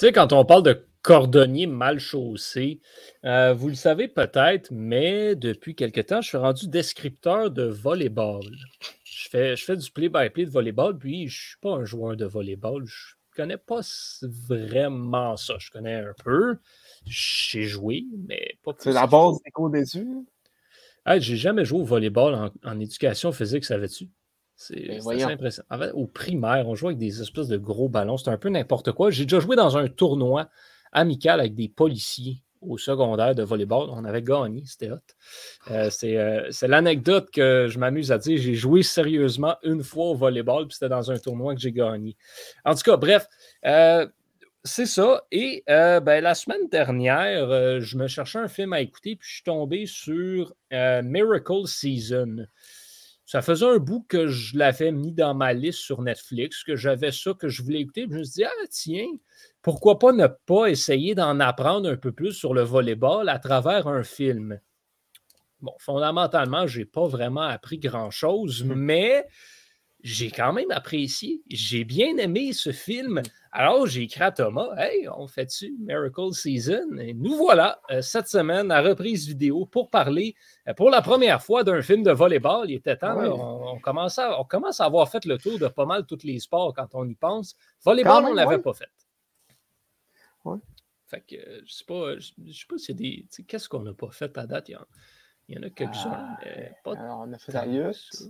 Tu 0.00 0.06
sais, 0.06 0.12
quand 0.12 0.32
on 0.32 0.46
parle 0.46 0.62
de 0.62 0.82
cordonnier 1.02 1.66
mal 1.66 1.98
chaussé, 1.98 2.80
euh, 3.26 3.52
vous 3.52 3.68
le 3.68 3.74
savez 3.74 4.08
peut-être, 4.08 4.70
mais 4.70 5.36
depuis 5.36 5.74
quelque 5.74 6.00
temps, 6.00 6.22
je 6.22 6.28
suis 6.28 6.38
rendu 6.38 6.68
descripteur 6.68 7.50
de 7.50 7.64
volleyball. 7.64 8.46
Je 9.04 9.28
fais, 9.28 9.56
je 9.56 9.62
fais 9.62 9.76
du 9.76 9.90
play-by-play 9.90 10.46
de 10.46 10.50
volleyball, 10.50 10.96
puis 10.96 11.28
je 11.28 11.36
ne 11.36 11.48
suis 11.48 11.58
pas 11.58 11.72
un 11.72 11.84
joueur 11.84 12.16
de 12.16 12.24
volleyball. 12.24 12.82
Je 12.86 13.12
ne 13.12 13.36
connais 13.36 13.58
pas 13.58 13.80
vraiment 14.22 15.36
ça. 15.36 15.56
Je 15.58 15.70
connais 15.70 15.96
un 15.96 16.14
peu. 16.24 16.56
J'ai 17.04 17.64
joué, 17.64 18.06
mais 18.26 18.56
pas. 18.64 18.72
C'est 18.78 18.92
la 18.92 19.06
base 19.06 19.36
des 19.44 19.50
cours 19.50 19.68
d'études? 19.68 20.24
Hey, 21.04 21.20
j'ai 21.20 21.36
jamais 21.36 21.66
joué 21.66 21.78
au 21.78 21.84
volleyball 21.84 22.34
en, 22.34 22.50
en 22.64 22.80
éducation 22.80 23.32
physique, 23.32 23.66
savais-tu? 23.66 24.08
C'est 24.60 24.88
ben, 24.88 24.98
assez 24.98 25.22
impressionnant. 25.22 25.66
En 25.70 25.78
fait, 25.78 25.90
au 25.92 26.06
primaire, 26.06 26.68
on 26.68 26.74
jouait 26.74 26.88
avec 26.88 26.98
des 26.98 27.22
espèces 27.22 27.48
de 27.48 27.56
gros 27.56 27.88
ballons. 27.88 28.18
C'était 28.18 28.30
un 28.30 28.36
peu 28.36 28.50
n'importe 28.50 28.92
quoi. 28.92 29.10
J'ai 29.10 29.24
déjà 29.24 29.40
joué 29.40 29.56
dans 29.56 29.78
un 29.78 29.88
tournoi 29.88 30.50
amical 30.92 31.40
avec 31.40 31.54
des 31.54 31.70
policiers 31.70 32.42
au 32.60 32.76
secondaire 32.76 33.34
de 33.34 33.42
volleyball. 33.42 33.88
On 33.88 34.04
avait 34.04 34.20
gagné, 34.20 34.62
c'était 34.66 34.90
hot. 34.90 34.98
Euh, 35.70 35.88
euh, 36.04 36.46
c'est 36.50 36.68
l'anecdote 36.68 37.30
que 37.30 37.68
je 37.70 37.78
m'amuse 37.78 38.12
à 38.12 38.18
dire. 38.18 38.36
J'ai 38.36 38.54
joué 38.54 38.82
sérieusement 38.82 39.56
une 39.62 39.82
fois 39.82 40.08
au 40.10 40.14
volleyball, 40.14 40.66
puis 40.66 40.74
c'était 40.74 40.90
dans 40.90 41.10
un 41.10 41.16
tournoi 41.16 41.54
que 41.54 41.60
j'ai 41.62 41.72
gagné. 41.72 42.14
En 42.66 42.74
tout 42.74 42.82
cas, 42.82 42.98
bref, 42.98 43.28
euh, 43.64 44.06
c'est 44.62 44.84
ça. 44.84 45.24
Et 45.32 45.64
ben, 45.66 46.20
la 46.20 46.34
semaine 46.34 46.68
dernière, 46.70 47.80
je 47.80 47.96
me 47.96 48.08
cherchais 48.08 48.40
un 48.40 48.48
film 48.48 48.74
à 48.74 48.82
écouter, 48.82 49.16
puis 49.16 49.26
je 49.26 49.34
suis 49.36 49.44
tombé 49.44 49.86
sur 49.86 50.52
Miracle 50.70 51.66
Season. 51.66 52.44
Ça 53.30 53.42
faisait 53.42 53.64
un 53.64 53.78
bout 53.78 54.04
que 54.08 54.26
je 54.26 54.58
l'avais 54.58 54.90
mis 54.90 55.12
dans 55.12 55.34
ma 55.34 55.52
liste 55.52 55.78
sur 55.78 56.02
Netflix, 56.02 56.64
que 56.64 56.74
j'avais 56.74 57.12
ça 57.12 57.32
que 57.32 57.48
je 57.48 57.62
voulais 57.62 57.78
écouter. 57.78 58.08
je 58.10 58.16
me 58.18 58.24
suis 58.24 58.42
dit, 58.42 58.44
ah 58.44 58.66
tiens, 58.68 59.06
pourquoi 59.62 60.00
pas 60.00 60.10
ne 60.10 60.26
pas 60.26 60.66
essayer 60.66 61.14
d'en 61.14 61.38
apprendre 61.38 61.88
un 61.88 61.96
peu 61.96 62.10
plus 62.10 62.32
sur 62.32 62.54
le 62.54 62.62
volleyball 62.62 63.28
à 63.28 63.38
travers 63.38 63.86
un 63.86 64.02
film? 64.02 64.58
Bon, 65.60 65.72
fondamentalement, 65.78 66.66
je 66.66 66.80
n'ai 66.80 66.84
pas 66.86 67.06
vraiment 67.06 67.42
appris 67.42 67.78
grand-chose, 67.78 68.64
mmh. 68.64 68.74
mais 68.74 69.28
j'ai 70.02 70.32
quand 70.32 70.52
même 70.52 70.72
apprécié. 70.72 71.40
J'ai 71.48 71.84
bien 71.84 72.16
aimé 72.16 72.52
ce 72.52 72.72
film. 72.72 73.22
Alors, 73.52 73.86
j'ai 73.86 74.02
écrit 74.02 74.22
à 74.22 74.30
Thomas 74.30 74.68
Hey, 74.76 75.08
on 75.08 75.26
fait-tu 75.26 75.74
Miracle 75.80 76.32
Season 76.32 76.96
Et 76.98 77.14
nous 77.14 77.34
voilà 77.34 77.80
euh, 77.90 78.00
cette 78.00 78.28
semaine 78.28 78.70
à 78.70 78.80
reprise 78.80 79.26
vidéo 79.26 79.66
pour 79.66 79.90
parler 79.90 80.36
euh, 80.68 80.74
pour 80.74 80.88
la 80.88 81.02
première 81.02 81.42
fois 81.42 81.64
d'un 81.64 81.82
film 81.82 82.04
de 82.04 82.12
volleyball. 82.12 82.70
Il 82.70 82.76
était 82.76 82.96
temps, 82.96 83.18
on, 83.18 83.80
commence 83.80 84.20
à, 84.20 84.40
on, 84.40 84.44
commence 84.44 84.80
à, 84.80 84.84
avoir 84.84 85.10
fait 85.10 85.24
le 85.24 85.36
tour 85.36 85.58
de 85.58 85.66
pas 85.66 85.84
mal 85.84 86.06
tous 86.06 86.22
les 86.22 86.38
sports 86.38 86.72
quand 86.74 86.94
on 86.94 87.08
y 87.08 87.14
pense. 87.16 87.56
Volleyball, 87.84 88.24
on 88.26 88.30
ne 88.30 88.36
l'avait 88.36 88.58
pas 88.58 88.72
fait. 88.72 88.90
Ouais. 90.44 90.58
Fait 91.08 91.20
que 91.20 91.34
euh, 91.34 91.60
je 91.66 91.72
sais 91.72 91.84
pas, 91.84 92.18
je, 92.18 92.52
sais 92.52 92.66
pas 92.68 92.78
s'il 92.78 92.94
y 93.00 93.24
a 93.24 93.26
des. 93.26 93.44
Qu'est-ce 93.48 93.68
qu'on 93.68 93.80
n'a 93.80 93.94
pas 93.94 94.12
fait 94.12 94.38
à 94.38 94.46
date? 94.46 94.68
Il 94.68 94.78
y 95.48 95.58
en, 95.58 95.62
a 95.64 95.70
quelques-uns, 95.70 96.12
ah, 96.12 96.38
alors, 96.84 97.24
on 97.26 97.32
a 97.32 97.38
fait 97.38 97.50
Darius. 97.50 98.28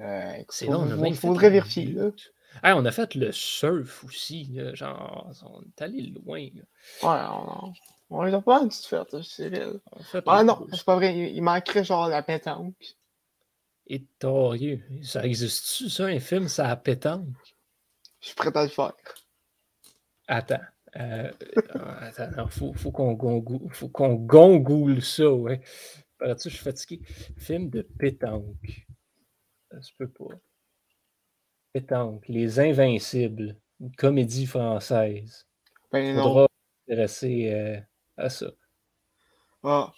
Euh, 0.00 0.34
il 0.60 1.16
faudrait 1.16 1.48
vérifier. 1.48 1.96
On 2.64 2.84
a 2.84 2.90
fait 2.90 3.14
le 3.14 3.32
surf 3.32 4.04
aussi. 4.04 4.58
genre, 4.74 5.30
on 5.44 5.62
est 5.62 5.82
allé 5.82 6.02
loin. 6.02 6.38
Ouais, 6.40 6.52
on, 7.02 7.72
on 8.10 8.22
les 8.22 8.32
a 8.32 8.40
pas 8.40 8.66
fait, 8.70 9.22
c'est 9.22 9.48
réel. 9.48 9.80
Ah 10.26 10.42
non, 10.42 10.66
c'est 10.72 10.84
pas 10.84 10.96
vrai. 10.96 11.16
Il, 11.30 11.42
manquerait 11.42 11.84
genre 11.84 12.08
la 12.08 12.22
pétanque. 12.22 12.96
Et 13.86 14.04
torieux. 14.18 14.82
Ça 15.02 15.24
existe-tu, 15.24 15.90
ça, 15.90 16.06
un 16.06 16.20
film, 16.20 16.48
ça 16.48 16.68
a 16.70 16.76
pétanque? 16.76 17.28
Je 18.20 18.28
suis 18.28 18.34
prêt 18.34 18.50
à 18.54 18.62
le 18.62 18.68
faire. 18.68 18.94
Attends. 20.26 20.60
Euh, 20.96 21.30
attends, 22.16 22.48
faut, 22.48 22.72
faut 22.72 22.90
qu'on 22.90 23.12
gongoule 24.14 25.02
ça, 25.02 25.30
ouais. 25.30 25.60
je 26.20 26.34
suis 26.48 26.50
fatigué. 26.50 27.00
Film 27.36 27.68
de 27.68 27.82
pétanque. 27.82 28.86
Ça 29.70 29.82
se 29.82 29.92
peut 29.98 30.08
pas. 30.08 30.34
Pétanque, 31.72 32.24
Les 32.28 32.60
Invincibles, 32.60 33.56
une 33.80 33.94
comédie 33.94 34.46
française. 34.46 35.46
Ben 35.92 36.16
Faudra 36.16 36.46
s'intéresser 36.86 37.50
euh, 37.52 37.80
à 38.16 38.28
ça. 38.28 38.50
Ah, 39.64 39.92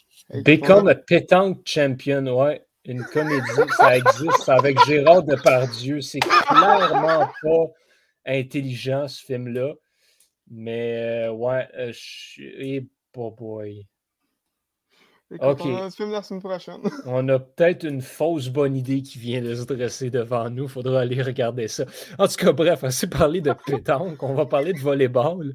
Become 0.45 0.89
a 0.89 0.95
Pétanque 0.95 1.61
Champion, 1.65 2.27
ouais. 2.27 2.65
Une 2.87 3.05
comédie, 3.05 3.45
ça 3.77 3.97
existe 3.97 4.49
avec 4.49 4.79
Gérard 4.87 5.23
Depardieu. 5.23 6.01
C'est 6.01 6.21
clairement 6.21 7.29
pas 7.43 7.67
intelligent, 8.25 9.07
ce 9.07 9.23
film-là. 9.23 9.75
Mais 10.51 11.27
euh, 11.27 11.33
ouais, 11.33 11.69
euh, 11.75 11.93
je 11.93 11.99
suis. 11.99 12.91
Oh 13.17 13.31
boy. 13.31 13.87
OK. 15.39 15.61
On 15.65 15.91
film 15.91 16.11
la 16.11 16.23
semaine 16.23 16.41
prochaine. 16.41 16.81
on 17.07 17.29
a 17.29 17.39
peut-être 17.39 17.85
une 17.85 18.03
fausse 18.03 18.49
bonne 18.49 18.77
idée 18.77 19.03
qui 19.03 19.19
vient 19.19 19.41
de 19.41 19.55
se 19.55 19.65
dresser 19.65 20.11
devant 20.11 20.51
nous. 20.51 20.65
Il 20.65 20.69
faudra 20.69 21.01
aller 21.01 21.23
regarder 21.23 21.69
ça. 21.69 21.85
En 22.19 22.27
tout 22.27 22.35
cas, 22.35 22.53
bref, 22.53 22.83
assez 22.83 23.09
parlé 23.09 23.41
de 23.41 23.53
pétanque. 23.67 24.23
on 24.23 24.35
va 24.35 24.47
parler 24.47 24.73
de 24.73 24.81
volleyball. 24.81 25.53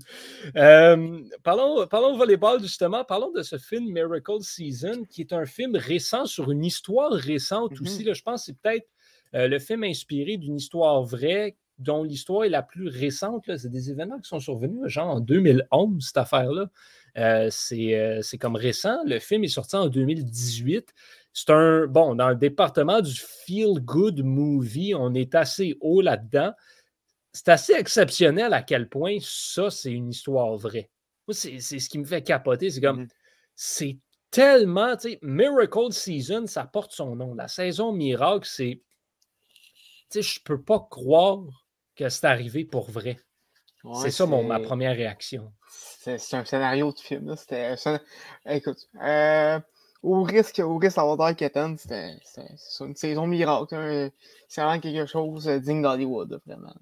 Euh, 0.55 1.19
parlons, 1.43 1.85
parlons 1.87 2.13
de 2.13 2.17
volleyball, 2.17 2.61
justement. 2.61 3.03
Parlons 3.03 3.31
de 3.31 3.41
ce 3.41 3.57
film 3.57 3.91
Miracle 3.91 4.41
Season, 4.41 5.03
qui 5.09 5.21
est 5.21 5.33
un 5.33 5.45
film 5.45 5.75
récent 5.75 6.25
sur 6.25 6.51
une 6.51 6.63
histoire 6.63 7.11
récente 7.11 7.73
mm-hmm. 7.73 7.81
aussi. 7.81 8.03
Là, 8.03 8.13
je 8.13 8.21
pense 8.21 8.41
que 8.41 8.45
c'est 8.45 8.57
peut-être 8.57 8.87
le 9.33 9.59
film 9.59 9.83
inspiré 9.83 10.37
d'une 10.37 10.55
histoire 10.55 11.03
vraie 11.03 11.57
dont 11.77 12.03
l'histoire 12.03 12.45
est 12.45 12.49
la 12.49 12.63
plus 12.63 12.87
récente. 12.87 13.43
C'est 13.57 13.69
des 13.69 13.91
événements 13.91 14.19
qui 14.19 14.29
sont 14.29 14.39
survenus, 14.39 14.87
genre 14.87 15.15
en 15.15 15.19
2011, 15.19 16.05
cette 16.05 16.17
affaire-là. 16.17 16.69
Euh, 17.17 17.49
euh, 17.71 18.21
c'est 18.21 18.37
comme 18.37 18.55
récent. 18.55 18.97
Le 19.05 19.19
film 19.19 19.43
est 19.43 19.49
sorti 19.49 19.75
en 19.75 19.87
2018. 19.87 20.93
C'est 21.33 21.49
un, 21.49 21.87
bon, 21.87 22.15
dans 22.15 22.29
le 22.29 22.35
département 22.35 23.01
du 23.01 23.13
feel 23.13 23.79
good 23.79 24.23
movie, 24.23 24.93
on 24.95 25.13
est 25.13 25.35
assez 25.35 25.77
haut 25.81 26.01
là-dedans. 26.01 26.53
C'est 27.33 27.49
assez 27.49 27.73
exceptionnel 27.73 28.53
à 28.53 28.61
quel 28.61 28.89
point 28.89 29.17
ça, 29.21 29.69
c'est 29.69 29.91
une 29.91 30.09
histoire 30.09 30.55
vraie. 30.55 30.89
C'est 31.29 31.59
ce 31.59 31.89
qui 31.89 31.99
me 31.99 32.05
fait 32.05 32.21
capoter. 32.21 32.69
C'est 32.69 32.81
comme, 32.81 33.03
mm-hmm. 33.03 33.09
c'est 33.55 33.97
tellement, 34.31 34.95
tu 34.95 35.11
sais, 35.11 35.19
Miracle 35.21 35.91
Season, 35.91 36.45
ça 36.47 36.65
porte 36.65 36.91
son 36.91 37.15
nom. 37.15 37.33
La 37.33 37.47
saison 37.47 37.91
miracle, 37.91 38.47
c'est, 38.49 38.81
tu 40.11 40.21
sais, 40.21 40.21
je 40.21 40.39
peux 40.43 40.61
pas 40.61 40.85
croire 40.89 41.43
que 41.95 42.09
c'est 42.09 42.25
arrivé 42.25 42.65
pour 42.65 42.91
vrai. 42.91 43.17
C'est 44.01 44.11
ça 44.11 44.25
mon, 44.25 44.43
ma 44.43 44.59
première 44.59 44.95
réaction. 44.95 45.51
C'est 45.69 46.33
un 46.33 46.45
scénario 46.45 46.91
de 46.91 46.99
film. 46.99 47.35
C'était. 47.35 47.75
Écoute, 48.47 48.87
euh, 49.01 49.59
au 50.03 50.23
risque, 50.23 50.59
au 50.59 50.77
risque 50.77 50.97
d'avoir 50.97 51.35
quétaine, 51.35 51.77
c'était 51.77 52.15
une 52.79 52.95
saison 52.95 53.27
miracle. 53.27 54.11
C'est 54.47 54.61
vraiment 54.61 54.79
quelque 54.79 55.05
chose 55.07 55.47
digne 55.47 55.81
d'Hollywood, 55.81 56.39
vraiment. 56.45 56.75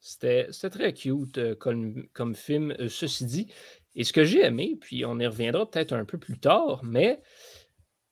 C'était 0.00 0.48
très 0.70 0.92
cute 0.92 1.38
euh, 1.38 1.54
comme, 1.54 2.06
comme, 2.14 2.34
film, 2.34 2.74
euh, 2.80 2.88
ceci 2.88 3.24
dit. 3.26 3.52
Et 3.94 4.04
ce 4.04 4.12
que 4.12 4.24
j'ai 4.24 4.44
aimé, 4.44 4.76
puis 4.80 5.04
on 5.04 5.18
y 5.18 5.26
reviendra 5.26 5.68
peut-être 5.68 5.92
un 5.92 6.04
peu 6.04 6.18
plus 6.18 6.38
tard, 6.38 6.80
mais 6.82 7.20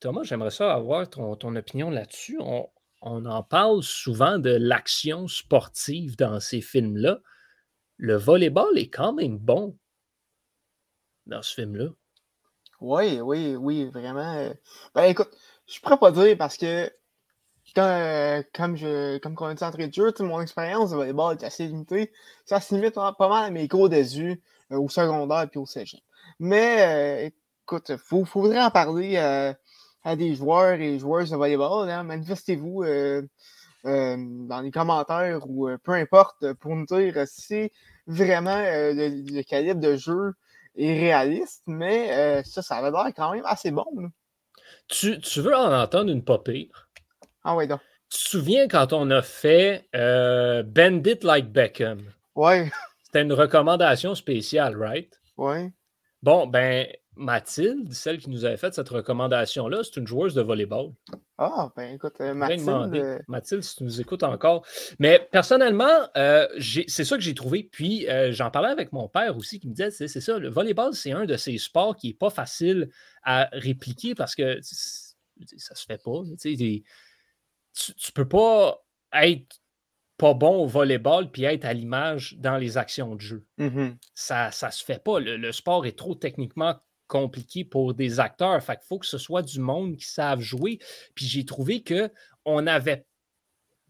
Thomas, 0.01 0.23
j'aimerais 0.25 0.51
ça 0.51 0.75
avoir 0.75 1.09
ton, 1.09 1.37
ton 1.37 1.55
opinion 1.57 1.91
là-dessus. 1.91 2.39
On, 2.41 2.69
on 3.01 3.25
en 3.25 3.43
parle 3.43 3.83
souvent 3.83 4.39
de 4.39 4.51
l'action 4.51 5.29
sportive 5.29 6.17
dans 6.17 6.41
ces 6.41 6.61
films-là. 6.61 7.21
Le 7.99 8.17
volleyball 8.17 8.79
est 8.79 8.89
quand 8.89 9.13
même 9.13 9.39
bon 9.39 9.77
dans 11.27 11.43
ce 11.43 11.55
film-là. 11.55 11.89
Oui, 12.81 13.21
oui, 13.21 13.57
oui, 13.57 13.85
vraiment. 13.87 14.35
Euh, 14.35 14.53
ben 14.95 15.05
écoute, 15.05 15.31
je 15.67 15.81
pourrais 15.81 15.99
pas 15.99 16.11
dire 16.11 16.37
parce 16.37 16.57
que 16.57 16.91
euh, 17.79 18.43
comme 18.55 18.77
je 18.77 19.19
comme 19.19 19.35
on 19.41 19.47
a 19.47 19.55
dit 19.55 19.65
en 19.65 19.71
de 19.71 19.93
jeu, 19.93 20.13
mon 20.21 20.41
expérience 20.41 20.91
de 20.91 20.97
volleyball 20.97 21.37
est 21.37 21.45
assez 21.45 21.67
limitée. 21.67 22.13
Ça 22.45 22.61
se 22.61 22.75
limite 22.75 22.95
pas 22.95 23.15
mal 23.21 23.45
à 23.47 23.51
mes 23.51 23.67
cours 23.67 23.89
des 23.89 24.19
yeux 24.19 24.41
euh, 24.73 24.79
au 24.79 24.89
secondaire 24.89 25.49
et 25.53 25.59
au 25.59 25.67
cégep. 25.67 26.01
Mais 26.39 27.33
écoute, 27.63 27.91
il 28.11 28.27
faudrait 28.27 28.63
en 28.63 28.71
parler 28.71 29.17
à 29.17 30.17
des 30.17 30.35
joueurs 30.35 30.81
et 30.81 30.99
joueuses 30.99 31.31
de 31.31 31.37
volleyball. 31.37 31.89
Hein. 31.89 32.03
Manifestez-vous 32.03 32.85
euh, 33.87 34.17
euh, 34.17 34.17
dans 34.19 34.61
les 34.61 34.71
commentaires 34.71 35.49
ou 35.49 35.69
euh, 35.69 35.79
peu 35.79 35.93
importe 35.93 36.53
pour 36.55 36.75
nous 36.75 36.87
dire 36.87 37.15
si 37.27 37.71
vraiment 38.07 38.59
le, 38.59 39.43
calibre 39.43 39.81
de 39.81 39.97
jeu 39.97 40.35
est 40.77 40.99
réaliste, 40.99 41.63
mais 41.67 42.43
ça, 42.45 42.63
ça 42.63 42.81
va 42.81 42.91
l'air 42.91 43.13
quand 43.15 43.33
même 43.33 43.45
assez 43.47 43.71
bon. 43.71 43.87
Tu, 44.89 45.19
veux 45.37 45.55
en 45.55 45.73
entendre 45.73 46.11
une 46.11 46.23
pas 46.23 46.39
pire? 46.39 46.89
Ah 47.45 47.57
oui, 47.57 47.67
donc. 47.67 47.81
Tu 48.09 48.19
te 48.19 48.29
souviens 48.29 48.69
quand 48.69 48.93
on 48.93 49.11
a 49.11 49.23
fait 49.23 49.89
Bandit 49.93 51.19
Like 51.23 51.51
Beckham? 51.51 52.03
Oui. 52.35 52.71
C'était 53.05 53.23
une 53.23 53.33
recommandation 53.33 54.15
spéciale, 54.15 54.77
right? 54.77 55.11
Oui. 55.39 55.73
Bon, 56.23 56.47
ben, 56.47 56.87
Mathilde, 57.17 57.93
celle 57.93 58.19
qui 58.19 58.29
nous 58.31 58.45
avait 58.45 58.57
fait 58.57 58.75
cette 58.75 58.89
recommandation-là, 58.89 59.83
c'est 59.83 59.97
une 59.97 60.07
joueuse 60.07 60.35
de 60.35 60.43
volleyball. 60.43 60.93
Ah, 61.39 61.71
ben 61.75 61.95
écoute, 61.95 62.15
euh, 62.21 62.35
Mathilde. 62.35 62.95
Euh, 62.95 63.19
Mathilde, 63.29 63.63
si 63.63 63.77
tu 63.77 63.85
nous 63.85 64.01
écoutes 64.01 64.23
encore. 64.23 64.67
Mais 64.99 65.27
personnellement, 65.31 66.09
euh, 66.17 66.47
c'est 66.61 67.05
ça 67.05 67.17
que 67.17 67.23
j'ai 67.23 67.35
trouvé. 67.35 67.65
Puis 67.65 68.07
j'en 68.31 68.51
parlais 68.51 68.71
avec 68.71 68.93
mon 68.93 69.09
père 69.09 69.37
aussi 69.37 69.61
qui 69.61 69.69
me 69.69 69.75
disait 69.75 69.91
c'est 69.91 70.21
ça, 70.21 70.39
le 70.39 70.49
volleyball, 70.49 70.95
c'est 70.95 71.13
un 71.13 71.25
de 71.25 71.37
ces 71.37 71.59
sports 71.59 71.97
qui 71.97 72.09
n'est 72.09 72.15
pas 72.15 72.31
facile 72.31 72.91
à 73.23 73.49
répliquer 73.53 74.15
parce 74.15 74.35
que 74.35 74.61
ça 74.61 75.75
se 75.75 75.85
fait 75.87 76.03
pas. 76.03 76.23
Tu, 76.41 76.57
ne 76.57 78.13
peux 78.15 78.29
pas 78.29 78.83
être 79.13 79.61
pas 80.17 80.35
bon 80.35 80.65
au 80.65 80.67
volleyball 80.67 81.31
puis 81.31 81.45
être 81.45 81.65
à 81.65 81.73
l'image 81.73 82.37
dans 82.39 82.57
les 82.57 82.79
actions 82.79 83.15
de 83.15 83.21
jeu. 83.21 83.45
Mm-hmm. 83.59 83.97
Ça 84.15 84.47
ne 84.49 84.71
se 84.71 84.85
fait 84.85 85.03
pas. 85.03 85.21
Le, 85.21 85.53
sport 85.53 85.87
est 85.87 85.99
trop 85.99 86.15
techniquement 86.15 86.77
compliqué 87.07 87.65
pour 87.65 87.95
des 87.95 88.21
acteurs. 88.21 88.63
Fait 88.63 88.77
qu'il 88.77 88.87
faut 88.87 88.99
que 88.99 89.07
ce 89.07 89.19
soit 89.19 89.43
du 89.43 89.61
monde 89.61 89.97
qui 89.97 90.07
savent 90.07 90.41
jouer. 90.41 90.79
Puis 91.15 91.27
j'ai 91.27 91.45
trouvé 91.45 91.83
qu'on 91.83 92.67
avait. 92.67 93.07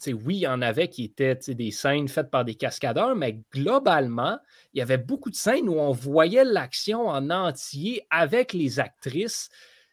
oui, 0.06 0.36
il 0.36 0.40
y 0.40 0.46
en 0.46 0.62
avait 0.62 0.88
qui 0.88 1.04
étaient 1.04 1.38
des 1.48 1.70
scènes 1.70 2.08
faites 2.08 2.30
par 2.30 2.44
des 2.44 2.54
cascadeurs, 2.54 3.16
mais 3.16 3.40
globalement, 3.52 4.38
il 4.72 4.78
y 4.78 4.82
avait 4.82 4.98
beaucoup 4.98 5.30
de 5.30 5.36
scènes 5.36 5.68
où 5.68 5.74
on 5.74 5.92
voyait 5.92 6.44
l'action 6.44 7.08
en 7.08 7.30
entier 7.30 8.06
avec 8.10 8.52
les 8.52 8.80
actrices. 8.80 9.48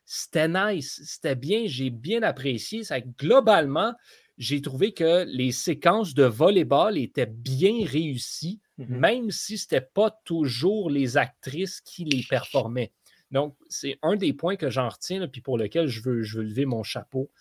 C'était 0.06 0.50
nice, 0.50 1.02
c'était 1.06 1.36
bien, 1.36 1.64
j'ai 1.66 1.90
bien 1.90 2.24
apprécié. 2.24 2.84
Ça, 2.84 3.00
globalement, 3.00 3.94
j'ai 4.38 4.62
trouvé 4.62 4.94
que 4.94 5.26
les 5.28 5.52
séquences 5.52 6.14
de 6.14 6.24
volleyball 6.24 6.98
étaient 6.98 7.28
bien 7.28 7.86
réussies, 7.86 8.60
mmh 8.78 8.98
même 8.98 9.32
si 9.32 9.58
ce 9.58 9.66
n'était 9.66 9.88
pas 9.94 10.10
toujours 10.26 10.90
les 10.90 11.18
actrices 11.18 11.80
qui 11.82 12.06
les 12.06 12.24
performaient. 12.28 12.92
Donc, 13.34 13.56
c'est 13.68 13.98
un 14.04 14.16
des 14.16 14.32
points 14.32 14.56
que 14.56 14.70
j'en 14.70 14.88
retiens, 14.88 15.28
puis 15.28 15.42
pour 15.42 15.58
lequel 15.58 15.88
je 15.88 16.04
veux, 16.04 16.22
je 16.22 16.38
veux 16.38 16.44
lever 16.44 16.66
mon 16.66 16.84
chapeau 16.84 17.32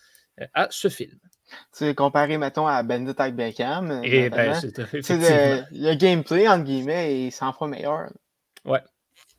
euh, 0.41 0.45
à 0.55 0.67
ce 0.71 0.89
film. 0.89 1.19
Tu 1.21 1.57
sais, 1.71 1.93
comparé, 1.93 2.39
mettons, 2.39 2.65
à 2.65 2.81
Bandit 2.81 3.13
avec 3.15 3.35
Beckham. 3.35 3.91
Euh, 3.91 4.01
Et 4.01 4.25
eh 4.25 4.29
ben, 4.31 4.55
c'est 4.55 4.75
le, 4.75 5.63
le, 5.71 5.93
gameplay, 5.93 6.47
entre 6.47 6.63
guillemets, 6.63 7.27
est 7.27 7.29
100 7.29 7.53
fois 7.53 7.67
meilleur. 7.67 8.09
Ouais. 8.65 8.81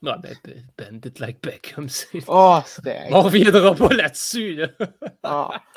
Non, 0.01 0.15
ben, 0.23 0.37
ben, 0.45 0.63
Bandit 0.79 1.19
like 1.19 1.43
Beckham, 1.43 1.89
c'est. 1.89 2.23
Oh, 2.29 2.61
On 3.11 3.23
reviendra 3.23 3.75
pas 3.75 3.93
là-dessus, 3.93 4.55
là. 4.55 4.69
Ah. 5.25 5.61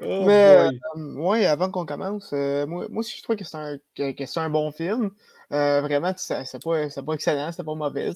Oh 0.00 0.26
Mais, 0.26 0.68
euh, 0.96 1.48
avant 1.50 1.72
qu'on 1.72 1.84
commence, 1.84 2.30
moi, 2.30 2.86
moi 2.88 3.00
aussi, 3.00 3.16
je 3.18 3.22
trouve 3.24 3.34
que 3.34 3.42
c'est 3.42 3.56
un, 3.56 3.78
que, 3.96 4.38
un 4.38 4.48
bon 4.48 4.70
film. 4.70 5.10
vraiment, 5.50 6.12
c'est 6.16 6.62
pas, 6.62 6.88
pas 7.04 7.14
excellent, 7.14 7.50
c'est 7.50 7.64
pas 7.64 7.74
mauvais 7.74 8.12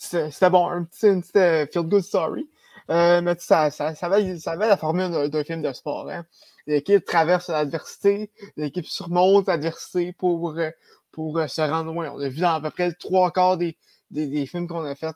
c'était 0.00 0.50
bon, 0.50 0.66
un 0.66 0.84
petit, 0.84 1.06
une 1.08 1.20
petite 1.20 1.36
euh, 1.36 1.66
feel-good 1.66 2.02
story. 2.02 2.48
Euh, 2.88 3.20
mais 3.20 3.36
ça, 3.38 3.70
ça, 3.70 3.94
ça, 3.94 4.06
avait, 4.06 4.38
ça 4.38 4.56
la 4.56 4.76
formule 4.76 5.28
d'un 5.28 5.44
film 5.44 5.62
de 5.62 5.72
sport. 5.72 6.08
Hein. 6.10 6.24
L'équipe 6.66 7.04
traverse 7.04 7.48
l'adversité, 7.48 8.30
l'équipe 8.56 8.86
surmonte 8.86 9.46
l'adversité 9.48 10.12
pour, 10.12 10.50
euh, 10.58 10.70
pour 11.12 11.38
se 11.48 11.60
rendre 11.60 11.92
loin. 11.92 12.10
On 12.10 12.20
a 12.20 12.28
vu 12.28 12.40
dans 12.40 12.54
à 12.54 12.60
peu 12.60 12.70
près 12.70 12.92
trois 12.94 13.30
quarts 13.30 13.58
des, 13.58 13.76
des, 14.10 14.26
des 14.26 14.46
films 14.46 14.66
qu'on 14.66 14.84
a 14.84 14.94
fait 14.94 15.14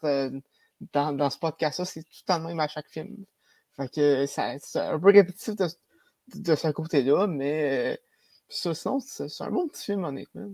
dans, 0.93 1.13
dans 1.13 1.31
ce 1.31 1.39
podcast-là, 1.39 1.85
c'est 1.85 2.03
tout 2.03 2.11
le 2.29 2.39
même 2.41 2.61
à 2.61 2.69
chaque 2.69 2.89
film. 2.89 3.25
Fait 3.77 3.89
que 3.89 4.27
c'est 4.27 4.81
un 4.81 4.99
peu 5.01 5.07
répétitif 5.07 5.57
de, 5.57 5.67
de 6.35 6.55
ce 6.55 6.69
côté-là, 6.69 7.27
mais 7.27 7.99
ça, 8.49 8.75
sinon, 8.75 9.01
c'est 9.01 9.29
un 9.41 9.51
bon 9.51 9.67
petit 9.69 9.85
film, 9.85 10.05
honnêtement. 10.05 10.51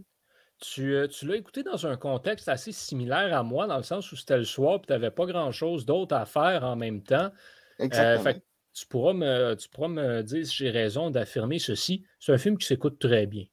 Tu, 0.61 0.95
tu 1.11 1.27
l'as 1.27 1.37
écouté 1.37 1.62
dans 1.62 1.87
un 1.87 1.97
contexte 1.97 2.49
assez 2.49 2.73
similaire 2.73 3.37
à 3.37 3.43
moi, 3.43 3.67
dans 3.67 3.79
le 3.79 3.83
sens 3.83 4.12
où 4.12 4.17
c'était 4.17 4.37
le 4.37 4.45
soir 4.45 4.77
et 4.77 4.87
tu 4.87 4.93
n'avais 4.93 5.11
pas 5.11 5.27
grand-chose 5.27 5.87
d'autre 5.87 6.15
à 6.15 6.27
faire 6.27 6.65
en 6.65 6.77
même 6.77 7.03
temps. 7.03 7.31
Exactement. 7.79 8.41
tu, 8.75 8.87
pourras 8.87 9.15
me, 9.15 9.55
tu 9.55 9.69
pourras 9.71 9.89
me 9.89 10.23
dire 10.23 10.47
si 10.47 10.57
j'ai 10.57 10.71
raison 10.71 11.11
d'affirmer 11.11 11.59
ceci. 11.59 12.05
C'est 12.19 12.33
un 12.33 12.39
film 12.39 12.59
qui 12.59 12.67
s'écoute 12.67 12.99
très 12.99 13.27
bien. 13.27 13.45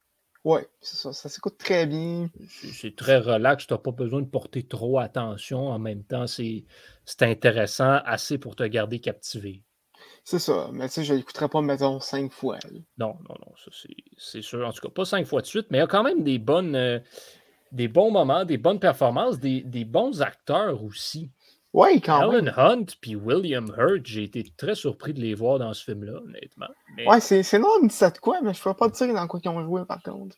Oui, 0.44 0.62
c'est 0.80 0.96
ça. 0.96 1.12
Ça 1.12 1.28
s'écoute 1.28 1.58
très 1.58 1.86
bien. 1.86 2.30
C'est 2.50 2.96
très 2.96 3.18
relax. 3.18 3.68
Tu 3.68 3.74
n'as 3.74 3.80
pas 3.80 3.92
besoin 3.92 4.22
de 4.22 4.28
porter 4.28 4.64
trop 4.64 5.00
attention. 5.00 5.68
En 5.68 5.80
même 5.80 6.04
temps, 6.04 6.26
c'est 6.28 6.64
intéressant, 7.20 8.00
assez 8.06 8.38
pour 8.38 8.56
te 8.56 8.64
garder 8.64 9.00
captivé. 9.00 9.64
C'est 10.30 10.40
ça. 10.40 10.70
Mais 10.74 10.90
tu 10.90 10.96
sais, 10.96 11.04
je 11.06 11.14
l'écouterai 11.14 11.48
pas, 11.48 11.62
mettons, 11.62 12.02
cinq 12.02 12.34
fois. 12.34 12.58
Non, 12.98 13.16
non, 13.30 13.36
non. 13.40 13.54
Ça, 13.64 13.72
c'est 14.18 14.42
sûr. 14.42 14.68
En 14.68 14.74
tout 14.74 14.82
cas, 14.82 14.94
pas 14.94 15.06
cinq 15.06 15.26
fois 15.26 15.40
de 15.40 15.46
suite, 15.46 15.68
mais 15.70 15.78
il 15.78 15.80
y 15.80 15.84
a 15.86 15.88
quand 15.88 16.04
même 16.04 16.22
des 16.26 16.38
bonnes. 16.38 16.76
Euh, 16.76 17.00
des 17.72 17.88
bons 17.88 18.12
moments, 18.12 18.44
des 18.44 18.58
bonnes 18.58 18.82
performances, 18.82 19.40
des, 19.40 19.86
bons 19.86 20.22
acteurs 20.22 20.84
aussi. 20.84 21.32
Oui, 21.72 22.02
quand 22.02 22.30
même. 22.30 22.50
Alan 22.50 22.80
Hunt 22.82 22.86
puis 23.00 23.16
William 23.16 23.74
Hurt, 23.78 24.06
j'ai 24.06 24.24
été 24.24 24.44
très 24.58 24.76
surpris 24.76 25.14
de 25.14 25.22
les 25.22 25.34
voir 25.34 25.60
dans 25.60 25.74
ce 25.74 25.86
film-là, 25.86 26.20
honnêtement. 26.20 26.68
Mais... 26.98 27.08
Ouais, 27.08 27.22
c'est 27.22 27.60
non, 27.60 27.82
me 27.82 27.88
dit 27.88 27.96
ça 27.96 28.10
de 28.10 28.18
quoi, 28.18 28.42
mais 28.42 28.54
je 28.54 28.60
ne 28.60 28.64
peux 28.66 28.74
pas 28.74 28.90
te 28.90 28.98
dire 28.98 29.14
dans 29.14 29.28
quoi 29.28 29.40
ils 29.42 29.48
ont 29.48 29.64
joué, 29.64 29.86
par 29.86 30.04
contre. 30.04 30.36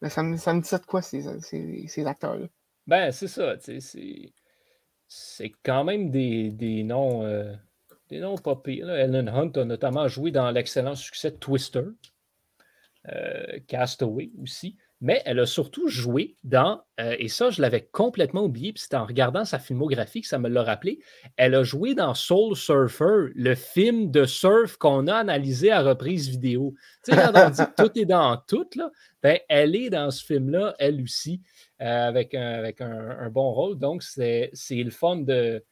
Mais 0.00 0.08
ça 0.08 0.22
me, 0.22 0.38
ça 0.38 0.54
me 0.54 0.62
dit 0.62 0.68
ça 0.68 0.78
de 0.78 0.86
quoi, 0.86 1.02
ces, 1.02 1.22
ces, 1.42 2.06
acteurs-là. 2.06 2.46
Ben, 2.86 3.12
c'est 3.12 3.28
ça, 3.28 3.58
tu 3.58 3.78
sais, 3.78 4.32
c'est 5.06 5.52
quand 5.62 5.84
même 5.84 6.10
des, 6.10 6.50
des 6.50 6.82
noms. 6.82 7.24
Euh, 7.24 7.54
des 8.12 8.20
noms 8.20 8.36
pas. 8.36 8.60
Ellen 8.66 9.28
Hunt 9.28 9.52
a 9.56 9.64
notamment 9.64 10.06
joué 10.06 10.30
dans 10.30 10.50
l'excellent 10.50 10.94
succès 10.94 11.32
Twister, 11.32 11.84
euh, 13.08 13.58
Castaway 13.66 14.30
aussi. 14.40 14.76
Mais 15.00 15.20
elle 15.24 15.40
a 15.40 15.46
surtout 15.46 15.88
joué 15.88 16.36
dans, 16.44 16.82
euh, 17.00 17.16
et 17.18 17.26
ça, 17.26 17.50
je 17.50 17.60
l'avais 17.60 17.80
complètement 17.80 18.44
oublié, 18.44 18.72
puis 18.72 18.82
c'était 18.82 18.96
en 18.96 19.06
regardant 19.06 19.44
sa 19.44 19.58
filmographie 19.58 20.20
que 20.20 20.28
ça 20.28 20.38
me 20.38 20.48
l'a 20.48 20.62
rappelé. 20.62 21.00
Elle 21.36 21.56
a 21.56 21.64
joué 21.64 21.96
dans 21.96 22.14
Soul 22.14 22.54
Surfer, 22.54 23.32
le 23.34 23.56
film 23.56 24.12
de 24.12 24.24
surf 24.26 24.76
qu'on 24.76 25.08
a 25.08 25.16
analysé 25.16 25.72
à 25.72 25.82
reprise 25.82 26.28
vidéo. 26.28 26.74
Tu 27.04 27.12
sais, 27.12 27.20
on 27.34 27.50
dit 27.50 27.62
tout 27.76 27.98
est 27.98 28.04
dans 28.04 28.36
tout, 28.46 28.68
là, 28.76 28.92
ben, 29.24 29.40
elle 29.48 29.74
est 29.74 29.90
dans 29.90 30.12
ce 30.12 30.24
film-là, 30.24 30.76
elle 30.78 31.02
aussi, 31.02 31.40
euh, 31.80 32.08
avec, 32.08 32.34
un, 32.34 32.52
avec 32.52 32.80
un, 32.80 33.28
bon 33.30 33.50
rôle. 33.52 33.78
Donc, 33.78 34.04
c'est 34.04 34.52
le 34.70 34.90
fun 34.90 35.16
de, 35.16 35.64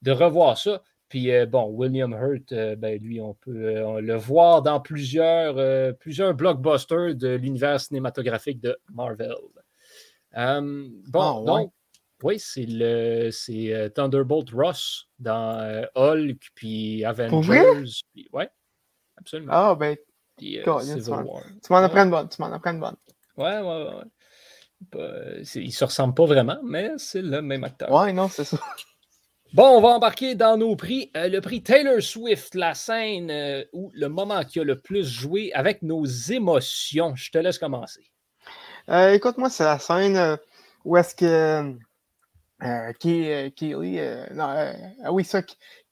de 0.00 0.10
revoir 0.10 0.58
ça. 0.58 0.82
Puis 1.12 1.30
euh, 1.30 1.44
bon, 1.44 1.66
William 1.66 2.10
Hurt, 2.14 2.52
euh, 2.52 2.74
ben, 2.74 2.98
lui, 2.98 3.20
on 3.20 3.34
peut 3.34 3.50
euh, 3.66 4.00
le 4.00 4.16
voir 4.16 4.62
dans 4.62 4.80
plusieurs, 4.80 5.94
plusieurs 5.98 6.32
blockbusters 6.32 7.14
de 7.14 7.34
l'univers 7.34 7.78
cinématographique 7.78 8.62
de 8.62 8.78
Marvel. 8.94 9.34
bon, 10.32 10.34
ah, 10.34 11.42
donc, 11.44 11.72
oui, 12.22 12.38
c'est 12.38 12.64
le 12.66 13.28
c'est 13.30 13.92
Thunderbolt 13.94 14.48
Ross 14.54 15.10
dans 15.18 15.84
Hulk, 15.96 16.50
puis 16.54 17.04
Avengers. 17.04 17.84
Oui, 18.14 18.28
ouais, 18.32 18.48
absolument. 19.18 19.52
Ah, 19.54 19.74
ben, 19.74 19.98
puis, 20.38 20.60
tu 20.64 20.70
m'en 20.70 21.76
apprends 21.76 22.04
une 22.04 22.10
bonne, 22.10 22.28
tu 22.30 22.40
m'en 22.40 22.50
apprends 22.50 22.72
une 22.72 22.80
bonne. 22.80 22.96
Ouais, 23.36 23.60
ouais, 23.60 23.84
ouais. 24.96 25.42
Il 25.56 25.66
ne 25.66 25.70
se 25.70 25.84
ressemble 25.84 26.14
pas 26.14 26.24
vraiment, 26.24 26.58
mais 26.64 26.92
c'est 26.96 27.20
le 27.20 27.42
même 27.42 27.64
acteur. 27.64 27.90
Ouais, 27.90 28.14
non, 28.14 28.28
c'est 28.28 28.44
ça. 28.44 28.58
Bon, 29.54 29.76
on 29.76 29.82
va 29.82 29.88
embarquer 29.88 30.34
dans 30.34 30.56
nos 30.56 30.76
prix. 30.76 31.10
Euh, 31.14 31.28
le 31.28 31.42
prix 31.42 31.62
Taylor 31.62 32.00
Swift, 32.00 32.54
la 32.54 32.72
scène 32.72 33.30
euh, 33.30 33.62
ou 33.74 33.90
le 33.92 34.08
moment 34.08 34.42
qui 34.44 34.58
a 34.60 34.64
le 34.64 34.80
plus 34.80 35.06
joué 35.06 35.52
avec 35.52 35.82
nos 35.82 36.06
émotions. 36.06 37.14
Je 37.16 37.30
te 37.30 37.36
laisse 37.36 37.58
commencer. 37.58 38.10
Euh, 38.88 39.12
écoute, 39.12 39.36
moi, 39.36 39.50
c'est 39.50 39.64
la 39.64 39.78
scène 39.78 40.38
où 40.86 40.96
est-ce 40.96 41.14
que 41.14 41.76
Kelly, 42.98 44.00
ah 44.38 45.12
oui, 45.12 45.22
ça, 45.22 45.42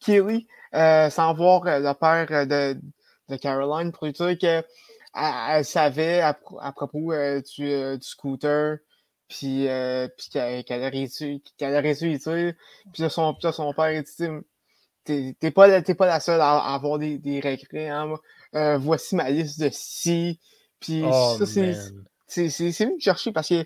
Kelly, 0.00 0.46
sans 0.72 1.34
voir 1.34 1.64
le 1.66 1.92
père 1.92 2.46
de, 2.46 3.36
Caroline, 3.36 3.92
pour 3.92 4.06
lui 4.06 4.14
dire 4.14 4.38
qu'elle 4.38 5.64
savait 5.66 6.22
à, 6.22 6.32
propos 6.72 7.12
du 7.58 7.98
scooter 8.00 8.78
puis, 9.30 9.68
euh, 9.68 10.08
puis 10.18 10.28
qu'elle 10.28 10.82
a 10.82 10.88
réussi, 10.88 11.42
qu'elle 11.56 11.74
a 11.74 11.80
réussi, 11.80 12.18
puis 12.92 13.08
son, 13.08 13.32
puis 13.34 13.52
son 13.52 13.72
père 13.72 14.02
dit, 14.02 15.34
t'es 15.38 15.50
pas, 15.52 15.80
pas 15.80 16.06
la 16.06 16.20
seule 16.20 16.40
à, 16.40 16.58
avoir 16.74 16.98
des, 16.98 17.16
des 17.16 17.40
regrets, 17.40 17.88
hein, 17.88 18.12
euh, 18.56 18.76
voici 18.76 19.14
ma 19.14 19.30
liste 19.30 19.60
de 19.60 19.70
si, 19.72 20.40
puis 20.80 21.02
oh, 21.06 21.36
ça, 21.38 21.46
c'est, 21.46 22.50
c'est, 22.50 22.84
venu 22.84 23.00
chercher 23.00 23.30
parce 23.30 23.48
que 23.48 23.64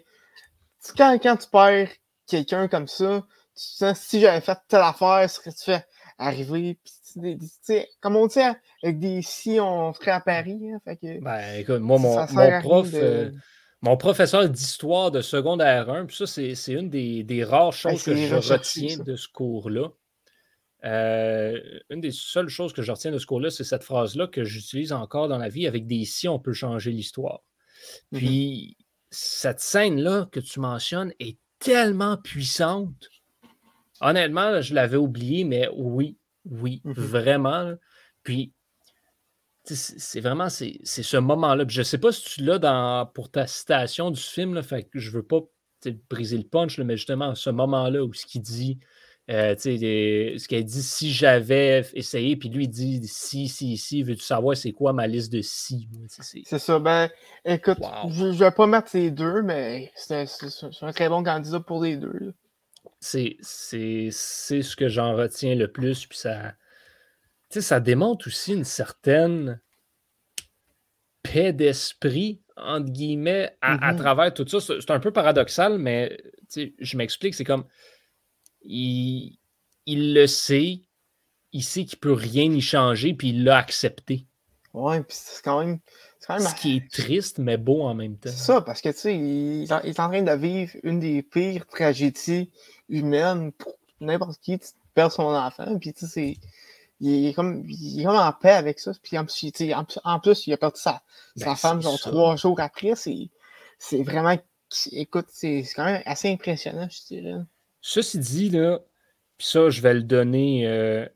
quand, 0.97 1.18
quand 1.21 1.37
tu 1.38 1.49
perds 1.49 1.88
quelqu'un 2.26 2.68
comme 2.68 2.87
ça, 2.87 3.25
tu 3.56 3.62
sens, 3.62 3.99
si 3.99 4.21
j'avais 4.21 4.42
fait 4.42 4.59
telle 4.68 4.83
affaire, 4.83 5.28
ce 5.30 5.40
que 5.40 5.50
tu 5.50 5.64
fais 5.64 5.85
arriver, 6.18 6.78
puis 6.85 7.87
comme 8.02 8.16
on 8.16 8.26
dit, 8.26 8.38
avec 8.83 8.99
des 8.99 9.23
si, 9.23 9.59
on 9.61 9.94
ferait 9.94 10.11
à 10.11 10.21
Paris, 10.21 10.71
hein, 10.71 10.78
fait 10.85 10.97
que, 10.97 11.21
Ben, 11.23 11.59
écoute, 11.59 11.80
moi, 11.80 11.99
mon, 11.99 12.21
mon 12.21 12.61
prof... 12.61 12.88
Euh, 12.92 13.30
mon 13.85 13.99
professeur 13.99 14.49
d'histoire 14.49 15.11
de 15.11 15.21
secondaire 15.21 15.91
1, 15.91 16.07
puis 16.07 16.17
ça, 16.17 16.26
c'est 16.26 16.73
une 16.73 16.88
des, 16.88 17.45
rares 17.45 17.75
choses 17.75 18.03
que 18.03 18.17
je 18.17 18.35
retiens 18.35 18.97
de 18.99 19.14
ce 19.14 19.29
cours-là. 19.29 19.91
Euh, 20.85 21.61
une 21.91 22.00
des 22.00 22.11
seules 22.11 22.49
choses 22.49 22.73
que 22.73 22.81
je 22.81 22.91
retiens 22.91 23.12
de 23.12 23.19
ce 23.19 23.26
cours-là, 23.26 23.50
c'est 23.50 23.62
cette 23.62 23.85
phrase-là 23.85 24.26
que 24.26 24.43
j'utilise 24.43 24.93
encore 24.93 25.29
dans 25.29 25.37
la 25.37 25.50
vie. 25.50 25.67
Avec 25.67 25.87
des 25.87 26.07
si, 26.07 26.29
on 26.29 26.38
peut 26.38 26.55
changer 26.55 26.93
l'histoire. 26.93 27.43
Mm-hmm. 28.12 28.19
Puis, 28.19 28.76
cette 29.11 29.61
scène-là 29.61 30.29
que 30.33 30.41
tu 30.41 30.61
mentionnes 30.61 31.12
est 31.21 31.37
tellement 31.59 32.17
puissante. 32.17 33.09
honnêtement, 34.00 34.62
je 34.62 34.75
l'avais 34.75 34.97
oublié, 34.97 35.45
mais 35.45 35.69
oui, 35.75 36.17
oui, 36.47 36.81
mm-hmm. 36.87 36.93
vraiment. 36.95 37.75
Puis, 38.23 38.55
c'est 39.64 40.21
vraiment 40.21 40.49
c'est 40.50 40.78
ce 40.85 41.16
moment-là. 41.16 41.64
Je 41.66 41.80
ne 41.80 41.85
sais 41.85 41.99
pas 41.99 42.12
si 42.12 42.25
tu 42.25 42.42
l'as 42.42 42.59
dans 42.59 43.06
pour 43.06 43.30
ta 43.30 43.47
citation 43.47 44.11
du 44.11 44.21
film, 44.21 44.54
là, 44.54 44.62
fait 44.62 44.85
que 44.85 44.99
je 44.99 45.11
veux 45.11 45.23
pas 45.23 45.40
briser 46.11 46.37
le 46.37 46.44
punch, 46.44 46.78
mais 46.78 46.97
justement, 46.97 47.35
ce 47.35 47.50
moment-là 47.50 48.02
où 48.04 48.12
ce 48.12 48.26
qu'il 48.26 48.42
dit, 48.42 48.78
euh, 49.30 49.54
ce 49.56 50.47
qu'elle 50.47 50.64
dit 50.64 50.83
si 50.83 51.12
j'avais 51.12 51.83
essayé, 51.94 52.37
puis 52.37 52.50
lui 52.50 52.64
il 52.64 52.68
dit 52.68 53.09
si, 53.09 53.49
si, 53.49 53.78
si, 53.78 54.02
veux-tu 54.02 54.23
savoir 54.23 54.56
c'est 54.56 54.73
quoi 54.73 54.92
ma 54.92 55.06
liste 55.06 55.33
de 55.33 55.40
si? 55.40 55.88
C'est 56.44 56.59
ça, 56.59 56.78
ben 56.78 57.09
écoute, 57.44 57.78
je, 58.11 58.25
ne 58.25 58.33
vais 58.33 58.50
pas 58.50 58.66
mettre 58.66 58.88
ces 58.88 59.11
deux, 59.11 59.40
mais 59.42 59.90
c'est 59.94 60.26
un, 60.83 60.92
très 60.92 61.09
bon 61.09 61.25
candidat 61.25 61.61
pour 61.61 61.83
les 61.83 61.97
deux. 61.97 62.35
C'est 63.00 63.38
ce 63.40 64.76
que 64.76 64.88
j'en 64.88 65.14
retiens 65.14 65.54
le 65.54 65.68
plus, 65.68 66.06
puis 66.06 66.18
ça, 66.18 66.52
ça 67.61 67.80
démontre 67.80 68.28
aussi 68.28 68.52
une 68.54 68.64
certaine 68.64 69.61
paix 71.23 71.52
d'esprit, 71.52 72.42
entre 72.56 72.90
guillemets, 72.90 73.56
à, 73.61 73.76
mm-hmm. 73.76 73.96
travers 73.96 74.34
tout 74.34 74.46
ça. 74.46 74.61
C'est 74.61 74.90
un 74.90 75.00
peu 75.00 75.12
paradoxal, 75.12 75.78
mais 75.78 76.16
je 76.54 76.96
m'explique, 76.96 77.34
c'est 77.34 77.44
comme 77.44 77.64
il, 78.62 79.38
le 79.87 80.26
sait, 80.26 80.82
il 81.52 81.62
sait 81.62 81.84
qu'il 81.84 81.99
ne 81.99 82.00
peut 82.00 82.12
rien 82.12 82.44
y 82.44 82.61
changer, 82.61 83.14
puis 83.14 83.30
il 83.30 83.44
l'a 83.44 83.58
accepté. 83.58 84.26
Ouais, 84.73 85.02
puis 85.02 85.16
c'est 85.18 85.42
quand 85.42 85.64
même. 85.64 85.78
Ce 86.20 86.54
qui 86.54 86.76
est 86.76 86.90
triste, 86.90 87.38
mais 87.38 87.58
beau 87.58 87.82
en 87.82 87.94
même 87.94 88.16
temps. 88.16 88.30
C'est 88.30 88.46
ça, 88.46 88.62
parce 88.62 88.80
que 88.80 88.88
tu 88.88 88.96
sais, 88.96 89.14
il, 89.14 89.64
est 89.64 90.00
en 90.00 90.08
train 90.08 90.23
de 90.23 90.32
vivre 90.32 90.73
une 90.82 90.99
des 90.99 91.23
pires 91.23 91.66
tragédies 91.66 92.50
humaines 92.88 93.52
pour 93.52 93.75
n'importe 94.00 94.40
qui, 94.40 94.58
perd 94.94 95.12
son 95.12 95.25
enfant, 95.25 95.78
puis 95.78 95.92
tu 95.92 96.06
sais, 96.06 96.37
il 97.00 97.26
est, 97.26 97.34
comme, 97.34 97.64
il 97.68 98.00
est 98.00 98.04
comme 98.04 98.16
en 98.16 98.32
paix 98.32 98.52
avec 98.52 98.78
ça. 98.78 98.92
Puis 99.02 99.18
en, 99.18 99.26
en, 100.04 100.20
plus, 100.20 100.46
il 100.46 100.52
a 100.52 100.56
perdu 100.56 100.80
sa, 100.80 101.02
sa 101.36 101.46
ben, 101.46 101.56
femme 101.56 101.82
genre 101.82 101.98
trois 101.98 102.36
jours 102.36 102.60
après. 102.60 102.94
C'est 102.96 104.02
vraiment. 104.02 104.36
Écoute, 104.92 105.26
c'est 105.28 105.64
quand 105.76 105.84
même 105.84 106.02
assez 106.06 106.30
impressionnant, 106.30 106.88
je 106.90 107.14
dirais. 107.14 107.40
Ceci 107.80 108.18
dit, 108.18 108.50
là, 108.50 108.80
puis 109.38 109.46
ça, 109.46 109.70
je 109.70 109.80
vais 109.82 109.94
le 109.94 110.02
donner 110.02 110.66
euh, 110.66 111.06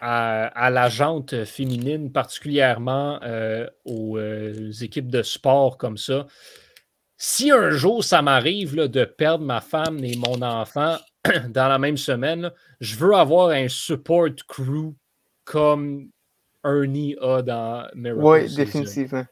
à, 0.00 0.70
la 0.70 0.88
jante 0.88 1.44
féminine, 1.44 2.10
particulièrement 2.10 3.20
euh, 3.22 3.66
aux 3.84 4.18
euh, 4.18 4.72
équipes 4.80 5.10
de 5.10 5.22
sport 5.22 5.78
comme 5.78 5.96
ça. 5.96 6.26
Si 7.16 7.50
un 7.50 7.70
jour 7.70 8.02
ça 8.02 8.22
m'arrive 8.22 8.76
de 8.76 9.04
perdre 9.04 9.44
ma 9.44 9.60
femme 9.60 10.02
et 10.02 10.16
mon 10.16 10.40
enfant 10.40 10.96
dans 11.48 11.68
la 11.68 11.78
même 11.78 11.98
semaine, 11.98 12.50
je 12.80 12.96
veux 12.96 13.14
avoir 13.14 13.50
un 13.50 13.68
support 13.68 14.30
crew 14.48 14.94
comme 15.44 16.10
Ernie 16.64 17.16
a 17.20 17.42
dans 17.42 17.88
Miracle. 17.94 18.24
Oui, 18.24 18.54
définitivement 18.54 19.24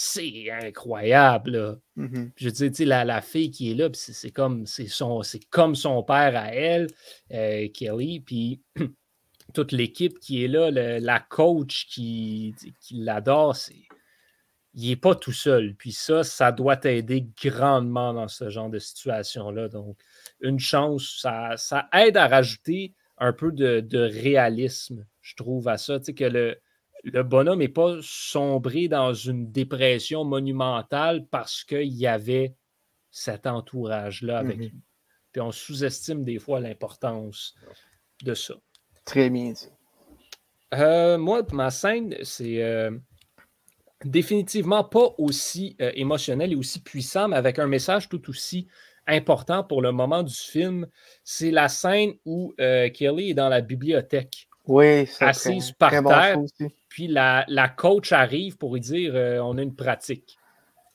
c'est 0.00 0.48
incroyable. 0.52 1.80
Mm-hmm. 1.96 2.30
Je 2.36 2.48
veux 2.48 2.70
dire, 2.70 2.86
la, 2.86 3.04
la, 3.04 3.20
fille 3.20 3.50
qui 3.50 3.72
est 3.72 3.74
là, 3.74 3.88
c'est 3.92 4.30
comme, 4.30 4.64
son, 4.64 5.22
comme 5.50 5.74
son 5.74 6.04
père 6.04 6.36
à 6.36 6.54
elle, 6.54 6.86
euh, 7.32 7.66
Kelly, 7.74 8.20
puis 8.20 8.62
toute 9.54 9.72
l'équipe 9.72 10.20
qui 10.20 10.44
est 10.44 10.46
là, 10.46 10.70
la 10.70 11.18
coach 11.18 11.88
qui, 11.88 12.54
qui 12.80 12.94
l'adore, 12.94 13.56
il 14.74 14.88
n'est 14.88 14.94
pas 14.94 15.16
tout 15.16 15.32
seul. 15.32 15.74
Puis 15.74 15.90
ça, 15.90 16.22
ça 16.22 16.52
doit 16.52 16.76
t'aider 16.76 17.26
grandement 17.42 18.14
dans 18.14 18.28
ce 18.28 18.50
genre 18.50 18.70
de 18.70 18.78
situation-là. 18.78 19.66
Donc, 19.68 19.98
une 20.40 20.60
chance, 20.60 21.18
ça, 21.20 21.56
ça 21.56 21.88
aide 21.92 22.16
à 22.16 22.28
rajouter 22.28 22.94
un 23.18 23.32
peu 23.32 23.50
de, 23.50 23.80
de 23.80 23.98
réalisme, 23.98 25.04
je 25.28 25.36
trouve, 25.36 25.68
à 25.68 25.78
ça. 25.78 25.98
Tu 25.98 26.06
sais, 26.06 26.14
que 26.14 26.24
le, 26.24 26.56
le 27.04 27.22
bonhomme 27.22 27.60
n'est 27.60 27.68
pas 27.68 27.96
sombré 28.02 28.88
dans 28.88 29.12
une 29.12 29.50
dépression 29.50 30.24
monumentale 30.24 31.26
parce 31.26 31.64
qu'il 31.64 31.92
y 31.92 32.06
avait 32.06 32.54
cet 33.10 33.46
entourage-là 33.46 34.38
avec 34.38 34.56
mhm. 34.56 34.62
lui. 34.64 34.82
Puis 35.32 35.40
on 35.40 35.52
sous-estime 35.52 36.24
des 36.24 36.38
fois 36.38 36.60
l'importance 36.60 37.54
de 38.22 38.34
ça. 38.34 38.54
Très 39.04 39.30
bien 39.30 39.52
euh, 40.74 41.16
moi, 41.16 41.42
ma 41.52 41.70
scène, 41.70 42.14
c'est 42.22 42.62
euh, 42.62 42.90
définitivement 44.04 44.84
pas 44.84 45.14
aussi 45.16 45.76
euh, 45.80 45.90
émotionnel 45.94 46.52
et 46.52 46.56
aussi 46.56 46.82
puissant, 46.82 47.28
mais 47.28 47.36
avec 47.36 47.58
un 47.58 47.66
message 47.66 48.10
tout 48.10 48.28
aussi 48.28 48.68
important 49.06 49.64
pour 49.64 49.80
le 49.80 49.92
moment 49.92 50.22
du 50.22 50.34
film. 50.34 50.86
C'est 51.24 51.50
la 51.50 51.68
scène 51.68 52.12
où 52.26 52.52
Kelly 52.58 53.30
est 53.30 53.34
dans 53.34 53.48
la 53.48 53.62
bibliothèque. 53.62 54.47
Oui, 54.68 55.08
assise 55.20 55.72
par 55.72 55.90
terre. 55.90 56.38
puis 56.88 57.08
la, 57.08 57.74
coach 57.74 58.12
arrive 58.12 58.58
pour 58.58 58.74
lui 58.74 58.82
dire 58.82 59.16
euh, 59.16 59.38
on 59.38 59.56
a 59.56 59.62
une 59.62 59.74
pratique. 59.74 60.36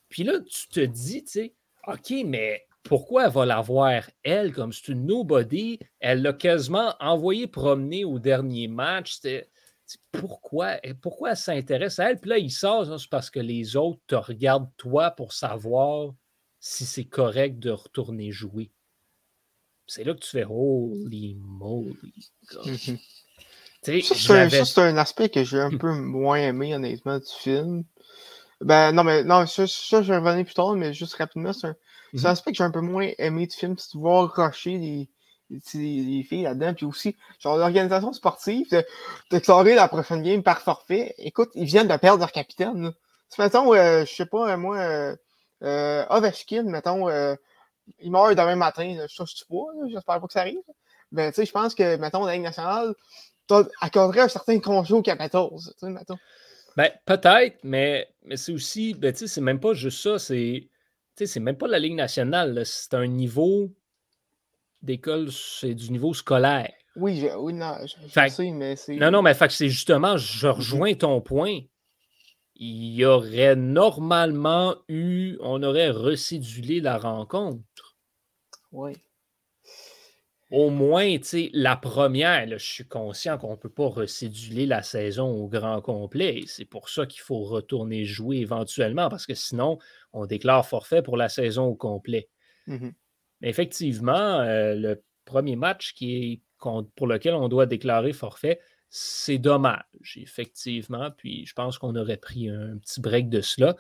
Puis 0.10 0.24
là, 0.24 0.40
tu 0.42 0.68
te 0.68 0.80
dis, 0.80 1.24
tu 1.24 1.32
sais, 1.32 1.54
OK, 1.88 2.14
mais 2.24 2.68
pourquoi 2.84 3.26
elle 3.26 3.32
va 3.32 3.46
l'avoir, 3.48 4.04
elle, 4.22 4.54
comme 4.54 4.72
c'est 4.72 4.90
une 4.90 5.08
nobody? 5.08 5.80
Elle 6.00 6.22
l'a 6.22 6.34
quasiment 6.34 6.94
envoyé 7.00 7.48
promener 7.48 8.06
au 8.06 8.20
dernier 8.20 8.68
match. 8.68 9.20
Pourquoi, 10.12 10.78
pourquoi 11.02 11.32
elle 11.32 11.38
s'intéresse 11.38 11.98
à 11.98 12.12
elle? 12.12 12.20
Puis 12.20 12.30
là, 12.30 12.38
il 12.38 12.52
sort, 12.52 13.00
c'est 13.00 13.10
parce 13.10 13.32
que 13.32 13.40
les 13.40 13.76
autres 13.76 14.02
te 14.06 14.16
regardent 14.16 14.70
toi 14.78 15.10
pour 15.10 15.34
savoir 15.34 16.14
si 16.60 16.86
c'est 16.86 17.06
correct 17.06 17.58
de 17.58 17.72
retourner 17.72 18.32
jouer. 18.32 18.70
C'est 19.88 20.04
là 20.04 20.14
que 20.14 20.20
tu 20.20 20.30
fais 20.30 20.46
Holy 20.48 21.36
moly. 21.40 21.98
Ça, 23.84 24.16
c'est 24.16 24.82
un, 24.82 24.98
aspect 24.98 25.30
que 25.30 25.44
j'ai 25.44 25.60
un 25.60 25.78
peu 25.78 25.92
moins 25.94 26.38
aimé, 26.38 26.74
honnêtement, 26.74 27.20
du 27.20 27.32
film. 27.40 27.84
Ben, 28.62 28.92
non, 28.92 29.04
mais 29.04 29.24
non, 29.24 29.46
ça, 29.46 29.66
je 29.66 30.12
vais 30.12 30.18
revenir 30.18 30.46
plus 30.46 30.54
tard, 30.54 30.74
mais 30.74 30.94
juste 30.94 31.16
rapidement, 31.16 31.54
c'est 31.54 31.68
un, 31.68 31.76
mm-hmm. 32.14 32.26
aspect 32.26 32.52
que 32.52 32.58
j'ai 32.58 32.64
un 32.64 32.72
peu 32.72 32.82
moins 32.82 33.10
aimé 33.18 33.48
du 33.48 33.56
film, 33.56 33.76
c'est 33.78 33.96
de 33.96 34.00
voir 34.00 34.34
rusher 34.34 34.78
les, 34.78 35.10
les, 35.50 36.24
filles 36.24 36.44
là-dedans, 36.44 36.74
puis 36.74 36.86
aussi, 36.86 37.16
genre, 37.40 37.58
l'organisation 37.58 38.14
sportive, 38.14 38.66
déclarer 39.30 39.76
la 39.76 39.88
prochaine 39.88 40.24
game 40.24 40.44
par 40.44 40.62
forfait. 40.62 41.14
Écoute, 41.18 41.50
ils 41.56 41.66
viennent 41.66 41.88
de 41.88 41.98
perdre 41.98 42.20
leur 42.20 42.32
capitaine. 42.32 42.94
Si, 43.30 43.42
mettons, 43.42 43.74
euh, 43.74 44.06
je 44.06 44.14
sais 44.14 44.26
pas, 44.26 44.56
moi, 44.58 44.78
euh, 44.78 45.16
euh, 45.64 46.06
Ovechkin, 46.10 46.64
mettons, 46.64 47.10
euh, 47.10 47.36
il 48.00 48.12
meurt 48.12 48.36
demain 48.36 48.56
matin, 48.56 48.96
je 49.10 49.26
sais 49.26 49.46
pas, 49.50 49.88
j'espère 49.90 50.22
pas 50.22 50.28
que 50.28 50.34
ça 50.34 50.42
arrive. 50.42 50.60
Ben, 51.12 51.32
tu 51.32 51.36
sais, 51.36 51.46
je 51.46 51.52
pense 51.52 51.76
que, 51.76 51.96
mettons, 51.98 52.26
la 52.26 52.34
Ligue 52.34 52.44
nationale, 52.44 52.96
accorderait 53.82 54.22
un 54.22 54.28
certain 54.28 54.60
congé 54.60 54.94
au 54.94 55.02
Capitals, 55.02 55.50
ben, 56.76 56.90
peut-être, 57.06 57.60
mais, 57.64 58.08
mais 58.24 58.36
c'est 58.36 58.52
aussi, 58.52 58.96
ben, 58.96 59.14
c'est 59.14 59.42
même 59.42 59.60
pas 59.60 59.74
juste 59.74 60.02
ça, 60.02 60.18
c'est, 60.18 60.70
c'est 61.16 61.40
même 61.40 61.58
pas 61.58 61.68
la 61.68 61.78
Ligue 61.78 61.96
nationale, 61.96 62.64
c'est 62.66 62.96
un 62.96 63.06
niveau 63.06 63.72
d'école, 64.82 65.32
c'est 65.32 65.76
du 65.76 65.92
niveau 65.92 66.14
scolaire. 66.14 66.74
Oui, 66.96 67.28
oui 67.38 67.54
non, 67.54 67.76
je, 67.82 68.30
sais, 68.30 68.52
mais 68.52 68.76
c'est. 68.76 68.96
Non, 68.96 69.12
non, 69.12 69.22
mais 69.22 69.34
c'est 69.34 69.70
justement, 69.70 70.18
je 70.18 70.48
mm-hmm. 70.48 70.52
rejoins 70.52 70.94
ton 70.96 71.22
point. 71.22 71.60
Il 72.56 72.94
y 72.94 73.06
aurait 73.06 73.56
normalement 73.56 74.76
eu, 74.88 75.38
on 75.42 75.64
aurait 75.64 75.90
recédulé 75.90 76.82
la 76.82 76.98
rencontre. 76.98 77.98
Oui 78.72 78.94
au 80.54 80.70
moins, 80.70 81.18
la 81.54 81.76
première, 81.76 82.48
je 82.48 82.64
suis 82.64 82.86
conscient 82.86 83.40
qu'on 83.40 83.54
ne 83.54 83.56
peut 83.56 83.70
pas 83.70 83.88
recéduler 83.88 84.68
la 84.68 84.84
saison 84.84 85.32
au 85.32 85.48
grand 85.48 85.82
complet. 85.82 86.44
C'est 86.46 86.64
pour 86.64 86.90
ça 86.90 87.08
qu'il 87.08 87.22
faut 87.22 87.42
retourner 87.42 88.06
jouer 88.06 88.38
éventuellement, 88.38 89.10
parce 89.10 89.26
que 89.26 89.34
sinon, 89.34 89.80
on 90.14 90.28
déclare 90.28 90.68
forfait 90.68 91.02
pour 91.02 91.18
la 91.18 91.28
saison 91.28 91.66
au 91.66 91.76
complet. 91.76 92.30
Mmh 92.68 92.90
effectivement, 93.46 94.40
euh, 94.40 94.74
le 94.74 95.04
premier 95.26 95.58
match 95.58 95.94
qui 95.96 96.16
est, 96.16 96.42
pour 96.96 97.08
lequel 97.08 97.34
on 97.34 97.50
doit 97.50 97.66
déclarer 97.66 98.14
forfait, 98.14 98.62
c'est 98.90 99.40
dommage, 99.40 99.84
effectivement. 100.16 101.10
Puis 101.18 101.46
je 101.46 101.54
pense 101.54 101.78
qu'on 101.78 101.96
aurait 101.96 102.16
pris 102.16 102.48
un 102.48 102.78
petit 102.78 103.02
break 103.02 103.28
de 103.28 103.42
cela. 103.42 103.76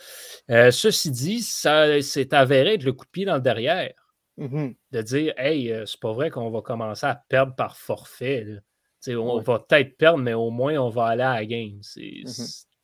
Euh, 0.49 0.69
ceci 0.69 1.11
dit, 1.11 1.41
ça 1.41 2.01
s'est 2.01 2.33
avéré 2.33 2.73
être 2.73 2.83
le 2.83 2.91
coup 2.91 3.05
de 3.05 3.11
pied 3.11 3.25
dans 3.25 3.35
le 3.35 3.41
derrière. 3.41 3.93
Mmh 4.37 4.69
de 4.91 5.01
dire, 5.01 5.33
hey, 5.37 5.71
euh, 5.71 5.85
c'est 5.85 5.99
pas 5.99 6.11
vrai 6.11 6.31
qu'on 6.31 6.49
va 6.49 6.61
commencer 6.61 7.05
à 7.05 7.23
perdre 7.29 7.55
par 7.55 7.77
forfait. 7.77 8.45
On 9.07 9.39
va 9.39 9.59
peut-être 9.59 9.97
perdre, 9.97 10.19
mais 10.19 10.33
au 10.33 10.49
moins 10.49 10.77
on 10.77 10.89
va 10.89 11.07
aller 11.07 11.23
à 11.23 11.35
la 11.35 11.45
game. 11.45 11.79
C'est 11.81 12.23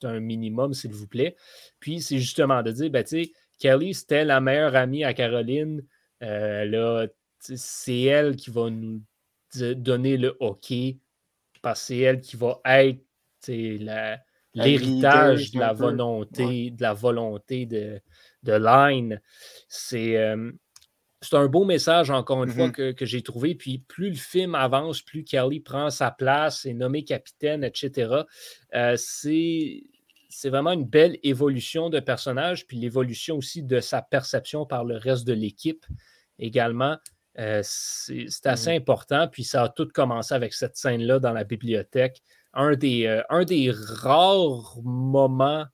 un 0.04 0.20
minimum, 0.20 0.74
s'il 0.74 0.92
vous 0.92 1.08
plaît. 1.08 1.36
Puis 1.80 2.02
c'est 2.02 2.20
justement 2.20 2.62
de 2.62 2.72
dire, 2.72 2.90
ben, 2.90 3.04
Kelly, 3.58 3.94
c'était 3.94 4.26
la 4.26 4.42
meilleure 4.42 4.76
amie 4.76 5.04
à 5.04 5.14
Caroline. 5.14 5.84
Euh, 6.22 7.08
c'est 7.40 8.02
elle 8.02 8.36
qui 8.36 8.52
va 8.52 8.70
nous 8.70 9.02
donner 9.56 10.18
le 10.18 10.36
hockey 10.40 11.00
parce 11.62 11.82
que 11.82 11.88
c'est 11.88 12.00
elle 12.00 12.22
qui 12.22 12.38
va 12.38 12.60
être 12.66 13.02
l'héritage 14.54 15.52
de 15.52 15.60
la 15.60 15.74
volonté, 15.74 16.72
de 16.72 16.82
la 16.82 16.94
volonté 16.94 17.66
de, 17.66 18.02
de 18.44 18.54
Line. 18.54 19.22
C'est. 19.68 20.18
Euh, 20.18 20.52
c'est 21.22 21.36
un 21.36 21.48
beau 21.48 21.66
message, 21.66 22.10
encore 22.12 22.44
une 22.44 22.52
fois, 22.52 22.70
mm-hmm. 22.70 22.94
que, 22.94 23.06
j'ai 23.06 23.22
trouvé. 23.22 23.54
Puis 23.54 23.80
plus 23.80 24.10
le 24.10 24.16
film 24.16 24.56
avance, 24.56 25.02
plus 25.02 25.24
Kelly 25.24 25.60
prend 25.60 25.90
sa 25.90 26.12
place, 26.12 26.66
est 26.66 26.74
nommé 26.74 27.04
capitaine, 27.04 27.64
etc. 27.64 28.24
Euh, 28.74 28.96
c'est 28.98 30.50
vraiment 30.50 30.72
une 30.72 30.86
belle 30.86 31.18
évolution 31.24 31.90
de 31.90 32.00
personnage, 32.00 32.68
puis 32.68 32.78
l'évolution 32.78 33.38
aussi 33.38 33.64
de 33.64 33.80
sa 33.82 34.02
perception 34.02 34.66
par 34.66 34.86
le 34.86 34.96
reste 34.96 35.28
de 35.28 35.34
l'équipe 35.34 35.86
également. 36.38 36.98
Euh, 37.38 37.62
c'est 37.64 38.46
assez 38.46 38.72
mm-hmm. 38.72 38.78
important. 38.78 39.28
Puis 39.28 39.44
ça 39.44 39.64
a 39.64 39.70
tout 39.70 39.88
commencé 39.94 40.34
avec 40.34 40.54
cette 40.54 40.78
scène-là 40.78 41.20
dans 41.20 41.34
la 41.34 41.44
bibliothèque. 41.44 42.22
Un 42.54 42.76
des, 42.76 43.06
euh, 43.06 43.22
un 43.30 43.44
des 43.44 43.72
rares 43.72 44.78
moments 44.84 45.66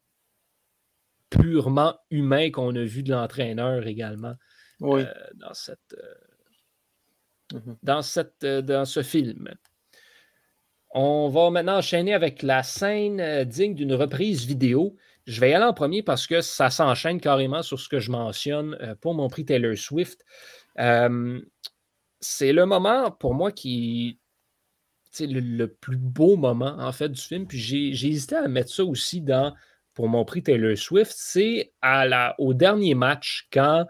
purement 1.29 1.95
humains 2.09 2.49
qu'on 2.49 2.75
a 2.75 2.83
vu 2.83 3.03
de 3.03 3.11
l'entraîneur 3.11 3.85
également 3.87 4.35
euh, 4.81 5.05
dans, 5.35 5.53
cette, 5.53 5.95
mm-hmm. 7.53 7.75
dans, 7.83 8.01
cette, 8.01 8.45
dans 8.45 8.85
ce 8.85 9.03
film. 9.03 9.53
On 10.91 11.27
va 11.29 11.49
maintenant 11.49 11.77
enchaîner 11.77 12.13
avec 12.13 12.41
la 12.41 12.63
scène 12.63 13.43
digne 13.43 13.75
d'une 13.75 13.93
reprise 13.93 14.45
vidéo. 14.45 14.95
Je 15.27 15.41
vais 15.41 15.49
y 15.49 15.53
aller 15.53 15.65
en 15.65 15.73
premier 15.73 16.03
parce 16.03 16.27
que 16.27 16.41
ça 16.41 16.69
s'enchaîne 16.69 17.19
carrément 17.19 17.63
sur 17.63 17.79
ce 17.79 17.89
que 17.89 17.99
je 17.99 18.11
mentionne 18.11 18.95
pour 19.01 19.13
mon 19.13 19.27
prix 19.27 19.43
Taylor 19.43 19.75
Swift 19.75 20.23
c'est 22.25 22.53
le 22.53 22.65
moment 22.65 23.11
pour 23.11 23.33
moi 23.33 23.51
qui. 23.51 24.19
C'est 25.11 25.27
le, 25.27 25.67
plus 25.67 25.95
beau 25.95 26.35
moment 26.35 26.75
en 26.77 26.91
fait 26.91 27.07
du 27.07 27.21
film. 27.21 27.47
Puis 27.47 27.57
j'ai 27.57 28.07
hésité 28.07 28.35
à 28.35 28.47
mettre 28.49 28.69
ça 28.69 28.83
aussi 28.83 29.21
dans 29.21 29.55
pour 29.93 30.09
mon 30.09 30.25
prix 30.25 30.43
Taylor 30.43 30.77
Swift. 30.77 31.13
C'est 31.15 31.71
au 32.37 32.53
dernier 32.53 32.95
match 32.95 33.47
quand 33.53 33.85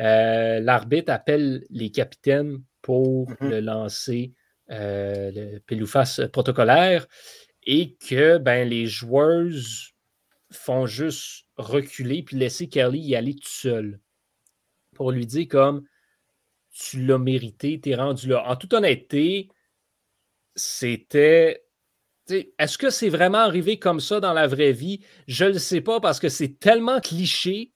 euh, 0.00 0.60
l'arbitre 0.60 1.12
appelle 1.12 1.64
les 1.70 1.90
capitaines 1.90 2.62
pour 2.82 3.30
mm-hmm. 3.30 3.48
le 3.48 3.60
lancer, 3.60 4.32
euh, 4.70 5.30
le 5.34 5.58
pile-ou-face 5.60 6.22
protocolaire, 6.32 7.06
et 7.64 7.96
que 7.96 8.38
ben, 8.38 8.68
les 8.68 8.86
joueuses 8.86 9.92
font 10.50 10.86
juste 10.86 11.46
reculer 11.56 12.22
puis 12.22 12.36
laisser 12.36 12.68
Kelly 12.68 13.00
y 13.00 13.16
aller 13.16 13.34
tout 13.34 13.48
seul. 13.48 14.00
Pour 14.94 15.12
lui 15.12 15.26
dire 15.26 15.48
comme 15.48 15.84
tu 16.72 17.04
l'as 17.04 17.18
mérité, 17.18 17.80
tu 17.80 17.90
es 17.90 17.94
rendu 17.94 18.28
là. 18.28 18.48
En 18.48 18.56
toute 18.56 18.72
honnêteté, 18.72 19.48
c'était. 20.54 21.64
Est-ce 22.58 22.76
que 22.76 22.90
c'est 22.90 23.08
vraiment 23.08 23.38
arrivé 23.38 23.78
comme 23.78 24.00
ça 24.00 24.20
dans 24.20 24.34
la 24.34 24.46
vraie 24.46 24.72
vie? 24.72 25.00
Je 25.26 25.46
ne 25.46 25.52
le 25.52 25.58
sais 25.58 25.80
pas 25.80 25.98
parce 25.98 26.20
que 26.20 26.28
c'est 26.28 26.58
tellement 26.58 27.00
cliché 27.00 27.72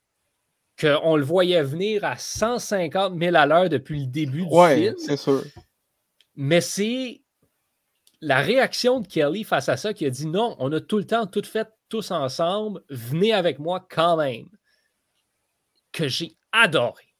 qu'on 0.79 1.15
le 1.15 1.23
voyait 1.23 1.63
venir 1.63 2.03
à 2.03 2.17
150 2.17 3.19
000 3.19 3.35
à 3.35 3.45
l'heure 3.45 3.69
depuis 3.69 4.01
le 4.01 4.07
début 4.07 4.45
du 4.45 4.49
film. 4.49 4.95
c'est 4.97 5.17
sûr. 5.17 5.43
Mais 6.35 6.61
c'est 6.61 7.21
la 8.21 8.39
réaction 8.39 8.99
de 8.99 9.07
Kelly 9.07 9.43
face 9.43 9.69
à 9.69 9.77
ça 9.77 9.93
qui 9.93 10.05
a 10.05 10.09
dit 10.09 10.27
non, 10.27 10.55
on 10.59 10.71
a 10.71 10.79
tout 10.81 10.97
le 10.97 11.05
temps 11.05 11.27
tout 11.27 11.43
fait 11.43 11.67
tous 11.89 12.11
ensemble, 12.11 12.81
venez 12.89 13.33
avec 13.33 13.59
moi 13.59 13.85
quand 13.89 14.17
même. 14.17 14.47
Que 15.91 16.07
j'ai 16.07 16.35
adoré 16.51 17.13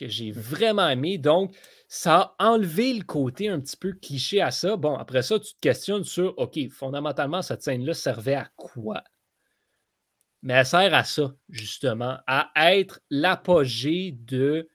que 0.00 0.08
j'ai 0.08 0.32
vraiment 0.32 0.88
aimé. 0.88 1.18
Donc, 1.18 1.54
ça 1.86 2.34
a 2.38 2.52
enlevé 2.52 2.94
le 2.94 3.04
côté 3.04 3.48
un 3.48 3.60
petit 3.60 3.76
peu 3.76 3.92
cliché 3.92 4.40
à 4.40 4.50
ça. 4.50 4.76
Bon, 4.76 4.96
après 4.96 5.22
ça, 5.22 5.38
tu 5.38 5.52
te 5.52 5.60
questionnes 5.60 6.04
sur, 6.04 6.36
OK, 6.38 6.58
fondamentalement, 6.70 7.42
cette 7.42 7.62
scène-là 7.62 7.92
servait 7.92 8.34
à 8.34 8.48
quoi? 8.56 9.04
Mais 10.42 10.54
elle 10.54 10.66
sert 10.66 10.94
à 10.94 11.04
ça, 11.04 11.34
justement, 11.48 12.18
à 12.26 12.50
être 12.74 13.00
l'apogée 13.10 14.12
de 14.12 14.68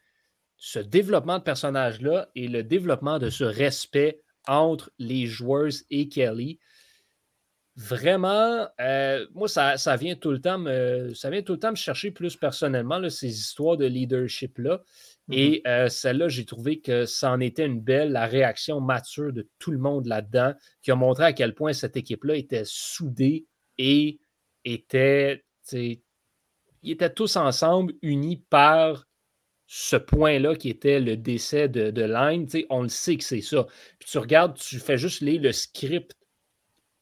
ce 0.57 0.79
développement 0.79 1.39
de 1.39 1.43
personnage-là 1.43 2.29
et 2.35 2.47
le 2.47 2.63
développement 2.63 3.19
de 3.19 3.29
ce 3.29 3.43
respect 3.43 4.21
entre 4.47 4.91
les 4.99 5.25
joueurs 5.27 5.71
et 5.89 6.09
Kelly. 6.09 6.59
Vraiment, 7.77 8.67
euh, 8.79 9.27
moi, 9.33 9.49
ça, 9.49 9.97
vient 9.97 10.15
tout 10.15 10.31
le 10.31 10.39
temps 10.39 10.57
me, 10.57 11.13
ça 11.13 11.29
vient 11.29 11.41
tout 11.41 11.53
le 11.53 11.59
temps 11.59 11.71
me 11.71 11.75
chercher 11.75 12.09
plus 12.09 12.37
personnellement, 12.37 12.99
là, 12.99 13.09
ces 13.09 13.27
histoires 13.27 13.75
de 13.75 13.85
leadership-là. 13.85 14.81
Mmh 15.27 15.33
et 15.33 15.63
celle-là, 15.89 16.29
j'ai 16.29 16.45
trouvé 16.45 16.79
que 16.79 17.05
ça 17.05 17.31
en 17.31 17.39
était 17.39 17.65
une 17.65 17.81
belle, 17.81 18.11
la 18.11 18.27
réaction 18.27 18.79
mature 18.79 19.33
de 19.33 19.49
tout 19.59 19.71
le 19.71 19.79
monde 19.79 20.05
là-dedans, 20.05 20.53
qui 20.83 20.91
a 20.91 20.95
montré 20.95 21.25
à 21.25 21.33
quel 21.33 21.53
point 21.53 21.73
cette 21.73 21.97
équipe-là 21.97 22.35
était 22.35 22.63
soudée 22.65 23.45
et 23.77 24.19
était, 24.63 25.44
ils 25.73 26.01
étaient 26.83 27.13
tous 27.13 27.35
ensemble, 27.35 27.93
unis 28.01 28.43
par 28.49 29.07
ce 29.67 29.95
point-là 29.95 30.55
qui 30.55 30.69
était 30.69 30.99
le 30.99 31.17
décès 31.17 31.67
de, 31.67 31.89
de 31.91 32.03
Line. 32.03 32.47
On 32.69 32.83
le 32.83 32.89
sait 32.89 33.17
que 33.17 33.23
c'est 33.23 33.41
ça. 33.41 33.65
Puis 33.99 34.09
tu 34.09 34.17
regardes, 34.17 34.57
tu 34.57 34.79
fais 34.79 34.97
juste 34.97 35.21
lire 35.21 35.41
le 35.41 35.51
script 35.51 36.15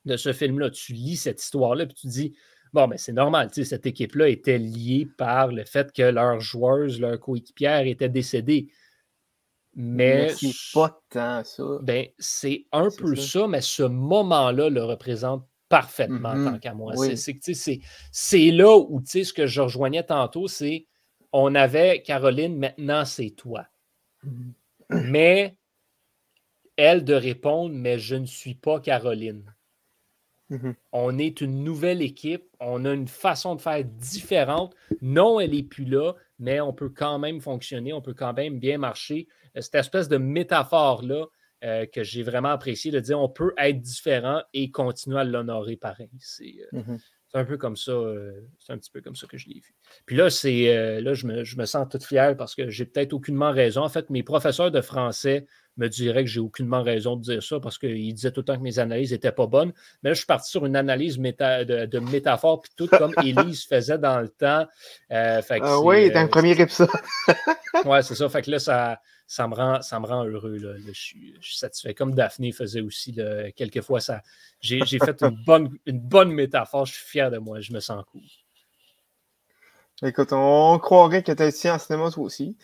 de 0.06 0.17
ce 0.17 0.34
film-là, 0.34 0.69
tu 0.69 0.93
lis 0.93 1.17
cette 1.17 1.41
histoire-là, 1.41 1.86
puis 1.86 1.95
tu 1.95 2.08
dis 2.08 2.34
Bon, 2.73 2.88
mais 2.88 2.97
c'est 2.97 3.13
normal, 3.13 3.49
cette 3.54 3.86
équipe-là 3.86 4.30
était 4.30 4.58
liée 4.58 5.08
par 5.17 5.52
le 5.52 5.63
fait 5.63 5.91
que 5.91 6.02
leurs 6.02 6.39
joueuses, 6.39 6.99
leurs 6.99 7.19
coéquipières 7.19 7.86
étaient 7.86 8.10
décédés. 8.10 8.71
Mais, 9.76 10.30
c'est 10.30 10.52
pas 10.73 10.99
tant 11.10 11.43
ça. 11.43 11.63
Ben, 11.84 12.08
c'est 12.17 12.65
un 12.71 12.89
peu 12.95 13.15
ça. 13.15 13.47
mais 13.47 13.62
ce 13.62 13.84
moment-là 13.84 14.69
le 14.69 14.84
représente 14.84 15.47
parfaitement 15.69 16.34
tant 16.34 16.60
qu'à 16.60 16.73
moi. 16.73 16.93
C'est 18.12 18.52
là 18.52 18.78
où, 18.78 19.02
ce 19.06 19.34
que 19.34 19.47
je 19.47 19.62
rejoignais 19.62 20.04
tantôt, 20.04 20.47
c'est 20.47 20.88
on 21.32 21.56
avait 21.56 22.02
Caroline, 22.04 22.58
maintenant 22.58 23.06
c'est 23.06 23.32
toi. 23.32 23.65
Mm-hmm. 24.26 25.10
Mais 25.10 25.58
elle 26.78 27.04
de 27.04 27.15
répondre, 27.15 27.73
mais 27.73 27.97
je 27.97 28.15
ne 28.15 28.26
suis 28.26 28.56
pas 28.56 28.80
Caroline. 28.80 29.54
Mm-hmm. 30.52 30.76
On 30.91 31.17
est 31.17 31.41
une 31.41 31.63
nouvelle 31.63 32.02
équipe, 32.02 32.45
on 32.60 32.86
a 32.86 32.93
une 32.93 33.08
façon 33.08 33.56
de 33.56 33.62
faire 33.62 33.84
différente. 33.84 34.76
Non, 35.02 35.39
elle 35.39 35.52
n'est 35.52 35.63
plus 35.63 35.86
là, 35.86 36.13
mais 36.38 36.62
on 36.62 36.73
peut 36.73 36.89
quand 36.89 37.17
même 37.17 37.41
fonctionner, 37.41 37.93
on 37.93 38.02
peut 38.02 38.13
quand 38.13 38.34
même 38.34 38.60
bien 38.60 38.78
marcher. 38.78 39.28
Euh, 39.58 39.62
cette 39.62 39.76
espèce 39.76 40.08
de 40.08 40.17
métaphore-là 40.17 41.26
euh, 41.63 41.86
que 41.86 42.04
j'ai 42.04 42.23
vraiment 42.23 42.49
apprécié, 42.49 42.91
de 42.91 42.99
dire 42.99 43.19
on 43.19 43.30
peut 43.30 43.54
être 43.58 43.80
différent 43.80 44.41
et 44.54 44.71
continuer 44.71 45.19
à 45.19 45.23
l'honorer 45.23 45.78
pareil. 45.78 46.10
C'est 46.19 46.56
euh, 46.73 46.80
mm-hmm. 46.80 46.99
un 47.34 47.45
peu 47.45 47.58
comme 47.58 47.78
ça, 47.78 47.93
c'est 48.60 48.73
un 48.73 48.78
petit 48.78 48.91
peu 48.91 49.02
comme 49.02 49.15
ça 49.15 49.28
que 49.28 49.38
je 49.38 49.47
l'ai 49.47 49.60
vu. 49.60 49.76
Puis 50.06 50.15
là, 50.15 50.29
c'est 50.29 51.01
là, 51.01 51.13
je 51.13 51.27
me, 51.27 51.43
je 51.43 51.58
me, 51.58 51.65
sens 51.65 51.88
toute 51.89 52.03
fière 52.03 52.36
parce 52.36 52.56
que 52.56 52.69
j'ai 52.69 52.86
peut-être 52.86 53.13
aucunement 53.13 53.51
raison. 53.51 53.82
En 53.82 53.89
fait, 53.89 54.10
mes 54.10 54.23
professeurs 54.23 54.71
de 54.71 54.82
français 54.82 55.45
me 55.77 55.88
dirait 55.88 56.23
que 56.23 56.29
j'ai 56.29 56.39
aucunement 56.39 56.84
raison 56.84 57.15
de 57.15 57.21
dire 57.21 57.43
ça 57.43 57.60
parce 57.60 57.77
qu'il 57.77 58.13
disait 58.13 58.32
tout 58.32 58.41
le 58.41 58.45
temps 58.45 58.58
que 58.58 58.62
mes 58.62 58.79
analyses 58.79 59.12
n'étaient 59.12 59.32
pas 59.32 59.47
bonnes. 59.47 59.73
Mais 60.01 60.10
là, 60.10 60.13
je 60.13 60.19
suis 60.19 60.25
parti 60.25 60.49
sur 60.49 60.65
une 60.65 60.75
analyse 60.75 61.17
de, 61.17 61.99
métaphore, 61.99 62.62
puis 62.62 62.71
tout 62.75 62.88
comme 62.88 63.13
Élise 63.23 63.65
faisait 63.65 63.97
dans 63.97 64.19
le 64.19 64.29
temps. 64.29 64.65
Euh, 65.12 65.41
ah 65.49 65.79
oui, 65.79 66.12
dans 66.12 66.21
le 66.21 66.25
euh, 66.25 66.29
premier 66.29 66.60
épisode. 66.60 66.89
oui, 67.86 67.97
c'est 68.03 68.15
ça. 68.15 68.29
Fait 68.29 68.41
que 68.41 68.51
là, 68.51 68.60
ça, 68.60 68.99
ça, 69.25 69.47
me, 69.47 69.56
rend, 69.56 69.82
ça 69.82 69.99
me 69.99 70.06
rend 70.06 70.25
heureux. 70.25 70.58
Je, 70.60 70.91
suis, 70.93 71.34
satisfait. 71.41 71.93
Comme 71.93 72.13
Daphné 72.13 72.51
faisait 72.51 72.82
aussi, 72.82 73.17
quelquefois, 73.56 73.99
ça, 73.99 74.21
j'ai, 74.60 74.84
fait 74.86 75.21
une 75.21 75.43
bonne, 75.45 75.69
une 75.86 75.99
bonne 75.99 76.32
métaphore. 76.32 76.86
Je 76.86 76.93
suis 76.93 77.06
fier 77.06 77.32
de 77.32 77.38
moi. 77.38 77.60
Je 77.62 77.73
me 77.73 77.79
sens 77.79 78.03
cool. 78.12 78.21
Écoute, 80.05 80.33
on 80.33 80.79
croirait 80.79 81.23
que 81.23 81.31
tu 81.31 81.41
es 81.43 81.49
ici 81.49 81.69
en 81.69 81.79
cinéma 81.79 82.11
toi 82.11 82.23
aussi. 82.23 82.57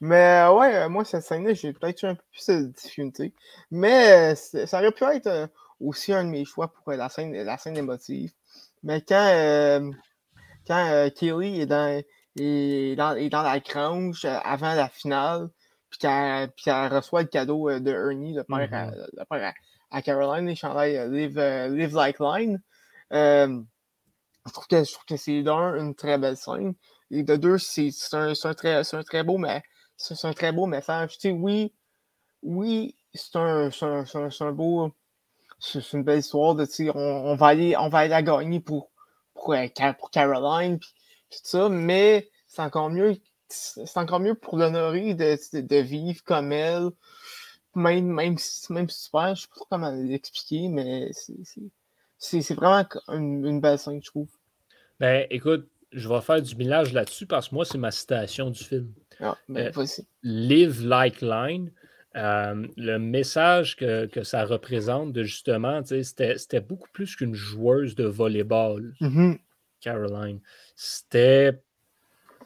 Mais 0.00 0.46
euh, 0.46 0.52
ouais, 0.52 0.74
euh, 0.76 0.88
moi, 0.88 1.04
cette 1.04 1.22
scène-là, 1.22 1.52
j'ai 1.52 1.72
peut-être 1.74 2.02
eu 2.02 2.06
un 2.06 2.14
peu 2.14 2.22
plus 2.32 2.46
de 2.46 2.66
difficulté. 2.68 3.34
Mais 3.70 4.32
euh, 4.32 4.66
ça 4.66 4.78
aurait 4.78 4.92
pu 4.92 5.04
être 5.04 5.50
aussi 5.80 6.14
un 6.14 6.24
de 6.24 6.30
mes 6.30 6.46
choix 6.46 6.72
pour 6.72 6.92
la 6.92 7.10
scène, 7.10 7.32
la 7.34 7.58
scène 7.58 7.76
émotive. 7.76 8.32
Mais 8.82 9.02
quand, 9.02 9.92
quand 10.66 11.10
Kelly 11.14 11.60
est 11.60 11.66
dans, 11.66 12.02
est, 12.38 12.96
dans, 12.96 13.14
est 13.14 13.28
dans 13.28 13.42
la 13.42 13.60
grange 13.60 14.24
avant 14.24 14.74
la 14.74 14.88
finale, 14.88 15.50
puis 15.90 15.98
qu'elle 15.98 16.88
reçoit 16.94 17.22
le 17.22 17.28
cadeau 17.28 17.70
de 17.78 17.90
Ernie, 17.90 18.34
le 18.34 18.44
père, 18.44 18.72
à, 18.72 18.86
mm-hmm. 18.86 19.08
le 19.12 19.24
père 19.28 19.52
à, 19.90 20.02
Caroline, 20.02 20.46
les 20.46 20.54
chandails 20.54 21.06
Live, 21.10 21.38
Live 21.38 21.94
Like 21.94 22.18
Line, 22.20 22.62
je 24.48 24.52
trouve 24.52 24.66
que, 25.06 25.16
c'est 25.16 25.42
d'un 25.42 25.74
une 25.76 25.94
très 25.94 26.18
belle 26.18 26.36
scène. 26.36 26.74
Et 27.10 27.22
de 27.22 27.36
deux, 27.36 27.58
c'est 27.58 27.90
un, 28.12 28.32
un, 28.32 28.54
très, 28.54 28.94
un 28.94 29.02
très 29.02 29.22
beau, 29.22 29.40
c'est 29.96 30.24
un 30.24 30.32
très 30.32 30.52
beau 30.52 30.66
message. 30.66 31.18
Oui, 31.24 31.72
oui, 32.42 32.96
c'est 33.14 33.36
un, 33.36 33.70
un, 33.82 34.04
un, 34.40 34.52
beau. 34.52 34.92
C'est 35.58 35.92
une 35.92 36.04
belle 36.04 36.20
histoire 36.20 36.54
de 36.54 36.66
on, 36.94 37.34
va 37.36 37.46
aller, 37.48 37.76
on 37.76 37.88
va 37.88 37.98
aller 38.00 38.10
la 38.10 38.22
gagner 38.22 38.60
pour, 38.60 38.90
pour, 39.34 39.54
euh, 39.54 39.66
pour 39.98 40.10
Caroline 40.10 40.78
puis 40.78 41.40
tout 41.40 41.48
ça, 41.48 41.68
mais 41.68 42.30
c'est 42.46 42.62
encore 42.62 42.90
mieux. 42.90 43.16
C'est 43.48 43.96
encore 43.96 44.20
mieux 44.20 44.34
pour 44.34 44.58
l'honorer 44.58 45.14
de, 45.14 45.38
de, 45.60 45.76
vivre 45.76 46.22
comme 46.24 46.52
elle. 46.52 46.90
Même, 47.74 48.06
même, 48.06 48.36
même 48.70 48.90
super, 48.90 49.34
je 49.34 49.42
sais 49.42 49.48
pas 49.48 49.64
comment 49.70 49.90
l'expliquer, 49.90 50.68
mais 50.68 51.10
c'est 52.18 52.54
vraiment 52.54 52.86
une, 53.08 53.46
une 53.46 53.60
belle 53.60 53.78
scène, 53.78 54.02
je 54.02 54.10
trouve. 54.10 54.28
Ben, 55.00 55.26
écoute, 55.30 55.68
je 55.92 56.08
vais 56.08 56.20
faire 56.20 56.42
du 56.42 56.54
millage 56.56 56.92
là-dessus 56.92 57.26
parce 57.26 57.48
que 57.48 57.54
moi, 57.54 57.64
c'est 57.64 57.78
ma 57.78 57.90
citation 57.90 58.50
du 58.50 58.62
film. 58.62 58.92
Ah, 59.20 59.36
ben, 59.48 59.72
euh, 59.76 59.86
Live 60.22 60.84
like 60.84 61.20
line. 61.20 61.72
Euh, 62.16 62.66
le 62.76 62.98
message 62.98 63.76
que, 63.76 64.22
ça 64.22 64.44
représente, 64.44 65.12
de 65.12 65.22
justement, 65.22 65.82
c'était 65.84 66.60
beaucoup 66.60 66.88
plus 66.92 67.14
qu'une 67.14 67.34
joueuse 67.34 67.94
de 67.94 68.04
volleyball, 68.04 68.94
mm-hmm. 69.00 69.38
Caroline. 69.80 70.40
C'était 70.74 71.60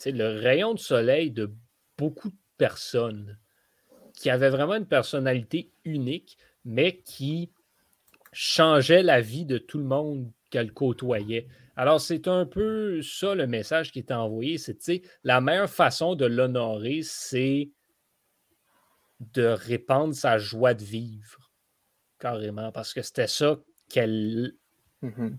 le 0.05 0.41
rayon 0.41 0.75
de 0.75 0.79
soleil 0.79 1.31
de 1.31 1.51
beaucoup 1.97 2.29
de 2.29 2.37
personnes 2.59 3.39
qui 4.15 4.31
avaient 4.31 4.51
vraiment 4.51 4.75
une 4.75 4.87
personnalité 4.87 5.71
unique, 5.85 6.37
mais 6.65 6.99
qui 6.99 7.51
changeait 8.33 9.03
la 9.03 9.21
vie 9.21 9.47
de 9.47 9.59
tout 9.59 9.79
le 9.79 9.85
monde 9.85 10.31
qu'elle 10.51 10.73
côtoyait. 10.73 11.47
Alors, 11.77 12.01
c'est 12.01 12.29
un 12.29 12.45
peu 12.45 13.01
ça 13.03 13.35
le 13.35 13.47
message 13.47 13.93
qui 13.93 13.99
est 14.01 14.13
envoyé. 14.13 14.59
C'est, 14.59 15.03
la 15.25 15.41
meilleure 15.41 15.71
façon 15.71 16.15
de 16.15 16.27
l'honorer, 16.27 17.01
c'est 17.03 17.71
de 19.21 19.45
répandre 19.45 20.15
sa 20.15 20.39
joie 20.39 20.75
de 20.75 20.85
vivre, 20.85 21.51
carrément, 22.19 22.73
parce 22.73 22.93
que 22.93 23.03
c'était 23.03 23.29
ça 23.29 23.59
qu'elle 23.89 24.53
mm-hmm. 25.03 25.37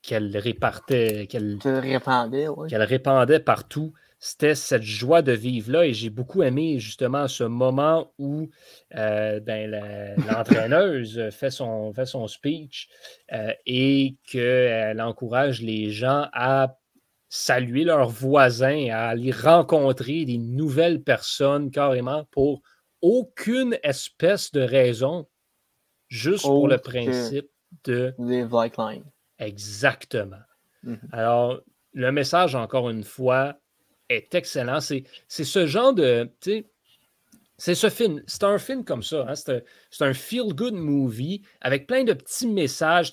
qu'elle 0.00 0.36
répartait, 0.36 1.26
qu'elle 1.28 1.58
répandait, 1.64 2.48
qu'elle 2.68 2.82
répandait 2.82 3.40
partout. 3.40 3.92
C'était 4.24 4.54
cette 4.54 4.84
joie 4.84 5.20
de 5.20 5.32
vivre-là 5.32 5.84
et 5.84 5.92
j'ai 5.92 6.08
beaucoup 6.08 6.44
aimé 6.44 6.78
justement 6.78 7.26
ce 7.26 7.42
moment 7.42 8.14
où 8.18 8.48
euh, 8.94 9.40
ben, 9.40 9.68
l'entraîneuse 10.30 11.28
fait, 11.32 11.50
son, 11.50 11.92
fait 11.92 12.06
son 12.06 12.28
speech 12.28 12.88
euh, 13.32 13.52
et 13.66 14.14
qu'elle 14.28 15.00
encourage 15.00 15.60
les 15.60 15.90
gens 15.90 16.28
à 16.32 16.78
saluer 17.30 17.82
leurs 17.82 18.10
voisins, 18.10 18.90
à 18.92 19.08
aller 19.08 19.32
rencontrer 19.32 20.24
des 20.24 20.38
nouvelles 20.38 21.02
personnes 21.02 21.72
carrément 21.72 22.24
pour 22.30 22.62
aucune 23.00 23.76
espèce 23.82 24.52
de 24.52 24.60
raison, 24.60 25.26
juste 26.06 26.44
pour 26.44 26.68
le 26.68 26.78
principe 26.78 27.50
de... 27.82 28.14
Live 28.20 28.52
like 28.52 28.76
line. 28.78 29.02
Exactement. 29.40 30.44
Mhm. 30.84 31.00
Alors, 31.10 31.60
le 31.92 32.12
message, 32.12 32.54
encore 32.54 32.88
une 32.88 33.02
fois, 33.02 33.56
est 34.16 34.34
excellent. 34.34 34.80
C'est 34.80 35.04
ce 35.28 35.66
genre 35.66 35.92
de... 35.92 36.30
C'est 37.58 37.76
ce 37.76 37.90
film, 37.90 38.20
c'est 38.26 38.42
un 38.42 38.58
film 38.58 38.84
comme 38.84 39.04
ça. 39.04 39.24
Hein. 39.28 39.34
C'est 39.36 40.04
un, 40.04 40.14
feel-good 40.14 40.74
movie 40.74 41.42
avec 41.60 41.86
plein 41.86 42.02
de 42.02 42.12
petits 42.12 42.48
messages, 42.48 43.12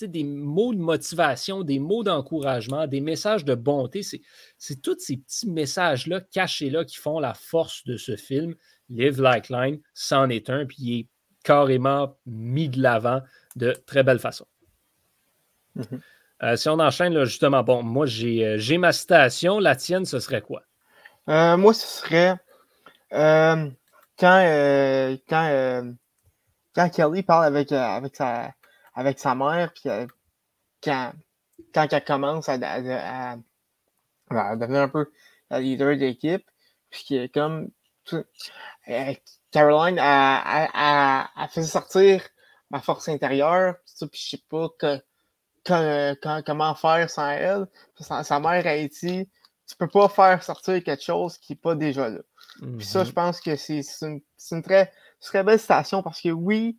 des 0.00 0.22
mots 0.22 0.72
de 0.72 0.78
motivation, 0.78 1.64
des 1.64 1.80
mots 1.80 2.04
d'encouragement, 2.04 2.86
des 2.86 3.00
messages 3.00 3.44
de 3.44 3.56
bonté. 3.56 4.02
C'est 4.02 4.82
tous 4.82 5.00
ces 5.00 5.16
petits 5.16 5.50
messages-là 5.50 6.20
cachés 6.20 6.70
là 6.70 6.84
qui 6.84 6.96
font 6.96 7.18
la 7.18 7.34
force 7.34 7.82
de 7.86 7.96
ce 7.96 8.14
film. 8.14 8.54
Live 8.88 9.20
Like 9.20 9.48
Line, 9.48 9.80
c'en 9.94 10.28
est 10.28 10.48
un, 10.48 10.64
puis 10.64 10.76
il 10.78 11.00
est 11.00 11.06
carrément 11.42 12.16
mis 12.24 12.68
de 12.68 12.80
l'avant 12.80 13.20
de 13.56 13.72
très 13.84 14.04
belle 14.04 14.20
façon. 14.20 14.46
Mm-hmm. 15.76 16.00
Euh, 16.42 16.56
si 16.56 16.68
on 16.68 16.78
enchaîne, 16.78 17.24
justement, 17.24 17.62
bon, 17.62 17.82
moi 17.82 18.06
euh, 18.06 18.58
j'ai 18.58 18.78
ma 18.78 18.92
citation. 18.92 19.58
La 19.58 19.76
tienne, 19.76 20.04
ce 20.04 20.20
serait 20.20 20.42
quoi? 20.42 20.62
Euh, 21.28 21.56
moi, 21.56 21.74
ce 21.74 21.86
serait 21.86 22.36
quand, 24.18 24.42
euh, 24.44 25.16
quand, 25.28 25.48
euh, 25.50 25.92
quand 26.74 26.90
Kelly 26.90 27.22
parle 27.22 27.46
avec, 27.46 27.72
euh, 27.72 27.80
avec, 27.80 28.16
sa, 28.16 28.52
avec 28.94 29.18
sa 29.18 29.34
mère, 29.34 29.72
puis 29.72 29.90
quand, 30.82 31.12
quand 31.74 31.92
elle 31.92 32.04
commence 32.04 32.48
à, 32.48 32.58
devenir 32.58 34.82
un 34.82 34.88
peu 34.88 35.10
la 35.50 35.60
leader 35.60 35.96
d'équipe, 35.96 36.48
puis 36.90 37.30
comme 37.30 37.70
Caroline 39.50 39.98
a, 39.98 41.28
a, 41.36 41.48
fait 41.48 41.62
sortir 41.62 42.22
ma 42.70 42.80
force 42.80 43.08
intérieure, 43.08 43.76
puis 43.84 44.20
je 44.20 44.28
sais 44.30 44.42
pas 44.48 44.68
que, 44.78 45.00
comment 46.44 46.74
faire 46.74 47.10
sans 47.10 47.30
elle. 47.30 47.66
Sa, 48.00 48.40
mère 48.40 48.66
a 48.66 48.74
été 48.74 49.28
tu 49.68 49.76
peux 49.76 49.88
pas 49.88 50.08
faire 50.08 50.42
sortir 50.42 50.82
quelque 50.82 51.02
chose 51.02 51.36
qui 51.36 51.52
n'est 51.52 51.58
pas 51.58 51.74
déjà 51.74 52.08
là. 52.08 52.20
Puis 52.78 52.86
ça, 52.86 53.04
je 53.04 53.10
mm-hmm. 53.10 53.14
pense 53.14 53.40
que 53.40 53.54
c'est 53.54 53.82
une, 54.00 54.20
une, 54.50 54.62
très, 54.62 54.90
très 55.20 55.44
belle 55.44 55.60
citation 55.60 56.02
parce 56.02 56.20
que 56.20 56.30
oui, 56.30 56.78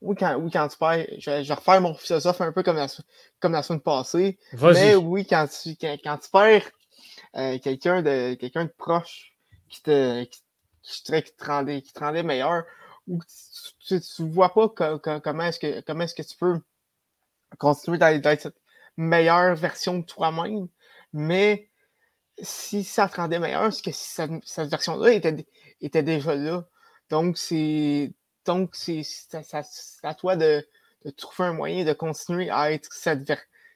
oui, 0.00 0.16
quand, 0.18 0.34
oui, 0.36 0.50
quand 0.50 0.66
tu 0.68 0.78
perds, 0.78 1.06
je, 1.18 1.30
vais 1.30 1.54
refaire 1.54 1.80
mon 1.80 1.94
philosophe 1.94 2.40
un 2.40 2.52
peu 2.52 2.62
comme 2.62 2.76
la, 2.76 2.88
comme 3.38 3.52
la 3.52 3.62
semaine 3.62 3.80
passée. 3.80 4.38
Mais 4.60 4.96
oui, 4.96 5.26
quand 5.26 5.46
tu, 5.46 5.76
quand, 5.76 6.18
tu 6.18 6.30
perds 6.30 6.70
euh, 7.36 7.58
quelqu'un 7.58 8.02
de 8.02 8.34
quelqu'un 8.34 8.64
de 8.64 8.72
proche 8.76 9.34
qui 9.68 9.82
te, 9.82 10.24
qui, 10.24 10.40
qui, 10.82 11.02
te 11.04 11.44
rendait, 11.44 11.82
qui 11.82 11.92
te 11.92 12.00
rendait 12.00 12.22
meilleur, 12.22 12.64
ou 13.06 13.20
tu 13.86 13.94
ne 13.94 14.32
vois 14.32 14.52
pas 14.54 14.68
comment 14.68 15.44
est-ce 15.44 15.58
que 15.58 15.80
comment 15.82 16.04
est-ce 16.04 16.14
que 16.14 16.22
tu 16.22 16.36
peux 16.36 16.60
continuer 17.58 17.98
d'être 17.98 18.40
cette 18.40 18.60
meilleure 18.96 19.54
version 19.54 19.98
de 19.98 20.04
toi-même. 20.04 20.68
Mais 21.12 21.68
si 22.42 22.84
ça 22.84 23.08
te 23.08 23.16
rendait 23.16 23.38
meilleur, 23.38 23.72
c'est 23.72 23.82
que 23.82 23.90
cette, 23.92 24.70
version-là 24.70 25.12
était, 25.12 25.46
était 25.80 26.02
déjà 26.02 26.34
là. 26.34 26.64
Donc, 27.10 27.38
c'est 27.38 28.12
donc 28.44 28.74
c'est 28.74 29.04
à 30.02 30.14
toi 30.14 30.36
de, 30.36 30.66
trouver 31.16 31.48
un 31.48 31.52
moyen 31.52 31.84
de 31.84 31.92
continuer 31.92 32.50
à 32.50 32.72
être 32.72 32.92
cette, 32.92 33.30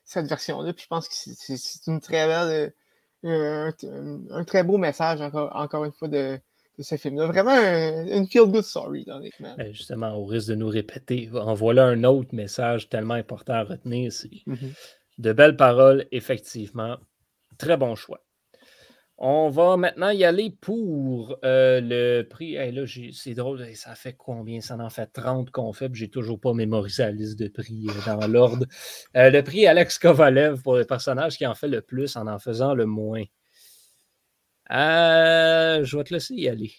cette 0.05 0.27
version-là. 0.27 0.73
Puis 0.73 0.85
je 0.85 0.89
pense 0.89 1.09
que 1.09 1.15
c'est 1.15 1.87
une 1.87 2.01
très 2.01 2.27
belle, 2.27 2.75
euh, 3.25 3.73
un, 4.31 4.45
très 4.45 4.63
beau 4.63 4.79
message, 4.79 5.21
encore, 5.21 5.55
encore 5.55 5.85
une 5.85 5.93
fois, 5.93 6.09
de, 6.09 6.41
ce 6.83 6.97
film-là. 6.97 7.27
Vraiment 7.27 7.57
une 7.57 8.27
feel-good 8.27 8.63
story, 8.63 9.05
honnêtement. 9.09 9.55
Ben, 9.57 9.73
justement, 9.73 10.15
au 10.15 10.25
risque 10.25 10.49
de 10.49 10.55
nous 10.55 10.69
répéter, 10.69 11.31
en 11.33 11.55
voilà 11.55 11.87
un 11.87 12.05
autre 12.05 12.35
message 12.35 12.89
tellement 12.89 13.15
important 13.15 13.55
à 13.55 13.65
retenir. 13.65 14.13
C'est 14.13 14.29
mm-hmm. 14.47 14.75
de 15.19 15.33
belles 15.33 15.57
paroles, 15.57 16.07
effectivement. 16.13 16.97
Très 17.59 17.77
bon 17.77 17.95
choix. 17.95 18.21
On 19.19 19.49
va 19.49 19.79
maintenant 19.79 20.11
y 20.11 20.25
aller 20.25 20.55
pour 20.61 21.39
euh, 21.43 21.81
le 21.83 22.23
prix. 22.23 22.53
là, 22.53 22.85
c'est 23.13 23.33
drôle, 23.33 23.65
ça 23.75 23.95
fait 23.95 24.13
combien? 24.13 24.61
Ça 24.61 24.77
en 24.77 24.91
fait 24.91 25.07
30 25.07 25.51
qu'on 25.51 25.73
fait, 25.73 25.91
j'ai 25.95 26.11
toujours 26.11 26.39
pas 26.39 26.53
mémorisé 26.53 27.03
la 27.05 27.13
liste 27.13 27.39
de 27.39 27.49
prix 27.49 27.87
euh, 27.89 28.15
dans 28.15 28.27
l'ordre. 28.27 28.67
Euh, 29.17 29.31
le 29.31 29.43
prix 29.43 29.67
Alex 29.67 29.99
Kovalev 29.99 30.61
pour 30.61 30.77
le 30.77 30.85
personnage 30.85 31.39
qui 31.39 31.47
en 31.47 31.55
fait 31.55 31.69
le 31.69 31.81
plus 31.81 32.15
en 32.17 32.27
en 32.27 32.39
faisant 32.39 32.75
le 32.75 32.85
moins. 32.85 33.23
Je 34.71 35.97
vais 35.97 36.05
te 36.05 36.15
laisser 36.15 36.35
y 36.35 36.49
aller. 36.49 36.73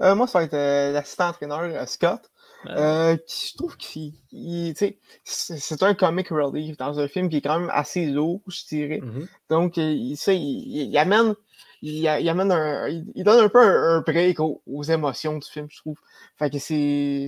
moi, 0.00 0.26
ça 0.26 0.40
va 0.40 0.44
être 0.44 0.92
l'assistant 0.92 1.28
entraîneur 1.28 1.88
Scott. 1.88 2.30
qui, 2.64 2.70
je 2.70 3.56
trouve 3.56 3.76
que 3.76 4.94
c'est 5.24 5.82
un 5.82 5.94
comic 5.94 6.28
relief 6.28 6.76
dans 6.76 6.98
un 7.00 7.08
film 7.08 7.28
qui 7.28 7.38
est 7.38 7.40
quand 7.40 7.58
même 7.58 7.70
assez 7.72 8.06
lourd, 8.06 8.40
je 8.46 8.66
dirais. 8.66 9.00
Mm-hmm. 9.00 9.26
Donc, 9.50 9.76
il, 9.76 10.14
il, 10.14 10.98
amène 10.98 11.34
il, 11.82 12.28
amène 12.28 12.52
un, 12.52 12.88
il, 12.88 13.24
donne 13.24 13.44
un 13.44 13.48
peu 13.48 13.58
un, 13.58 14.00
break 14.00 14.38
aux, 14.40 14.82
émotions 14.84 15.38
du 15.38 15.48
film, 15.48 15.66
je 15.70 15.78
trouve. 15.78 15.98
Fait 16.38 16.50
que 16.50 16.58
c'est. 16.58 17.26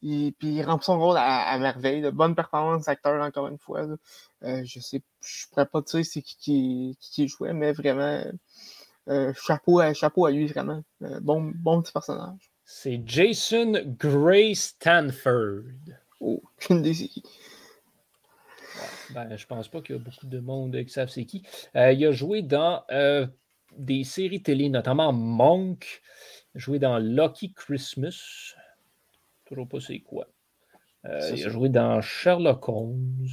Puis 0.00 0.34
il 0.42 0.62
remplit 0.62 0.84
son 0.84 0.98
rôle 0.98 1.16
à, 1.18 1.58
merveille. 1.58 2.00
De 2.00 2.10
bonne 2.10 2.34
performance 2.34 2.86
d'acteur, 2.86 3.22
encore 3.22 3.48
une 3.48 3.58
fois. 3.58 3.86
Euh, 4.44 4.62
je 4.64 4.80
sais, 4.80 5.02
je 5.20 5.46
pourrais 5.48 5.66
pas 5.66 5.80
dire 5.80 6.04
c'est 6.04 6.22
qui, 6.22 6.36
qui, 6.38 6.98
qui 7.00 7.28
jouait, 7.28 7.52
mais 7.52 7.72
vraiment, 7.72 8.22
euh, 9.08 9.32
chapeau, 9.34 9.80
à, 9.80 9.94
chapeau 9.94 10.26
à 10.26 10.30
lui, 10.30 10.46
vraiment. 10.46 10.82
Euh, 11.02 11.20
bon, 11.20 11.52
bon 11.54 11.82
petit 11.82 11.92
personnage. 11.92 12.50
C'est 12.64 13.02
Jason 13.04 13.72
Gray 13.98 14.54
Stanford. 14.54 15.62
Oh, 16.20 16.42
une 16.70 16.82
des 16.82 17.10
ben, 19.10 19.36
je 19.36 19.46
pense 19.46 19.68
pas 19.68 19.80
qu'il 19.80 19.96
y 19.96 19.98
a 19.98 20.02
beaucoup 20.02 20.26
de 20.26 20.38
monde 20.38 20.76
qui 20.84 20.90
savent 20.90 21.08
c'est 21.08 21.24
qui. 21.24 21.42
Il 21.74 22.04
a 22.04 22.12
joué 22.12 22.42
dans 22.42 22.84
des 23.76 24.04
séries 24.04 24.42
télé, 24.42 24.68
notamment 24.68 25.12
Monk. 25.12 26.02
Il 26.54 26.58
a 26.58 26.60
joué 26.60 26.78
dans 26.78 26.98
Lucky 26.98 27.52
Christmas. 27.54 28.54
Toujours 29.48 29.68
pas 29.68 29.80
c'est 29.80 30.00
quoi. 30.00 30.28
Euh, 31.06 31.32
il 31.34 31.46
a 31.46 31.48
joué 31.48 31.68
dans 31.68 32.00
Sherlock 32.00 32.68
Holmes. 32.68 33.26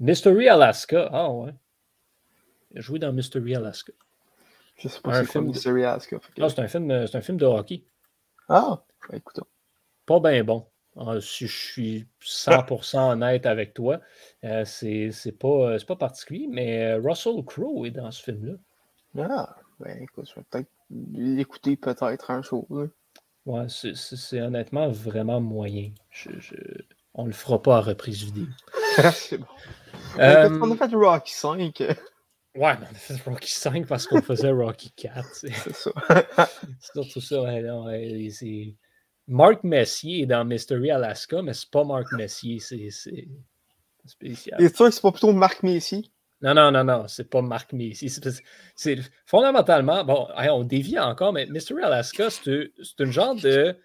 Mystery 0.00 0.48
Alaska. 0.48 1.08
Ah 1.12 1.30
ouais. 1.30 1.54
Il 2.72 2.78
a 2.78 2.80
joué 2.80 2.98
dans 2.98 3.12
Mystery 3.12 3.54
Alaska. 3.54 3.92
Je 4.76 4.88
sais 4.88 5.00
pas 5.00 5.22
si 5.24 5.30
c'est 5.30 5.40
Mystery 5.40 5.84
Alaska. 5.84 6.18
Non, 6.38 6.48
c'est 6.48 6.60
un, 6.60 6.68
film, 6.68 6.90
un 6.90 7.20
film 7.20 7.38
de 7.38 7.46
hockey. 7.46 7.84
Ah, 8.48 8.82
écoute. 9.12 9.40
Pas 10.06 10.20
bien 10.20 10.42
bon. 10.42 10.66
Ah, 10.96 11.20
si 11.20 11.46
je 11.46 11.56
suis 11.56 12.06
100% 12.20 13.12
honnête 13.12 13.46
avec 13.46 13.72
toi, 13.72 14.00
euh, 14.44 14.64
c'est 14.66 15.38
pas, 15.38 15.72
euh, 15.72 15.78
pas 15.86 15.96
particulier, 15.96 16.46
mais 16.50 16.92
euh, 16.92 17.00
Russell 17.02 17.42
Crowe 17.46 17.86
est 17.86 17.92
dans 17.92 18.10
ce 18.10 18.22
film-là. 18.22 18.54
Ah, 19.18 19.56
ben 19.80 20.02
écoute, 20.02 20.28
je 20.28 20.34
vais 20.34 20.44
peut-être 20.50 20.70
l'écouter 20.90 21.76
peut-être 21.76 22.30
un 22.30 22.42
jour. 22.42 22.66
Ouais, 23.44 23.66
c'est 23.68 24.40
honnêtement 24.40 24.88
vraiment 24.88 25.40
moyen. 25.40 25.90
Je, 26.10 26.30
je... 26.38 26.54
On 27.14 27.26
le 27.26 27.32
fera 27.32 27.60
pas 27.60 27.78
à 27.78 27.80
reprise 27.80 28.22
vidéo. 28.22 28.46
c'est 29.12 29.38
bon. 29.38 29.46
Euh, 30.18 30.58
on 30.62 30.70
a 30.70 30.76
fait 30.76 30.94
Rocky 30.94 31.32
5. 31.32 31.80
Ouais, 31.80 31.96
on 32.54 32.60
a 32.66 32.94
fait 32.94 33.22
Rocky 33.24 33.50
5 33.50 33.86
parce 33.86 34.06
qu'on 34.06 34.22
faisait 34.22 34.50
Rocky 34.50 34.92
4. 34.92 35.26
C'est 35.32 35.52
ça. 35.72 35.90
c'est 36.80 36.92
surtout 36.92 37.20
ça. 37.20 37.42
c'est... 38.30 38.76
Marc 39.26 39.64
Messier 39.64 40.22
est 40.22 40.26
dans 40.26 40.44
Mystery 40.44 40.90
Alaska, 40.90 41.42
mais 41.42 41.54
c'est 41.54 41.70
pas 41.70 41.84
Marc 41.84 42.12
Messier. 42.12 42.58
C'est, 42.60 42.90
spécial. 44.06 44.60
Et 44.60 44.68
sûr 44.68 44.86
que 44.86 44.90
c'est 44.90 45.02
pas 45.02 45.12
plutôt 45.12 45.32
Marc 45.32 45.62
Messier? 45.62 46.11
Non, 46.42 46.54
non, 46.54 46.72
non, 46.72 46.84
non, 46.84 47.04
c'est 47.06 47.30
pas 47.30 47.40
Marc 47.40 47.72
Messier. 47.72 48.10
C'est, 48.74 48.98
fondamentalement, 49.26 50.04
bon, 50.04 50.26
on 50.36 50.64
dévie 50.64 50.98
encore, 50.98 51.32
mais 51.32 51.46
Mystery 51.46 51.82
Alaska, 51.82 52.30
c'est, 52.30 52.72
un 52.98 53.10
genre 53.10 53.36
de, 53.36 53.76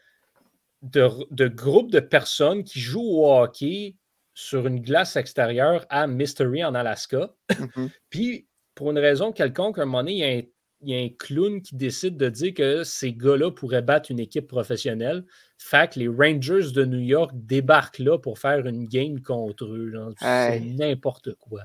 de, 0.81 1.47
groupe 1.47 1.91
de 1.91 1.99
personnes 1.99 2.63
qui 2.63 2.79
jouent 2.79 3.21
au 3.21 3.31
hockey 3.31 3.95
sur 4.33 4.65
une 4.65 4.81
glace 4.81 5.15
extérieure 5.15 5.85
à 5.89 6.07
Mystery 6.07 6.63
en 6.63 6.73
Alaska. 6.73 7.31
Mm-hmm. 7.49 7.89
Puis, 8.09 8.47
pour 8.73 8.91
une 8.91 8.99
raison 8.99 9.31
quelconque, 9.31 9.77
à 9.77 9.83
un 9.83 9.85
moment 9.85 9.99
donné, 9.99 10.47
il 10.81 10.89
y, 10.89 10.95
a 10.95 10.99
un, 10.99 11.09
clown 11.09 11.61
qui 11.61 11.75
décide 11.75 12.17
de 12.17 12.29
dire 12.29 12.53
que 12.53 12.83
ces 12.83 13.13
gars-là 13.13 13.51
pourraient 13.51 13.81
battre 13.81 14.11
une 14.11 14.19
équipe 14.19 14.47
professionnelle. 14.47 15.25
Fait 15.57 15.91
que 15.91 15.99
les 15.99 16.07
Rangers 16.07 16.71
de 16.73 16.85
New 16.85 16.99
York 16.99 17.31
débarquent 17.33 17.99
là 17.99 18.17
pour 18.19 18.37
faire 18.37 18.65
une 18.65 18.85
game 18.85 19.21
contre 19.21 19.65
eux. 19.65 19.91
C'est 20.19 20.59
n'importe 20.59 21.33
quoi. 21.35 21.61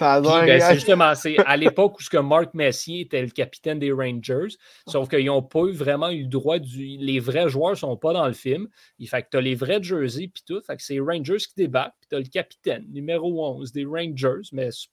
Ben, 0.00 0.60
c'est 0.60 0.74
justement, 0.74 1.14
c'est 1.14 1.38
à 1.38 1.56
l'époque 1.56 1.98
où 1.98 2.02
ce 2.02 2.10
que 2.10 2.18
Mark 2.18 2.54
Messier 2.54 3.00
était 3.00 3.22
le 3.22 3.28
capitaine 3.28 3.78
des 3.78 3.92
Rangers, 3.92 4.56
sauf 4.86 5.08
qu'ils 5.08 5.26
n'ont 5.26 5.42
pas 5.42 5.60
eu 5.60 5.72
vraiment 5.72 6.10
eu 6.10 6.22
le 6.22 6.28
droit 6.28 6.58
du. 6.58 6.96
Les 6.98 7.20
vrais 7.20 7.48
joueurs 7.48 7.72
ne 7.72 7.76
sont 7.76 7.96
pas 7.96 8.12
dans 8.12 8.26
le 8.26 8.32
film. 8.32 8.68
Il 8.98 9.08
fait 9.08 9.22
que 9.22 9.28
tu 9.30 9.36
as 9.36 9.40
les 9.40 9.54
vrais 9.54 9.82
jerseys 9.82 10.28
puis 10.28 10.42
tout. 10.46 10.60
Fait 10.66 10.76
que 10.76 10.82
c'est 10.82 10.94
les 10.94 11.00
Rangers 11.00 11.38
qui 11.38 11.54
débattent, 11.56 11.94
puis 12.00 12.08
tu 12.10 12.16
as 12.16 12.20
le 12.20 12.26
capitaine, 12.26 12.86
numéro 12.90 13.44
11 13.56 13.72
des 13.72 13.84
Rangers, 13.84 14.48
mais 14.52 14.70
c'est 14.70 14.88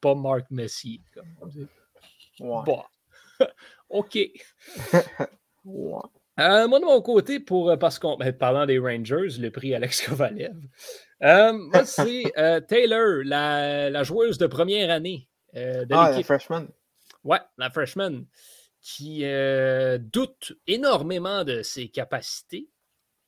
pas 0.00 0.14
Mark 0.14 0.46
Messier. 0.50 1.00
Bon. 2.40 2.82
OK. 3.90 4.18
Euh, 6.38 6.68
moi, 6.68 6.78
de 6.78 6.84
mon 6.84 7.02
côté, 7.02 7.40
pour, 7.40 7.76
parce 7.78 7.98
qu'on 7.98 8.16
ben, 8.16 8.32
parlant 8.32 8.66
des 8.66 8.78
Rangers, 8.78 9.38
le 9.38 9.50
prix 9.50 9.74
Alex 9.74 10.02
Kovalev. 10.06 10.56
Euh, 11.22 11.52
moi, 11.52 11.84
c'est 11.84 12.24
euh, 12.38 12.60
Taylor, 12.60 13.22
la, 13.24 14.02
joueuse 14.02 14.38
de 14.38 14.46
première 14.46 14.90
année 14.90 15.28
euh, 15.56 15.84
de 15.84 15.94
ah, 15.94 16.10
la 16.10 16.22
freshman. 16.22 16.66
Ouais, 17.24 17.40
la 17.56 17.70
freshman, 17.70 18.24
qui 18.80 19.24
doute 20.12 20.52
énormément 20.66 21.44
de 21.44 21.62
ses 21.62 21.88
capacités, 21.88 22.68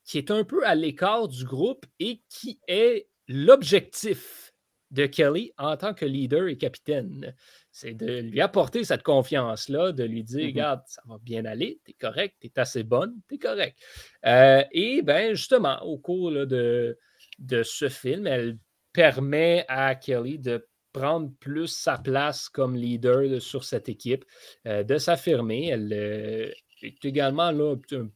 qui 0.04 0.18
est 0.18 0.30
un 0.30 0.44
peu 0.44 0.66
à 0.66 0.74
l'écart 0.74 1.28
du 1.28 1.44
groupe 1.44 1.84
et 1.98 2.22
qui 2.28 2.60
est 2.68 3.08
l'objectif 3.28 4.52
de 4.90 5.06
Kelly 5.06 5.52
en 5.58 5.76
tant 5.76 5.92
que 5.92 6.04
leader 6.04 6.48
et 6.48 6.56
capitaine. 6.56 7.34
C'est 7.72 7.94
de 7.94 8.20
lui 8.20 8.40
apporter 8.40 8.82
cette 8.84 9.02
confiance-là, 9.02 9.92
de 9.92 10.04
lui 10.04 10.24
dire, 10.24 10.40
mm-hmm. 10.40 10.46
regarde, 10.46 10.82
ça 10.86 11.02
va 11.06 11.18
bien 11.22 11.44
aller, 11.44 11.80
tu 11.84 11.92
es 11.92 11.94
correct, 11.94 12.36
tu 12.40 12.48
es 12.48 12.58
assez 12.58 12.82
bonne, 12.82 13.14
tu 13.28 13.36
es 13.36 13.38
correct. 13.38 13.78
et 14.24 15.02
bien, 15.02 15.34
justement, 15.34 15.80
au 15.84 15.98
cours 15.98 16.32
de, 16.32 16.98
de 17.40 17.62
ce 17.62 17.88
film. 17.88 18.26
Elle 18.26 18.58
permet 18.92 19.64
à 19.68 19.94
Kelly 19.94 20.38
de 20.38 20.66
prendre 20.92 21.32
plus 21.38 21.68
sa 21.68 21.98
place 21.98 22.48
comme 22.48 22.76
leader 22.76 23.40
sur 23.40 23.64
cette 23.64 23.88
équipe, 23.88 24.24
euh, 24.66 24.82
de 24.82 24.98
s'affirmer. 24.98 25.68
Elle 25.68 25.92
euh, 25.92 26.52
est 26.82 27.04
également 27.04 27.50
là, 27.50 27.74
un 27.74 28.08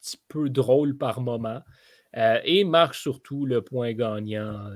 petit 0.00 0.20
peu 0.28 0.50
drôle 0.50 0.96
par 0.96 1.20
moment 1.20 1.62
euh, 2.16 2.40
et 2.44 2.64
marque 2.64 2.94
surtout 2.94 3.46
le 3.46 3.62
point 3.62 3.92
gagnant 3.92 4.70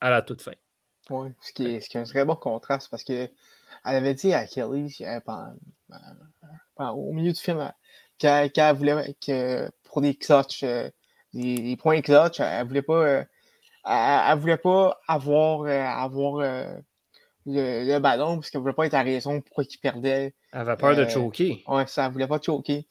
à 0.00 0.10
la 0.10 0.22
toute 0.22 0.42
fin. 0.42 0.52
Oui, 1.10 1.30
ce 1.40 1.52
qui, 1.52 1.66
est, 1.66 1.80
ce 1.80 1.98
un 1.98 2.04
très 2.04 2.24
bon 2.24 2.36
contraste 2.36 2.88
parce 2.90 3.04
qu'elle 3.04 3.30
avait 3.84 4.14
dit 4.14 4.32
à 4.34 4.46
Kelly 4.46 4.98
au 6.78 7.12
milieu 7.12 7.32
du 7.32 7.40
film 7.40 7.72
qu'elle 8.18 8.74
voulait 8.74 9.14
que 9.20 9.70
pour 9.84 10.00
des 10.00 10.14
clutches 10.14 10.64
les, 11.36 11.76
points 11.76 12.00
clutch. 12.00 12.40
Elle 12.40 12.66
voulait 12.66 12.82
pas, 12.82 12.94
euh, 12.94 13.24
elle, 13.84 14.38
voulait 14.38 14.56
pas 14.56 15.00
avoir, 15.06 15.62
euh, 15.62 15.82
avoir 15.82 16.36
euh, 16.36 16.74
le, 17.46 17.98
ballon 17.98 18.36
parce 18.36 18.50
qu'elle 18.50 18.60
voulait 18.60 18.72
pas 18.72 18.86
être 18.86 18.94
à 18.94 19.02
raison 19.02 19.40
pourquoi 19.40 19.64
il 19.68 19.78
perdait. 19.78 20.34
Elle 20.52 20.60
avait 20.60 20.76
peur 20.76 20.96
de 20.96 21.08
choquer. 21.08 21.62
Ouais, 21.68 21.86
ça, 21.86 22.06
elle 22.06 22.12
voulait 22.12 22.26
pas 22.26 22.40
choquer. 22.40 22.86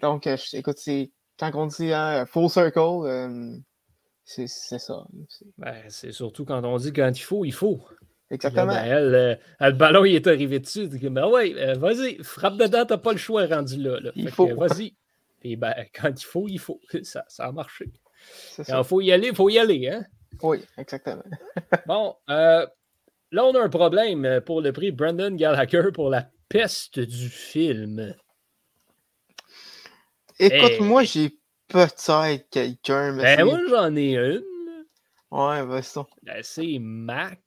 Donc, 0.00 0.28
écoute, 0.52 0.78
c'est 0.78 1.10
quand 1.38 1.50
on 1.54 1.66
dit 1.66 1.92
hein, 1.92 2.26
full 2.26 2.50
circle, 2.50 3.60
c'est 4.26 4.48
ça. 4.48 5.06
Ben, 5.56 5.84
c'est 5.88 6.10
surtout 6.10 6.44
quand 6.44 6.62
on 6.64 6.76
dit 6.78 6.92
quand 6.92 7.12
il 7.14 7.22
faut, 7.22 7.44
il 7.44 7.52
faut. 7.52 7.80
Exactement. 8.28 8.66
Ben, 8.66 8.84
elle, 8.84 9.40
le 9.60 9.72
ballon 9.72 10.04
il 10.04 10.16
est 10.16 10.26
arrivé 10.26 10.58
dessus. 10.58 10.88
Ben 10.88 11.28
ouais, 11.28 11.74
vas-y, 11.74 12.22
frappe 12.24 12.56
dedans, 12.56 12.84
t'as 12.84 12.98
pas 12.98 13.12
le 13.12 13.18
choix 13.18 13.46
rendu 13.46 13.76
là. 13.76 14.00
Il 14.16 14.30
faut. 14.30 14.52
Vas-y. 14.56 14.94
Et 15.42 15.54
ben, 15.54 15.74
quand 15.94 16.10
il 16.10 16.24
faut, 16.24 16.48
il 16.48 16.58
faut. 16.58 16.80
Ça, 17.04 17.24
ça 17.28 17.46
a 17.46 17.52
marché. 17.52 17.92
Il 18.58 18.84
faut 18.84 19.00
y 19.00 19.12
aller, 19.12 19.28
il 19.28 19.34
faut 19.34 19.48
y 19.48 19.58
aller. 19.58 19.88
Hein? 19.88 20.04
Oui, 20.42 20.58
exactement. 20.76 21.22
bon, 21.86 22.16
euh, 22.28 22.66
là, 23.30 23.44
on 23.44 23.54
a 23.54 23.62
un 23.62 23.68
problème 23.68 24.40
pour 24.44 24.60
le 24.60 24.72
prix 24.72 24.90
Brandon 24.90 25.30
Gallagher 25.30 25.90
pour 25.94 26.10
la 26.10 26.28
peste 26.48 26.98
du 26.98 27.28
film. 27.28 28.12
Écoute, 30.40 30.80
moi, 30.80 31.04
j'ai 31.04 31.35
peut-être 31.68 32.50
quelqu'un. 32.50 33.16
Ben, 33.16 33.44
moi, 33.44 33.60
j'en 33.68 33.94
ai 33.96 34.16
une. 34.16 34.44
Ouais, 35.30 35.64
vas-y. 35.64 35.82
ça. 35.82 36.06
Ben, 36.22 36.40
c'est 36.42 36.78
Mac. 36.80 37.40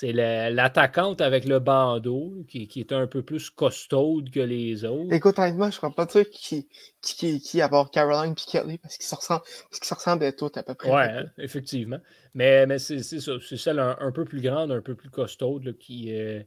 C'est 0.00 0.12
l'attaquante 0.12 1.20
avec 1.20 1.44
le 1.44 1.58
bandeau 1.58 2.44
qui, 2.46 2.70
est 2.76 2.92
un 2.92 3.08
peu 3.08 3.24
plus 3.24 3.50
costaude 3.50 4.30
que 4.30 4.38
les 4.38 4.84
autres. 4.84 5.12
Écoute, 5.12 5.40
honnêtement, 5.40 5.72
je 5.72 5.74
ne 5.74 5.78
crois 5.78 5.90
pas 5.92 6.06
de 6.06 6.22
qui, 6.22 6.68
qui, 7.02 7.40
qui, 7.40 7.60
à 7.60 7.68
part 7.68 7.90
Caroline 7.90 8.36
et 8.54 8.78
parce 8.78 8.96
qu'ils 8.96 9.06
se 9.06 9.14
ressemblent, 9.16 9.42
ressemblent 9.90 10.24
à 10.24 10.30
toutes 10.30 10.56
à 10.56 10.62
peu 10.62 10.74
près. 10.74 10.88
Oui, 10.88 11.02
hein, 11.02 11.24
effectivement. 11.38 11.98
Mais, 12.34 12.64
mais 12.66 12.78
c'est 12.78 13.02
ça. 13.02 13.32
C'est 13.44 13.56
celle 13.56 13.80
un, 13.80 14.12
peu 14.12 14.24
plus 14.24 14.40
grande, 14.40 14.70
un 14.70 14.82
peu 14.82 14.94
plus 14.94 15.10
costaude 15.10 15.76
qui, 15.78 16.16
euh, 16.16 16.44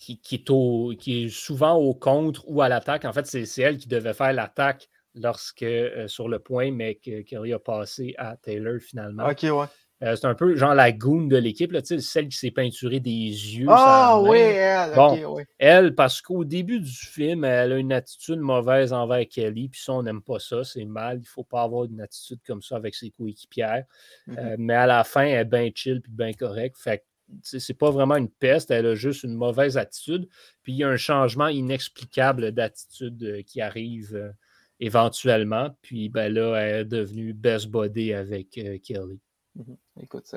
qui, 0.00 0.20
qui, 0.20 0.34
est 0.34 0.50
au, 0.50 0.92
qui 0.98 1.26
est 1.26 1.28
souvent 1.28 1.76
au 1.76 1.94
contre 1.94 2.42
ou 2.48 2.62
à 2.62 2.68
l'attaque. 2.68 3.04
En 3.04 3.12
fait, 3.12 3.26
c'est 3.26 3.62
elle 3.62 3.76
qui 3.76 3.86
devait 3.86 4.12
faire 4.12 4.32
l'attaque 4.32 4.88
lorsque 5.20 5.62
euh, 5.62 6.08
sur 6.08 6.28
le 6.28 6.38
point, 6.38 6.70
mais 6.70 6.96
Kelly 6.96 7.52
a 7.52 7.58
passé 7.58 8.14
à 8.18 8.36
Taylor 8.36 8.78
finalement. 8.80 9.28
Ok, 9.28 9.42
ouais. 9.42 9.66
Euh, 10.04 10.14
c'est 10.14 10.26
un 10.26 10.34
peu 10.34 10.54
genre 10.54 10.74
la 10.74 10.92
goon 10.92 11.26
de 11.26 11.36
l'équipe, 11.36 11.76
celle 11.82 12.28
qui 12.28 12.36
s'est 12.36 12.52
peinturée 12.52 13.00
des 13.00 13.10
yeux. 13.10 13.66
Ah 13.68 14.20
oui, 14.20 14.38
elle. 14.38 14.94
Bon, 14.94 15.38
Elle, 15.58 15.94
parce 15.94 16.20
qu'au 16.22 16.44
début 16.44 16.78
du 16.78 16.92
film, 16.92 17.44
elle 17.44 17.72
a 17.72 17.78
une 17.78 17.92
attitude 17.92 18.38
mauvaise 18.38 18.92
envers 18.92 19.26
Kelly, 19.28 19.68
puis 19.68 19.80
ça, 19.80 19.94
on 19.94 20.04
n'aime 20.04 20.22
pas 20.22 20.38
ça, 20.38 20.62
c'est 20.62 20.84
mal. 20.84 21.16
Il 21.16 21.22
ne 21.22 21.26
faut 21.26 21.42
pas 21.42 21.62
avoir 21.62 21.84
une 21.84 22.00
attitude 22.00 22.38
comme 22.46 22.62
ça 22.62 22.76
avec 22.76 22.94
ses 22.94 23.10
coéquipières. 23.10 23.84
Mm-hmm. 24.28 24.38
Euh, 24.38 24.56
mais 24.58 24.74
à 24.74 24.86
la 24.86 25.02
fin, 25.02 25.24
elle 25.24 25.40
est 25.40 25.44
bien 25.44 25.68
chill 25.74 26.00
puis 26.00 26.12
bien 26.12 26.32
correcte. 26.32 26.76
Fait 26.78 27.04
c'est 27.42 27.74
pas 27.74 27.90
vraiment 27.90 28.16
une 28.16 28.30
peste, 28.30 28.70
elle 28.70 28.86
a 28.86 28.94
juste 28.94 29.22
une 29.22 29.34
mauvaise 29.34 29.76
attitude. 29.76 30.28
Puis 30.62 30.72
il 30.72 30.78
y 30.78 30.84
a 30.84 30.88
un 30.88 30.96
changement 30.96 31.48
inexplicable 31.48 32.52
d'attitude 32.52 33.44
qui 33.44 33.60
arrive 33.60 34.32
éventuellement. 34.80 35.70
Puis 35.82 36.08
ben 36.08 36.32
là, 36.32 36.56
elle 36.56 36.80
est 36.80 36.84
devenue 36.84 37.32
best 37.32 37.68
body 37.68 38.12
avec 38.12 38.50
Kelly. 38.50 39.20
Mhm. 39.54 39.76
Écoute, 40.02 40.34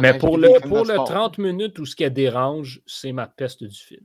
Mais 0.00 0.18
pour 0.18 0.38
le, 0.38 0.60
pour 0.60 0.84
le 0.84 0.96
30 0.96 1.38
minutes 1.38 1.78
où 1.78 1.86
ce 1.86 1.96
qui 1.96 2.08
dérange, 2.10 2.82
c'est 2.86 3.12
ma 3.12 3.26
peste 3.26 3.64
du 3.64 3.76
film. 3.76 4.04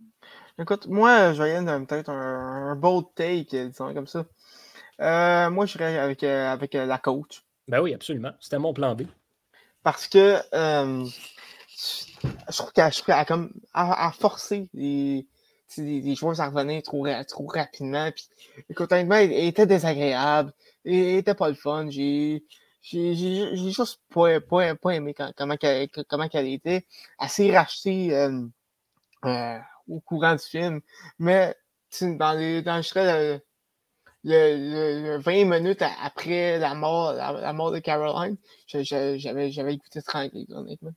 Écoute, 0.58 0.88
moi, 0.88 1.34
je 1.34 1.44
vais 1.44 1.86
peut-être 1.86 2.10
un, 2.10 2.72
un 2.72 2.76
bold 2.76 3.08
take, 3.16 3.68
disons 3.68 3.94
comme 3.94 4.08
ça. 4.08 4.26
Euh, 5.02 5.50
moi, 5.50 5.66
je 5.66 5.74
serais 5.74 5.98
avec, 5.98 6.24
euh, 6.24 6.52
avec 6.52 6.76
euh, 6.76 6.86
la 6.86 6.98
coach. 6.98 7.44
Ben 7.68 7.82
oui, 7.82 7.94
absolument. 7.94 8.32
C'était 8.40 8.60
mon 8.60 8.74
plan 8.74 8.96
B. 8.96 9.04
Parce 9.84 10.08
que 10.08 10.38
je 10.52 12.58
trouve 12.58 12.72
qu'elle 12.72 12.92
a 13.08 13.26
comme 13.26 13.52
à, 13.74 14.12
forcer 14.12 14.68
les, 14.74 15.28
les, 15.78 16.16
joueurs 16.16 16.40
à 16.42 16.50
revenir 16.50 16.82
trop, 16.84 17.08
trop 17.28 17.48
rapidement. 17.48 18.10
Puis, 18.12 18.30
était 18.70 19.66
désagréable. 19.66 20.54
Elle 20.86 21.18
était 21.18 21.36
pas 21.36 21.50
le 21.50 21.56
fun. 21.56 21.90
J'ai 21.90 22.44
juste 22.82 24.00
pas, 24.14 24.40
pas, 24.42 24.76
pas 24.76 24.92
aimé 24.92 25.16
comment, 25.36 25.56
elle, 25.62 25.90
comment 26.08 26.28
elle 26.32 26.48
était. 26.48 26.86
assez 27.18 27.56
rachetée 27.56 28.16
euh, 28.16 28.42
euh, 29.26 29.58
au 29.88 30.00
courant 30.00 30.36
du 30.36 30.44
film. 30.44 30.82
Mais 31.20 31.56
dans, 32.02 32.34
les, 32.34 32.62
dans 32.62 32.82
le, 32.96 33.40
le, 34.24 35.18
20 35.18 35.46
minutes 35.46 35.84
après 36.04 36.60
la 36.60 36.74
mort, 36.76 37.14
la, 37.14 37.54
mort 37.54 37.72
de 37.72 37.80
Caroline, 37.80 38.38
j'avais 38.68 39.74
écouté 39.74 40.02
tranquille, 40.02 40.48
honnêtement. 40.52 40.94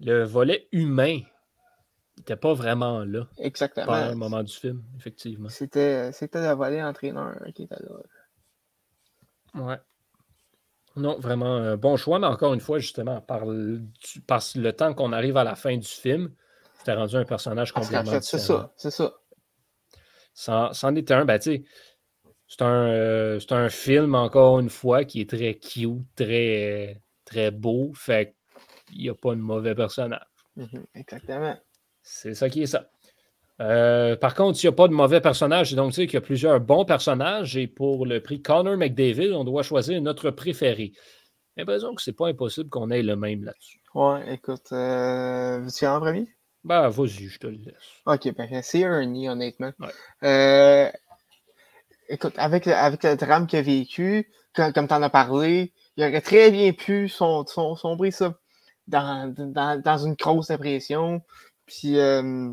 Le 0.00 0.24
volet 0.24 0.68
humain 0.72 1.20
n'était 2.18 2.36
pas 2.36 2.54
vraiment 2.54 3.04
là. 3.04 3.28
Exactement. 3.38 3.86
Pas 3.86 4.08
le 4.08 4.14
moment 4.14 4.42
du 4.42 4.52
film, 4.52 4.82
effectivement. 4.96 5.48
C'était 5.48 6.10
le 6.10 6.54
volet 6.54 6.82
entraîneur 6.82 7.36
qui 7.54 7.64
était 7.64 7.76
là. 7.76 9.62
Ouais. 9.62 9.78
Non, 10.96 11.18
vraiment 11.18 11.56
un 11.56 11.76
bon 11.76 11.96
choix, 11.96 12.18
mais 12.18 12.26
encore 12.26 12.54
une 12.54 12.60
fois, 12.60 12.78
justement, 12.78 13.20
par 13.20 13.44
le, 13.44 13.82
le 14.54 14.70
temps 14.70 14.94
qu'on 14.94 15.12
arrive 15.12 15.36
à 15.36 15.44
la 15.44 15.54
fin 15.54 15.76
du 15.76 15.86
film, 15.86 16.32
tu 16.84 16.90
rendu 16.90 17.16
un 17.16 17.24
personnage 17.24 17.72
complètement 17.72 18.02
différent. 18.02 18.20
C'est 18.22 18.38
ça, 18.38 18.72
c'est 18.76 18.90
ça. 18.90 20.72
C'en 20.72 20.94
était 20.94 21.14
un, 21.14 21.24
ben 21.24 21.38
tu 21.38 21.56
sais, 21.56 21.64
c'est 22.48 22.62
un, 22.62 22.88
euh, 22.88 23.40
un, 23.50 23.68
film, 23.68 24.14
encore 24.14 24.60
une 24.60 24.70
fois, 24.70 25.04
qui 25.04 25.20
est 25.20 25.28
très 25.28 25.54
cute, 25.54 26.06
très, 26.14 27.02
très 27.24 27.50
beau, 27.50 27.92
fait 27.94 28.36
qu'il 28.86 28.98
n'y 28.98 29.08
a 29.08 29.14
pas 29.14 29.34
de 29.34 29.40
mauvais 29.40 29.74
personnage. 29.74 30.20
Mm-hmm, 30.56 30.84
exactement. 30.94 31.56
C'est 32.06 32.34
ça 32.34 32.48
qui 32.48 32.62
est 32.62 32.66
ça. 32.66 32.88
Euh, 33.60 34.16
par 34.16 34.34
contre, 34.34 34.62
il 34.62 34.66
n'y 34.66 34.68
a 34.68 34.72
pas 34.72 34.86
de 34.86 34.92
mauvais 34.92 35.20
personnage, 35.20 35.74
donc 35.74 35.90
tu 35.90 35.96
sais 35.96 36.06
qu'il 36.06 36.14
y 36.14 36.18
a 36.18 36.22
plusieurs 36.22 36.60
bons 36.60 36.84
personnages, 36.84 37.56
et 37.56 37.66
pour 37.66 38.06
le 38.06 38.22
prix 38.22 38.40
Connor 38.40 38.76
McDavid, 38.76 39.32
on 39.32 39.44
doit 39.44 39.62
choisir 39.62 40.00
notre 40.00 40.30
préféré. 40.30 40.92
J'ai 41.56 41.62
l'impression 41.62 41.94
que 41.94 42.02
c'est 42.02 42.12
pas 42.12 42.28
impossible 42.28 42.68
qu'on 42.70 42.90
ait 42.90 43.02
le 43.02 43.16
même 43.16 43.44
là-dessus. 43.44 43.80
Ouais, 43.94 44.34
écoute, 44.34 44.68
euh, 44.72 45.58
veux-tu 45.60 45.86
en 45.86 46.00
premier? 46.00 46.28
Ben, 46.64 46.88
vas-y, 46.88 47.26
je 47.26 47.38
te 47.38 47.46
le 47.46 47.56
laisse. 47.56 47.74
Ok, 48.04 48.32
ben, 48.36 48.60
c'est 48.62 48.80
Ernie, 48.80 49.28
honnêtement. 49.28 49.72
Euh, 50.22 50.90
écoute, 52.08 52.34
avec, 52.36 52.68
avec 52.68 53.02
le 53.02 53.16
drame 53.16 53.46
qu'il 53.46 53.58
a 53.58 53.62
vécu, 53.62 54.30
comme, 54.54 54.72
tu 54.72 54.94
en 54.94 55.02
as 55.02 55.10
parlé, 55.10 55.72
il 55.96 56.04
aurait 56.04 56.20
très 56.20 56.50
bien 56.50 56.72
pu 56.72 57.08
son, 57.08 57.44
son, 57.46 57.74
sombrer 57.74 58.10
ça 58.10 58.34
dans, 58.86 59.34
dans, 59.34 59.80
dans, 59.80 59.98
une 59.98 60.14
grosse 60.14 60.48
dépression. 60.48 61.22
Puis, 61.66 61.98
euh, 61.98 62.52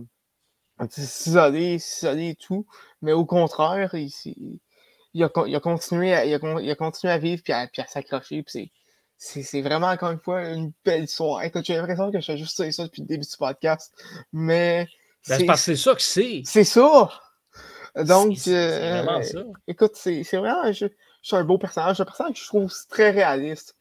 s'isoler, 0.90 1.80
s'isoler 1.80 2.30
et 2.30 2.36
tout. 2.36 2.66
Mais 3.02 3.14
au 3.14 3.26
contraire, 3.26 3.94
il, 3.94 4.12
il, 5.14 5.24
a, 5.24 5.30
il, 5.46 5.56
a, 5.56 5.60
continué 5.60 6.14
à, 6.14 6.26
il, 6.26 6.34
a, 6.34 6.62
il 6.62 6.72
a 6.72 6.76
continué 6.76 7.14
à 7.14 7.18
vivre 7.18 7.42
puis 7.44 7.54
à, 7.54 7.68
puis 7.68 7.82
à 7.82 7.88
s'accrocher. 7.88 8.44
Puis 8.44 8.72
c'est 9.18 9.62
vraiment, 9.62 9.88
encore 9.88 10.12
une 10.12 10.20
fois, 10.20 10.50
une 10.50 10.74
belle 10.84 11.06
histoire. 11.06 11.44
Écoute, 11.44 11.66
j'ai 11.66 11.76
l'impression 11.76 12.12
que 12.12 12.20
je 12.20 12.26
fais 12.26 12.38
juste 12.38 12.72
ça 12.72 12.84
depuis 12.84 13.02
le 13.02 13.08
début 13.08 13.26
du 13.26 13.38
podcast. 13.38 13.94
Mais. 14.32 14.88
Ben, 15.28 15.38
c'est 15.38 15.46
parce 15.46 15.66
que 15.66 15.76
c'est 15.76 15.82
ça 15.82 15.96
que 15.96 16.02
c'est. 16.02 16.42
C'est 16.46 16.64
ça! 16.66 17.10
Donc, 17.96 18.36
vraiment 18.38 19.20
euh, 19.20 19.22
ça. 19.22 19.40
écoute, 19.68 19.92
c'est 19.96 20.24
vraiment 20.34 20.72
je, 20.72 20.88
je 21.22 21.36
un 21.36 21.44
beau 21.44 21.58
personnage. 21.58 22.02
Un 22.02 22.06
personnage 22.06 22.34
que 22.34 22.40
je 22.40 22.48
trouve 22.48 22.74
très 22.90 23.12
réaliste. 23.12 23.76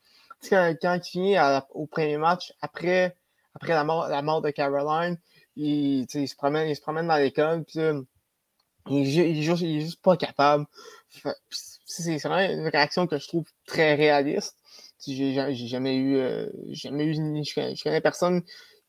Quand, 0.48 0.74
quand 0.80 0.94
il 0.94 1.10
finit 1.10 1.36
au 1.70 1.86
premier 1.86 2.18
match, 2.18 2.52
après, 2.60 3.16
après 3.54 3.74
la, 3.74 3.84
mort, 3.84 4.08
la 4.08 4.22
mort 4.22 4.42
de 4.42 4.50
Caroline, 4.50 5.18
il, 5.56 6.06
il, 6.12 6.28
se 6.28 6.36
promène, 6.36 6.68
il 6.68 6.76
se 6.76 6.80
promène 6.80 7.08
dans 7.08 7.16
l'école, 7.16 7.64
puis 7.64 7.80
il, 8.88 9.08
il, 9.08 9.38
est 9.38 9.42
juste, 9.42 9.62
il 9.62 9.78
est 9.78 9.80
juste 9.80 10.02
pas 10.02 10.16
capable. 10.16 10.66
C'est 11.84 12.16
vraiment 12.18 12.38
une 12.38 12.68
réaction 12.68 13.06
que 13.06 13.18
je 13.18 13.28
trouve 13.28 13.44
très 13.66 13.94
réaliste. 13.94 14.56
J'ai 15.06 15.52
jamais 15.54 15.96
eu, 15.96 16.16
euh, 16.16 16.48
jamais 16.70 17.04
eu, 17.04 17.14
je 17.14 17.54
connais, 17.54 17.74
je 17.74 17.82
connais, 17.82 18.00
personne 18.00 18.42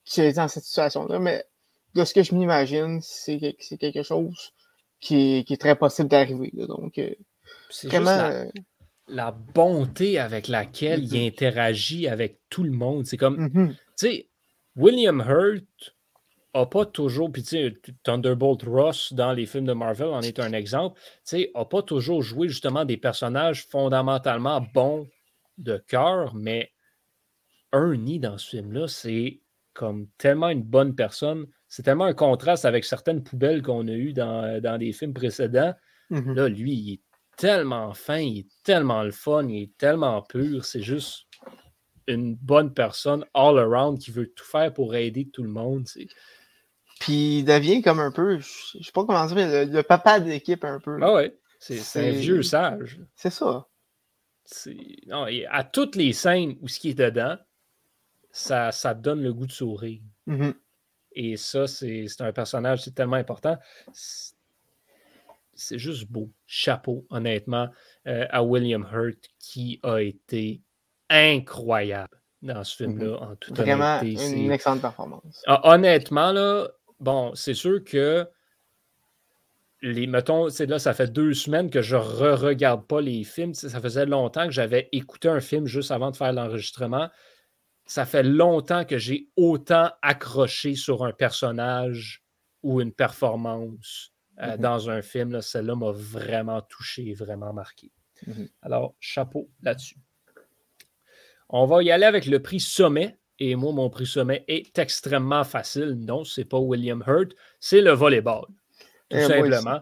qui 0.06 0.22
est 0.22 0.34
dans 0.34 0.48
cette 0.48 0.64
situation-là, 0.64 1.20
mais 1.20 1.44
de 1.96 2.06
ce 2.06 2.14
que 2.14 2.24
je 2.24 2.36
m'imagine, 2.36 3.00
c'est 3.02 3.40
quelque 3.80 4.04
chose 4.04 4.54
qui 5.00 5.38
est, 5.38 5.44
qui 5.44 5.54
est 5.54 5.58
très 5.58 5.76
possible 5.76 6.10
d'arriver. 6.10 6.52
Donc, 6.68 6.98
euh, 6.98 7.14
c'est 7.70 7.88
vraiment. 7.88 8.16
La, 8.16 8.32
euh, 8.32 8.52
la, 9.08 9.32
bonté 9.32 10.20
avec 10.20 10.48
laquelle 10.48 11.04
il 11.04 11.12
mm-hmm. 11.12 11.28
interagit 11.28 12.08
avec 12.08 12.40
tout 12.50 12.64
le 12.64 12.72
monde. 12.72 13.06
C'est 13.06 13.18
comme, 13.18 13.48
mm-hmm. 13.48 13.70
tu 13.70 13.78
sais, 13.96 14.30
William 14.76 15.24
Hurt, 15.28 15.96
a 16.54 16.66
pas 16.66 16.86
toujours, 16.86 17.32
puis 17.32 17.42
tu 17.42 17.50
sais, 17.50 17.74
Thunderbolt 18.04 18.64
Ross 18.64 19.14
dans 19.14 19.34
les 19.34 19.46
films 19.46 19.66
de 19.66 19.74
Marvel 19.74 20.10
en 20.10 20.22
est 20.22 20.40
un 20.40 20.54
exemple, 20.54 21.00
tu 21.00 21.20
sais, 21.24 21.52
a 21.56 21.66
pas 21.66 21.82
toujours 21.82 22.22
joué 22.22 22.48
justement 22.48 22.86
des 22.86 22.98
personnages 22.98 23.66
fondamentalement 23.68 24.62
bons 24.74 25.08
de 25.58 25.78
cœur, 25.78 26.36
mais 26.36 26.72
Ernie 27.74 28.20
dans 28.20 28.38
ce 28.38 28.50
film-là, 28.50 28.88
c'est 28.88 29.42
comme 29.74 30.08
tellement 30.20 30.50
une 30.50 30.64
bonne 30.64 30.96
personne. 30.96 31.48
C'est 31.68 31.82
tellement 31.82 32.06
un 32.06 32.14
contraste 32.14 32.66
avec 32.66 32.86
certaines 32.86 33.24
poubelles 33.24 33.64
qu'on 33.64 33.88
a 33.88 33.92
eues 33.92 34.14
dans, 34.14 34.62
dans 34.62 34.78
des 34.78 34.94
films 34.94 35.14
précédents. 35.14 35.74
Mm-hmm. 36.12 36.34
Là, 36.34 36.50
lui, 36.50 36.74
il 36.74 36.94
est 36.94 37.02
tellement 37.36 37.94
fin, 37.96 38.20
il 38.20 38.40
est 38.40 38.50
tellement 38.64 39.02
le 39.02 39.12
fun, 39.12 39.48
il 39.48 39.64
est 39.64 39.78
tellement 39.78 40.22
pur. 40.22 40.66
C'est 40.66 40.84
juste 40.84 41.26
une 42.08 42.36
bonne 42.36 42.74
personne 42.74 43.26
all 43.34 43.58
around 43.58 44.00
qui 44.00 44.12
veut 44.12 44.28
tout 44.28 44.46
faire 44.46 44.74
pour 44.74 44.96
aider 44.96 45.30
tout 45.30 45.44
le 45.44 45.50
monde. 45.50 45.88
Puis 47.00 47.40
il 47.40 47.46
devient 47.46 47.82
comme 47.82 48.00
un 48.00 48.12
peu, 48.12 48.40
je 48.40 48.82
sais 48.82 48.92
pas 48.94 49.06
comment 49.06 49.26
dire, 49.26 49.36
le, 49.36 49.66
le 49.66 49.84
papa 49.84 50.20
de 50.20 50.30
l'équipe 50.30 50.64
un 50.64 50.80
peu. 50.80 50.98
Ah 51.02 51.14
ouais, 51.14 51.38
c'est 51.60 52.08
un 52.08 52.12
vieux 52.12 52.44
sage. 52.44 53.00
C'est 53.16 53.30
ça. 53.30 53.68
Non, 55.08 55.26
à 55.50 55.64
toutes 55.64 55.96
les 55.96 56.14
scènes 56.14 56.58
où 56.62 56.68
ce 56.68 56.80
qui 56.80 56.90
est 56.90 57.00
dedans, 57.00 57.38
ça, 58.32 58.72
ça 58.72 58.94
donne 58.94 59.22
le 59.22 59.34
goût 59.34 59.48
de 59.48 59.52
sourire. 59.52 60.02
Mm-hmm. 60.28 60.54
Et 61.16 61.38
ça, 61.38 61.68
c'est 61.68 62.08
un 62.20 62.34
personnage, 62.34 62.82
c'est 62.84 62.96
tellement 62.96 63.16
important. 63.16 63.58
C'est 63.94 65.78
juste 65.78 66.08
beau. 66.10 66.32
Chapeau, 66.48 67.06
honnêtement, 67.10 67.70
euh, 68.08 68.26
à 68.32 68.44
William 68.44 68.88
Hurt, 68.92 69.30
qui 69.40 69.80
a 69.84 70.00
été 70.00 70.62
incroyable 71.14 72.20
dans 72.42 72.64
ce 72.64 72.76
film-là, 72.76 73.06
mm-hmm. 73.06 73.32
en 73.32 73.36
toute 73.38 73.58
Vraiment 73.58 74.02
une 74.02 74.52
excellente 74.52 74.82
performance. 74.82 75.42
Ah, 75.48 75.62
honnêtement, 75.74 76.32
là, 76.32 76.68
bon, 77.00 77.34
c'est 77.36 77.54
sûr 77.54 77.84
que 77.84 78.28
les, 79.82 80.08
mettons, 80.08 80.48
là, 80.48 80.80
ça 80.80 80.94
fait 80.94 81.12
deux 81.12 81.34
semaines 81.34 81.70
que 81.70 81.82
je 81.82 81.96
ne 81.96 82.02
re-regarde 82.02 82.86
pas 82.86 83.02
les 83.02 83.24
films. 83.24 83.54
Ça 83.54 83.82
faisait 83.82 84.06
longtemps 84.06 84.46
que 84.46 84.52
j'avais 84.52 84.90
écouté 84.92 85.28
un 85.28 85.42
film 85.42 85.68
juste 85.68 85.92
avant 85.92 86.12
de 86.12 86.16
faire 86.16 86.32
l'enregistrement. 86.32 87.10
Ça 87.86 88.06
fait 88.06 88.24
longtemps 88.24 88.86
que 88.86 88.98
j'ai 88.98 89.28
autant 89.36 89.92
accroché 90.02 90.76
sur 90.76 91.04
un 91.04 91.12
personnage 91.12 92.24
ou 92.62 92.80
une 92.80 92.94
performance 92.94 94.14
euh, 94.40 94.56
mm-hmm. 94.56 94.58
dans 94.58 94.90
un 94.90 95.02
film. 95.02 95.42
Celle-là 95.42 95.76
m'a 95.76 95.92
vraiment 95.92 96.62
touché, 96.62 97.14
vraiment 97.14 97.52
marqué. 97.52 97.92
Mm-hmm. 98.26 98.50
Alors, 98.62 98.96
chapeau 99.02 99.50
là-dessus. 99.62 99.98
On 101.56 101.68
va 101.68 101.84
y 101.84 101.92
aller 101.92 102.06
avec 102.06 102.26
le 102.26 102.42
prix 102.42 102.60
sommet. 102.60 103.16
Et 103.38 103.56
moi, 103.56 103.72
mon 103.74 103.90
prix 103.90 104.08
sommet 104.08 104.44
est 104.48 104.78
extrêmement 104.80 105.44
facile. 105.44 105.96
Non, 106.00 106.24
ce 106.24 106.42
n'est 106.42 106.46
pas 106.46 106.58
William 106.58 107.04
Hurt, 107.06 107.34
c'est 107.60 107.82
le 107.82 107.92
volleyball. 107.92 108.46
Tout 109.10 109.18
eh, 109.18 109.26
simplement. 109.26 109.82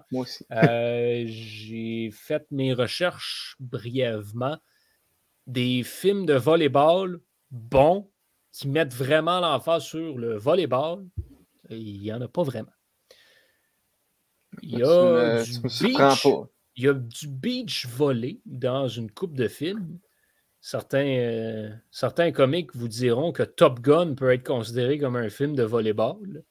Euh, 0.52 1.24
j'ai 1.28 2.12
fait 2.12 2.46
mes 2.52 2.74
recherches 2.74 3.56
brièvement. 3.60 4.58
Des 5.48 5.84
films 5.84 6.26
de 6.26 6.34
volleyball 6.34 7.22
bons 7.52 8.10
qui 8.52 8.68
mettent 8.68 8.94
vraiment 8.94 9.40
l'emphase 9.40 9.84
sur 9.84 10.18
le 10.18 10.38
volleyball, 10.38 11.06
il 11.70 12.02
n'y 12.02 12.12
en 12.12 12.20
a 12.20 12.28
pas 12.28 12.44
vraiment. 12.44 12.74
Il 14.62 14.80
y 14.80 14.84
a, 14.84 15.42
du, 15.44 15.60
beach, 15.62 16.26
il 16.76 16.84
y 16.84 16.88
a 16.90 16.94
du 16.94 17.28
beach 17.28 17.88
volley 17.88 18.42
dans 18.46 18.90
une 18.90 19.10
coupe 19.10 19.36
de 19.36 19.48
films. 19.48 20.00
Certains, 20.64 21.08
euh, 21.08 21.70
certains 21.90 22.32
comiques 22.32 22.76
vous 22.76 22.88
diront 22.88 23.32
que 23.32 23.42
Top 23.42 23.80
Gun 23.80 24.14
peut 24.14 24.32
être 24.32 24.46
considéré 24.46 25.00
comme 25.00 25.16
un 25.16 25.30
film 25.30 25.56
de 25.56 25.64
volleyball. 25.64 26.44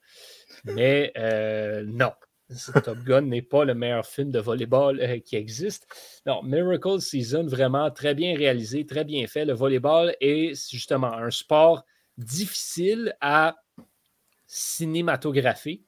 Mais 0.64 1.12
euh, 1.16 1.84
non, 1.86 2.10
Top 2.84 2.98
Gun 3.04 3.22
n'est 3.22 3.40
pas 3.40 3.64
le 3.64 3.74
meilleur 3.74 4.04
film 4.04 4.32
de 4.32 4.40
volleyball 4.40 5.00
euh, 5.00 5.20
qui 5.20 5.36
existe. 5.36 5.86
Non, 6.26 6.42
Miracle 6.42 7.00
Season, 7.00 7.46
vraiment 7.46 7.88
très 7.92 8.16
bien 8.16 8.36
réalisé, 8.36 8.84
très 8.84 9.04
bien 9.04 9.28
fait. 9.28 9.44
Le 9.44 9.52
volleyball 9.52 10.16
est 10.20 10.54
justement 10.68 11.14
un 11.14 11.30
sport 11.30 11.84
difficile 12.18 13.16
à 13.20 13.54
cinématographier. 14.48 15.84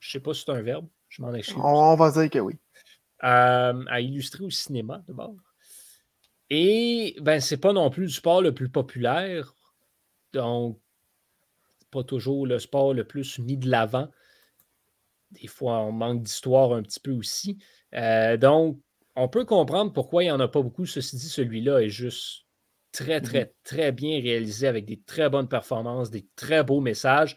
Je 0.00 0.08
ne 0.08 0.12
sais 0.12 0.22
pas 0.22 0.34
si 0.34 0.44
c'est 0.44 0.52
un 0.52 0.60
verbe, 0.60 0.86
je 1.08 1.22
m'en 1.22 1.32
excuse. 1.32 1.56
On 1.64 1.96
va 1.96 2.10
dire 2.10 2.28
que 2.28 2.38
oui. 2.40 2.56
à 3.20 4.00
illustrer 4.00 4.44
au 4.44 4.50
cinéma, 4.50 5.02
d'abord. 5.08 5.34
Et 6.50 7.16
ben, 7.20 7.40
c'est 7.40 7.58
pas 7.58 7.72
non 7.72 7.90
plus 7.90 8.04
le 8.04 8.10
sport 8.10 8.42
le 8.42 8.54
plus 8.54 8.68
populaire. 8.68 9.54
Donc, 10.32 10.78
pas 11.90 12.02
toujours 12.02 12.46
le 12.46 12.58
sport 12.58 12.94
le 12.94 13.04
plus 13.04 13.38
mis 13.38 13.56
de 13.56 13.68
l'avant. 13.68 14.08
Des 15.30 15.46
fois, 15.46 15.80
on 15.80 15.92
manque 15.92 16.22
d'histoire 16.22 16.72
un 16.72 16.82
petit 16.82 17.00
peu 17.00 17.12
aussi. 17.12 17.58
Euh, 17.94 18.36
donc, 18.36 18.80
on 19.14 19.28
peut 19.28 19.44
comprendre 19.44 19.92
pourquoi 19.92 20.22
il 20.22 20.26
n'y 20.26 20.32
en 20.32 20.40
a 20.40 20.48
pas 20.48 20.62
beaucoup. 20.62 20.86
Ceci 20.86 21.16
dit, 21.16 21.28
celui-là 21.28 21.80
est 21.80 21.90
juste 21.90 22.46
très, 22.92 23.20
très, 23.20 23.44
mm-hmm. 23.44 23.52
très 23.64 23.92
bien 23.92 24.20
réalisé 24.22 24.66
avec 24.66 24.86
des 24.86 25.00
très 25.00 25.28
bonnes 25.28 25.48
performances, 25.48 26.10
des 26.10 26.26
très 26.36 26.62
beaux 26.64 26.80
messages. 26.80 27.36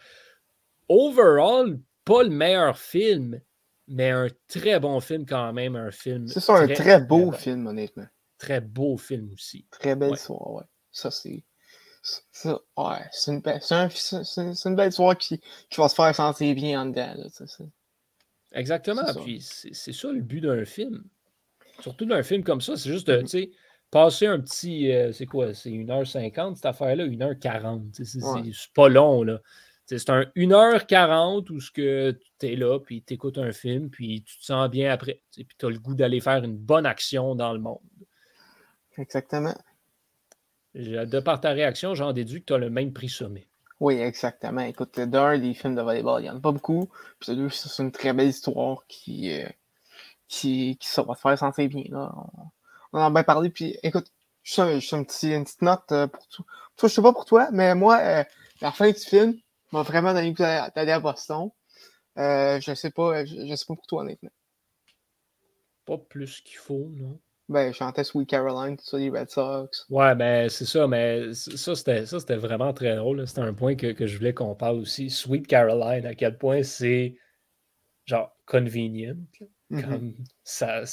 Overall, 0.88 1.80
pas 2.06 2.24
le 2.24 2.30
meilleur 2.30 2.78
film, 2.78 3.42
mais 3.88 4.10
un 4.10 4.28
très 4.48 4.80
bon 4.80 5.00
film 5.00 5.26
quand 5.26 5.52
même, 5.54 5.76
un 5.76 5.92
film. 5.92 6.28
C'est 6.28 6.40
ça, 6.40 6.56
un 6.56 6.68
très 6.68 7.02
beau 7.02 7.32
film, 7.32 7.68
honnêtement. 7.68 8.08
Très 8.42 8.60
beau 8.60 8.98
film 8.98 9.32
aussi. 9.34 9.68
Très 9.70 9.96
belle 9.96 10.18
soirée, 10.18 10.52
ouais. 10.52 10.64
Ça, 10.92 11.12
c'est. 11.12 11.44
ouais, 12.76 13.06
c'est 13.12 13.32
une, 13.32 13.40
belle, 13.40 13.62
une 14.66 14.76
belle 14.76 14.92
soirée 14.92 15.16
qui, 15.16 15.40
qui, 15.70 15.80
va 15.80 15.88
se 15.88 15.94
faire 15.94 16.16
sentir 16.16 16.56
bien 16.56 16.82
en 16.82 16.86
dedans. 16.88 17.14
Là, 17.18 17.28
Exactement. 18.54 19.04
Puis 19.24 19.42
c'est 19.42 19.94
ça 19.94 20.12
le 20.12 20.22
but 20.22 20.42
d'un 20.42 20.66
film. 20.66 21.04
Surtout 21.82 22.06
d'un 22.06 22.24
film 22.24 22.44
comme 22.44 22.62
ça, 22.62 22.76
c'est 22.78 22.90
juste 22.90 23.06
de, 23.08 23.22
mm-hmm. 23.22 23.52
passer 23.92 24.26
un 24.26 24.40
petit. 24.40 24.92
Euh, 24.92 25.12
c'est 25.12 25.28
quoi 25.28 25.54
C'est 25.54 25.70
1h50 25.70 26.56
cette 26.56 26.66
affaire-là 26.66 27.06
1h40. 27.06 28.04
C'est 28.04 28.74
pas 28.74 28.90
long, 28.90 29.22
là. 29.22 29.40
C'est 29.86 30.10
un 30.10 30.24
1h40 30.36 31.52
où 31.52 31.60
tu 31.60 31.84
es 31.84 32.56
là, 32.56 32.80
puis 32.80 33.04
tu 33.04 33.14
écoutes 33.14 33.38
un 33.38 33.52
film, 33.52 33.92
puis 33.92 34.24
tu 34.24 34.40
te 34.40 34.46
sens 34.46 34.68
bien 34.72 34.92
après. 34.92 35.22
Puis 35.32 35.46
tu 35.60 35.66
as 35.68 35.70
le 35.70 35.78
goût 35.78 35.94
d'aller 35.94 36.22
faire 36.22 36.44
une 36.44 36.58
bonne 36.58 36.88
action 36.88 37.36
dans 37.36 37.54
le 37.54 37.60
monde. 37.60 37.80
Exactement. 38.98 39.56
De 40.74 41.20
par 41.20 41.42
ta 41.42 41.52
réaction, 41.52 41.96
j'en 41.96 42.14
déduis 42.14 42.42
que 42.42 42.48
tu 42.48 42.54
as 42.54 42.58
le 42.58 42.70
même 42.70 42.94
prix 42.94 43.10
sommet. 43.10 43.48
Oui, 43.82 43.96
exactement. 43.96 44.62
Écoute, 44.62 45.00
d'un, 45.00 45.40
des 45.40 45.54
films 45.54 45.76
de 45.76 45.82
volleyball, 45.82 46.22
il 46.22 46.26
n'y 46.26 46.30
en 46.30 46.38
a 46.38 46.40
pas 46.40 46.52
beaucoup. 46.52 46.90
Puis 47.20 47.36
deux, 47.36 47.50
c'est 47.50 47.82
une 47.82 47.92
très 47.92 48.14
belle 48.14 48.28
histoire 48.30 48.86
qui, 48.88 49.34
euh, 49.34 49.50
qui, 50.28 50.78
qui 50.78 50.88
ça 50.88 51.02
va 51.04 51.16
te 51.16 51.20
faire 51.20 51.38
sentir 51.38 51.68
bien. 51.68 51.86
Là. 51.90 52.14
On, 52.94 53.00
en 53.00 53.08
a 53.08 53.10
bien 53.10 53.24
parlé. 53.24 53.50
Puis 53.50 53.78
écoute, 53.84 54.12
juste, 54.44 54.60
un, 54.60 55.04
petit, 55.04 55.34
une 55.34 55.46
petite 55.46 55.64
note 55.64 55.92
euh, 55.92 56.08
pour 56.08 56.28
toi. 56.28 56.46
Toi, 56.78 56.90
je 56.90 56.94
sais 56.94 57.02
pas 57.02 57.12
pour 57.12 57.26
toi, 57.26 57.50
mais 57.52 57.76
moi, 57.76 58.00
euh, 58.02 58.24
la 58.62 58.72
fin 58.72 58.88
du 58.92 59.00
film 59.00 59.36
m'a 59.72 59.82
vraiment 59.82 60.14
donné 60.14 60.32
d'aller 60.34 60.92
à 60.92 61.00
Boston. 61.00 61.50
je 62.16 62.74
sais 62.76 62.92
pas, 62.92 63.26
je, 63.26 63.48
je 63.48 63.56
sais 63.56 63.66
pas 63.68 63.76
pour 63.76 63.88
toi, 63.88 64.02
honnêtement. 64.04 64.30
Pas 65.86 65.98
plus 65.98 66.42
qu'il 66.42 66.58
faut, 66.58 66.88
non? 66.92 67.20
Ben, 67.52 67.74
je 67.74 67.78
chantais 67.78 68.06
Sweet 68.06 68.30
Caroline, 68.30 68.78
ça, 68.80 68.98
les 68.98 69.10
Red 69.10 69.30
Sox. 69.30 69.86
Ouais, 69.90 70.16
ben, 70.16 70.48
c'est 70.48 70.66
ça, 70.66 70.88
mais 70.88 71.34
ça, 71.34 71.76
c'était 71.76 72.36
vraiment 72.38 72.72
très 72.72 72.96
drôle. 72.96 73.28
C'était 73.28 73.42
un 73.42 73.54
point 73.54 73.76
que, 73.76 74.08
je 74.08 74.18
voulais 74.18 74.34
qu'on 74.34 74.56
parle 74.56 74.78
aussi. 74.78 75.10
Sweet 75.10 75.48
Caroline, 75.48 76.06
à 76.06 76.16
quel 76.16 76.38
point 76.38 76.64
c'est 76.64 77.18
genre 78.06 78.34
convenient. 78.46 79.18
Mm-hmm. 79.70 79.82
Comme 79.84 80.14
ça, 80.46 80.84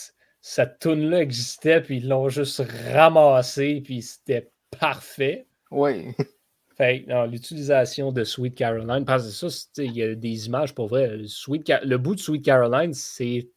cette 0.41 0.81
tune-là 0.81 1.23
existait, 1.23 1.81
puis 1.81 1.99
ils 1.99 2.09
l'ont 2.09 2.29
juste 2.29 2.61
ramassé, 2.93 3.81
puis 3.85 4.03
c'était 4.03 4.51
parfait. 4.81 5.47
Oui. 5.71 6.13
Fait 6.77 7.05
l'utilisation 7.29 8.11
de 8.11 8.25
Sweet 8.25 8.57
Caroline, 8.57 9.05
parce 9.05 9.25
que 9.27 9.49
ça, 9.49 9.83
il 9.83 9.93
y 9.93 10.03
a 10.03 10.15
des 10.17 10.47
images 10.47 10.75
pour 10.75 10.89
vrai. 10.89 11.21
Sweet 11.27 11.73
le 11.85 11.99
bout 11.99 12.17
de 12.17 12.21
Sweet 12.21 12.45
Caroline, 12.45 12.95
c'est 12.95 13.49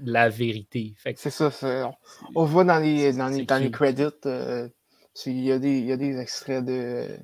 la 0.00 0.28
vérité. 0.28 0.94
C'est 1.16 1.30
ça. 1.30 1.50
On, 2.34 2.44
voit 2.44 2.64
dans 2.64 2.78
les, 2.78 3.12
dans 3.12 3.28
les, 3.28 3.44
dans 3.44 3.62
les 3.62 3.70
credits, 3.70 4.04
euh, 4.26 4.68
il 5.26 5.40
y, 5.40 5.52
a 5.52 5.58
des, 5.58 5.80
y 5.80 5.92
a 5.92 5.96
des 5.96 6.18
extraits 6.18 6.64
de, 6.64 7.18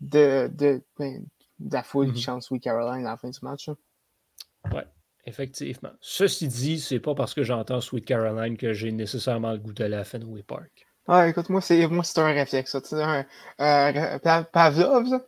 de, 0.00 0.50
de, 0.52 0.82
ben, 0.98 1.24
de 1.58 1.74
la 1.74 1.82
foule 1.82 2.12
qui 2.12 2.20
mm-hmm. 2.20 2.24
chante 2.24 2.42
Sweet 2.42 2.62
Caroline 2.62 3.06
à 3.06 3.10
la 3.10 3.16
fin 3.16 3.30
du 3.30 3.38
match. 3.42 3.68
Oui, 4.72 4.82
effectivement. 5.24 5.92
Ceci 6.00 6.48
dit, 6.48 6.80
c'est 6.80 7.00
pas 7.00 7.14
parce 7.14 7.34
que 7.34 7.42
j'entends 7.42 7.80
Sweet 7.80 8.04
Caroline 8.04 8.56
que 8.56 8.72
j'ai 8.72 8.92
nécessairement 8.92 9.52
le 9.52 9.58
goût 9.58 9.72
d'aller 9.72 9.96
à 9.96 10.04
Fenway 10.04 10.42
Park. 10.42 10.86
Ah, 11.06 11.28
écoute, 11.28 11.48
moi, 11.48 11.60
c'est 11.60 11.86
moi 11.88 12.04
c'est 12.04 12.20
un 12.20 12.32
réflexe. 12.32 12.78
Ça. 12.78 12.96
Un, 12.96 13.26
euh, 13.60 14.44
Pavlov, 14.44 15.08
ça. 15.08 15.26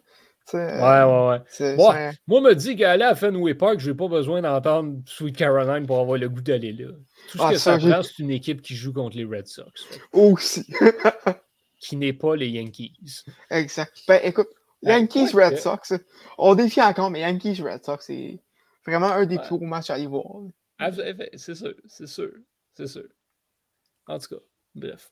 Ouais, 0.52 0.80
ouais, 0.80 1.40
ouais. 1.60 1.76
Moi, 1.76 2.10
moi, 2.26 2.40
me 2.40 2.54
dit 2.54 2.76
qu'aller 2.76 3.04
à 3.04 3.14
Fenway 3.14 3.54
Park, 3.54 3.78
je 3.78 3.90
n'ai 3.90 3.96
pas 3.96 4.08
besoin 4.08 4.42
d'entendre 4.42 4.98
Sweet 5.06 5.36
Caroline 5.36 5.86
pour 5.86 6.00
avoir 6.00 6.18
le 6.18 6.28
goût 6.28 6.40
d'aller 6.40 6.72
là. 6.72 6.88
Tout 7.30 7.38
ce 7.38 7.42
ah, 7.42 7.50
que 7.52 7.58
ça, 7.58 7.78
prend, 7.78 8.02
c'est 8.02 8.18
une 8.18 8.30
équipe 8.30 8.60
qui 8.60 8.74
joue 8.74 8.92
contre 8.92 9.16
les 9.16 9.24
Red 9.24 9.46
Sox. 9.46 9.72
Aussi. 10.12 10.66
qui 11.80 11.96
n'est 11.96 12.12
pas 12.12 12.36
les 12.36 12.48
Yankees. 12.48 13.24
Exact. 13.50 13.92
Ben, 14.06 14.20
écoute, 14.24 14.48
Yankees, 14.82 15.30
Red 15.32 15.58
Sox, 15.58 15.92
on 16.38 16.54
défie 16.54 16.82
encore, 16.82 17.10
mais 17.10 17.20
Yankees, 17.20 17.62
Red 17.62 17.84
Sox, 17.84 17.98
c'est 18.06 18.38
vraiment 18.86 19.12
un 19.12 19.26
des 19.26 19.38
plus 19.38 19.56
gros 19.56 19.66
matchs 19.66 19.90
à 19.90 19.94
aller 19.94 20.06
voir. 20.06 20.26
C'est 21.36 21.54
sûr, 21.54 21.74
c'est 21.86 22.08
sûr, 22.08 22.32
c'est 22.74 22.88
sûr. 22.88 23.04
En 24.06 24.18
tout 24.18 24.34
cas. 24.34 24.42
Bref, 24.74 25.10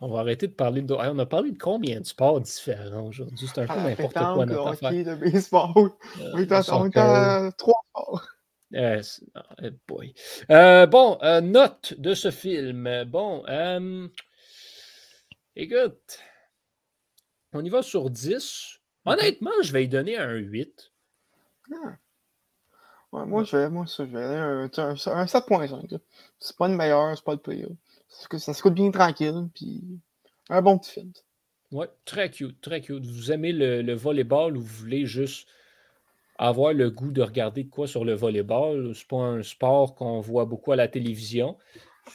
on, 0.00 0.08
va 0.08 0.20
arrêter 0.20 0.46
de 0.48 0.52
parler 0.52 0.82
de. 0.82 0.94
on 0.94 1.18
a 1.18 1.26
parlé 1.26 1.50
de 1.50 1.58
combien 1.58 2.00
de 2.00 2.06
sports 2.06 2.40
différents 2.40 3.06
aujourd'hui? 3.06 3.48
C'est 3.52 3.62
un 3.62 3.66
peu 3.66 3.72
ah, 3.76 3.88
n'importe 3.88 4.14
quoi 4.14 4.46
notre 4.46 4.68
affaire. 4.68 4.92
de 4.92 5.14
baseball. 5.14 5.72
on 6.32 6.38
est 6.38 6.52
à, 6.52 7.52
trois 7.56 7.80
sports. 7.90 8.26
Yes. 8.70 9.22
Oh, 9.36 9.66
boy. 9.86 10.14
Euh, 10.50 10.86
bon, 10.86 11.18
euh, 11.22 11.40
note 11.40 11.94
de 11.98 12.14
ce 12.14 12.30
film. 12.30 13.04
Bon, 13.04 13.44
euh, 13.48 14.08
écoute, 15.54 16.18
on 17.52 17.64
y 17.64 17.68
va 17.68 17.82
sur 17.82 18.10
10. 18.10 18.80
Honnêtement, 19.04 19.52
je 19.62 19.72
vais 19.72 19.84
y 19.84 19.88
donner 19.88 20.16
un 20.18 20.34
8. 20.34 20.92
Ah. 21.72 21.96
moi, 23.12 23.44
je 23.44 23.56
vais, 23.56 23.70
moi, 23.70 23.84
je 23.86 24.02
vais 24.02 24.10
donner 24.10 24.36
un, 24.36 24.64
un, 24.64 24.90
un 24.90 25.24
7.5. 25.24 26.00
C'est 26.40 26.56
pas 26.56 26.68
le 26.68 26.74
meilleur, 26.74 27.16
c'est 27.16 27.24
pas 27.24 27.32
le 27.32 27.38
pire 27.38 27.68
ça 28.38 28.54
se 28.54 28.62
coûte 28.62 28.74
bien 28.74 28.90
tranquille, 28.90 29.48
puis 29.54 29.82
un 30.48 30.62
bon 30.62 30.78
petit 30.78 30.92
film. 30.92 31.12
Oui, 31.72 31.86
très 32.04 32.30
cute, 32.30 32.60
très 32.60 32.80
cute. 32.80 33.04
Vous 33.06 33.32
aimez 33.32 33.52
le, 33.52 33.82
le 33.82 33.94
volleyball 33.94 34.56
ou 34.56 34.60
vous 34.60 34.66
voulez 34.66 35.06
juste 35.06 35.48
avoir 36.38 36.72
le 36.72 36.90
goût 36.90 37.10
de 37.10 37.22
regarder 37.22 37.64
de 37.64 37.70
quoi 37.70 37.86
sur 37.86 38.04
le 38.04 38.14
volleyball? 38.14 38.94
C'est 38.94 39.08
pas 39.08 39.16
un 39.16 39.42
sport 39.42 39.94
qu'on 39.94 40.20
voit 40.20 40.44
beaucoup 40.44 40.72
à 40.72 40.76
la 40.76 40.88
télévision. 40.88 41.56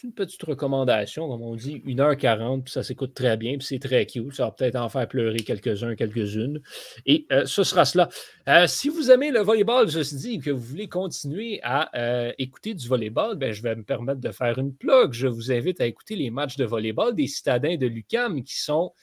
Une 0.04 0.14
petite 0.14 0.44
recommandation, 0.44 1.28
comme 1.28 1.42
on 1.42 1.56
dit, 1.56 1.82
1h40, 1.86 2.64
puis 2.64 2.72
ça 2.72 2.84
s'écoute 2.84 3.14
très 3.14 3.38
bien, 3.38 3.58
puis 3.58 3.66
c'est 3.66 3.80
très 3.80 4.06
cute. 4.06 4.34
Ça 4.36 4.46
va 4.46 4.52
peut-être 4.52 4.76
en 4.76 4.88
faire 4.88 5.08
pleurer 5.08 5.40
quelques-uns, 5.40 5.96
quelques-unes. 5.96 6.62
Et 7.06 7.26
euh, 7.32 7.46
ce 7.46 7.64
sera 7.64 7.86
cela. 7.86 8.08
Euh, 8.48 8.68
si 8.68 8.88
vous 8.88 9.10
aimez 9.10 9.32
le 9.32 9.40
volleyball, 9.40 9.90
je 9.90 10.00
dis, 10.16 10.40
que 10.40 10.52
vous 10.52 10.62
voulez 10.62 10.88
continuer 10.88 11.60
à 11.64 11.90
euh, 11.98 12.32
écouter 12.38 12.76
du 12.76 12.88
volleyball, 12.88 13.36
ben, 13.36 13.52
je 13.52 13.64
vais 13.64 13.76
me 13.76 13.84
permettre 13.84 14.22
de 14.22 14.32
faire 14.32 14.60
une 14.60 14.74
plug. 14.74 15.12
Je 15.12 15.28
vous 15.28 15.52
invite 15.52 15.82
à 15.82 15.88
écouter 15.88 16.16
les 16.16 16.30
matchs 16.30 16.56
de 16.56 16.66
volleyball 16.66 17.16
des 17.16 17.28
citadins 17.28 17.76
de 17.76 17.88
l'UCAM 17.88 18.44
qui 18.44 18.60
sont 18.60 18.94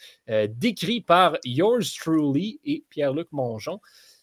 décrits 0.48 1.00
par 1.00 1.36
yours 1.44 1.94
truly 1.94 2.60
et 2.64 2.84
Pierre-Luc 2.90 3.28
Mongeon. 3.32 3.80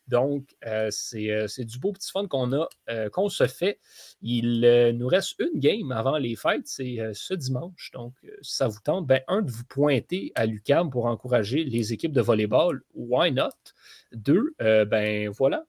Donc, 0.08 0.56
euh, 0.66 0.90
euh, 1.16 1.48
c'est 1.48 1.66
du 1.66 1.80
beau 1.80 1.94
petit 1.94 2.12
fun 2.12 2.28
qu'on 2.28 2.52
a, 2.54 2.68
euh, 2.90 3.10
qu'on 3.10 3.30
se 3.30 3.48
fait. 3.48 3.80
Il 4.22 4.62
nous 4.98 5.08
reste 5.08 5.40
une 5.40 5.60
game 5.60 5.92
avant 5.92 6.18
les 6.18 6.36
fêtes, 6.36 6.68
c'est 6.68 7.00
ce 7.14 7.34
dimanche. 7.34 7.92
Donc, 7.94 8.14
si 8.42 8.56
ça 8.56 8.68
vous 8.68 8.80
tente, 8.84 9.08
ben, 9.08 9.22
un, 9.28 9.42
de 9.42 9.52
vous 9.52 9.66
pointer 9.66 10.32
à 10.36 10.46
l'UCAM 10.46 10.90
pour 10.90 11.06
encourager 11.06 11.64
les 11.64 11.94
équipes 11.94 12.14
de 12.14 12.22
volleyball, 12.22 12.82
why 12.94 13.32
not? 13.32 13.50
Deux, 14.12 14.54
ben 14.60 15.30
voilà, 15.30 15.66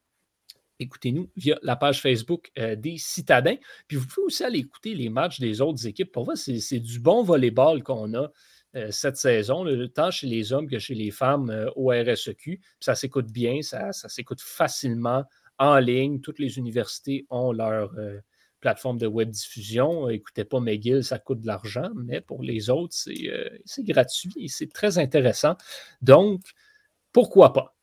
écoutez-nous 0.78 1.30
via 1.36 1.58
la 1.62 1.76
page 1.76 2.00
Facebook 2.00 2.50
des 2.56 2.98
Citadins. 2.98 3.56
Puis 3.88 3.96
vous 3.96 4.06
pouvez 4.06 4.26
aussi 4.26 4.44
aller 4.44 4.60
écouter 4.60 4.94
les 4.94 5.08
matchs 5.08 5.40
des 5.40 5.60
autres 5.60 5.86
équipes. 5.86 6.12
Pour 6.12 6.24
moi, 6.24 6.36
c'est 6.36 6.80
du 6.80 7.00
bon 7.00 7.22
volleyball 7.22 7.82
qu'on 7.82 8.14
a. 8.14 8.30
Euh, 8.76 8.90
cette 8.90 9.16
saison, 9.16 9.64
tant 9.94 10.10
chez 10.10 10.26
les 10.26 10.52
hommes 10.52 10.68
que 10.68 10.80
chez 10.80 10.94
les 10.94 11.12
femmes 11.12 11.50
euh, 11.50 11.70
au 11.76 11.90
RSEQ. 11.90 12.60
ça 12.80 12.96
s'écoute 12.96 13.30
bien, 13.30 13.62
ça, 13.62 13.92
s'écoute 13.92 14.40
facilement 14.40 15.24
en 15.58 15.78
ligne. 15.78 16.20
Toutes 16.20 16.40
les 16.40 16.58
universités 16.58 17.24
ont 17.30 17.52
leur 17.52 17.94
euh, 17.96 18.18
plateforme 18.58 18.98
de 18.98 19.06
web 19.06 19.30
diffusion. 19.30 20.08
Écoutez 20.08 20.44
pas 20.44 20.58
McGill, 20.58 21.04
ça 21.04 21.20
coûte 21.20 21.42
de 21.42 21.46
l'argent, 21.46 21.90
mais 21.94 22.20
pour 22.20 22.42
les 22.42 22.68
autres, 22.68 22.96
c'est 22.96 23.84
gratuit 23.84 24.32
et 24.36 24.48
c'est 24.48 24.72
très 24.72 24.98
intéressant. 24.98 25.56
Donc, 26.02 26.42
pourquoi 27.12 27.52
pas? 27.52 27.76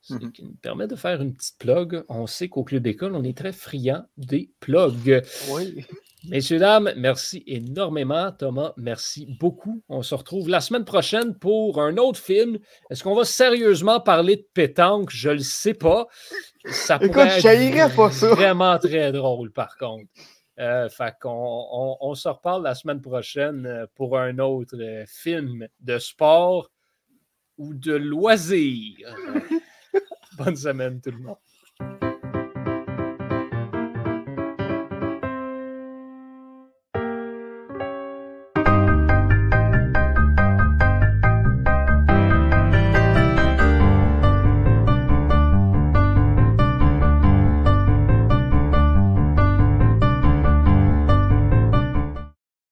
Ce 0.00 0.14
mmh 0.14 0.32
qui 0.32 0.44
nous 0.44 0.54
permet 0.56 0.86
de 0.86 0.96
faire 0.96 1.22
une 1.22 1.34
petite 1.34 1.56
plug. 1.58 2.04
On 2.08 2.26
sait 2.26 2.48
qu'au 2.48 2.64
Club 2.64 2.86
École, 2.86 3.14
on 3.14 3.22
est 3.22 3.38
très 3.38 3.52
friand 3.52 4.04
des 4.18 4.50
plugs. 4.60 5.22
Oui. 5.50 5.86
Messieurs, 6.28 6.58
dames, 6.58 6.92
merci 6.96 7.42
énormément. 7.46 8.32
Thomas, 8.32 8.72
merci 8.76 9.26
beaucoup. 9.38 9.82
On 9.88 10.02
se 10.02 10.14
retrouve 10.14 10.48
la 10.48 10.60
semaine 10.60 10.84
prochaine 10.84 11.38
pour 11.38 11.80
un 11.80 11.98
autre 11.98 12.18
film. 12.18 12.58
Est-ce 12.90 13.04
qu'on 13.04 13.14
va 13.14 13.24
sérieusement 13.24 14.00
parler 14.00 14.36
de 14.36 14.46
pétanque? 14.54 15.10
Je 15.10 15.28
ne 15.28 15.34
le 15.34 15.40
sais 15.40 15.74
pas. 15.74 16.06
Ça 16.70 16.98
pourrait 16.98 17.38
être 17.38 17.96
pas 17.96 18.10
ça. 18.10 18.28
vraiment 18.28 18.78
très 18.78 19.12
drôle, 19.12 19.52
par 19.52 19.76
contre. 19.76 20.08
Euh, 20.60 20.88
fait 20.88 21.14
qu'on 21.20 21.96
on, 22.00 22.14
se 22.14 22.28
reparle 22.28 22.62
la 22.62 22.76
semaine 22.76 23.00
prochaine 23.00 23.66
euh, 23.66 23.86
pour 23.96 24.16
un 24.16 24.38
autre 24.38 24.76
euh, 24.80 25.04
film 25.08 25.66
de 25.80 25.98
sport 25.98 26.70
ou 27.58 27.74
de 27.74 27.94
loisirs. 27.94 29.16
Bonne 30.38 30.56
semaine 30.56 31.00
tout 31.00 31.10
le 31.10 31.18
monde. 31.18 32.13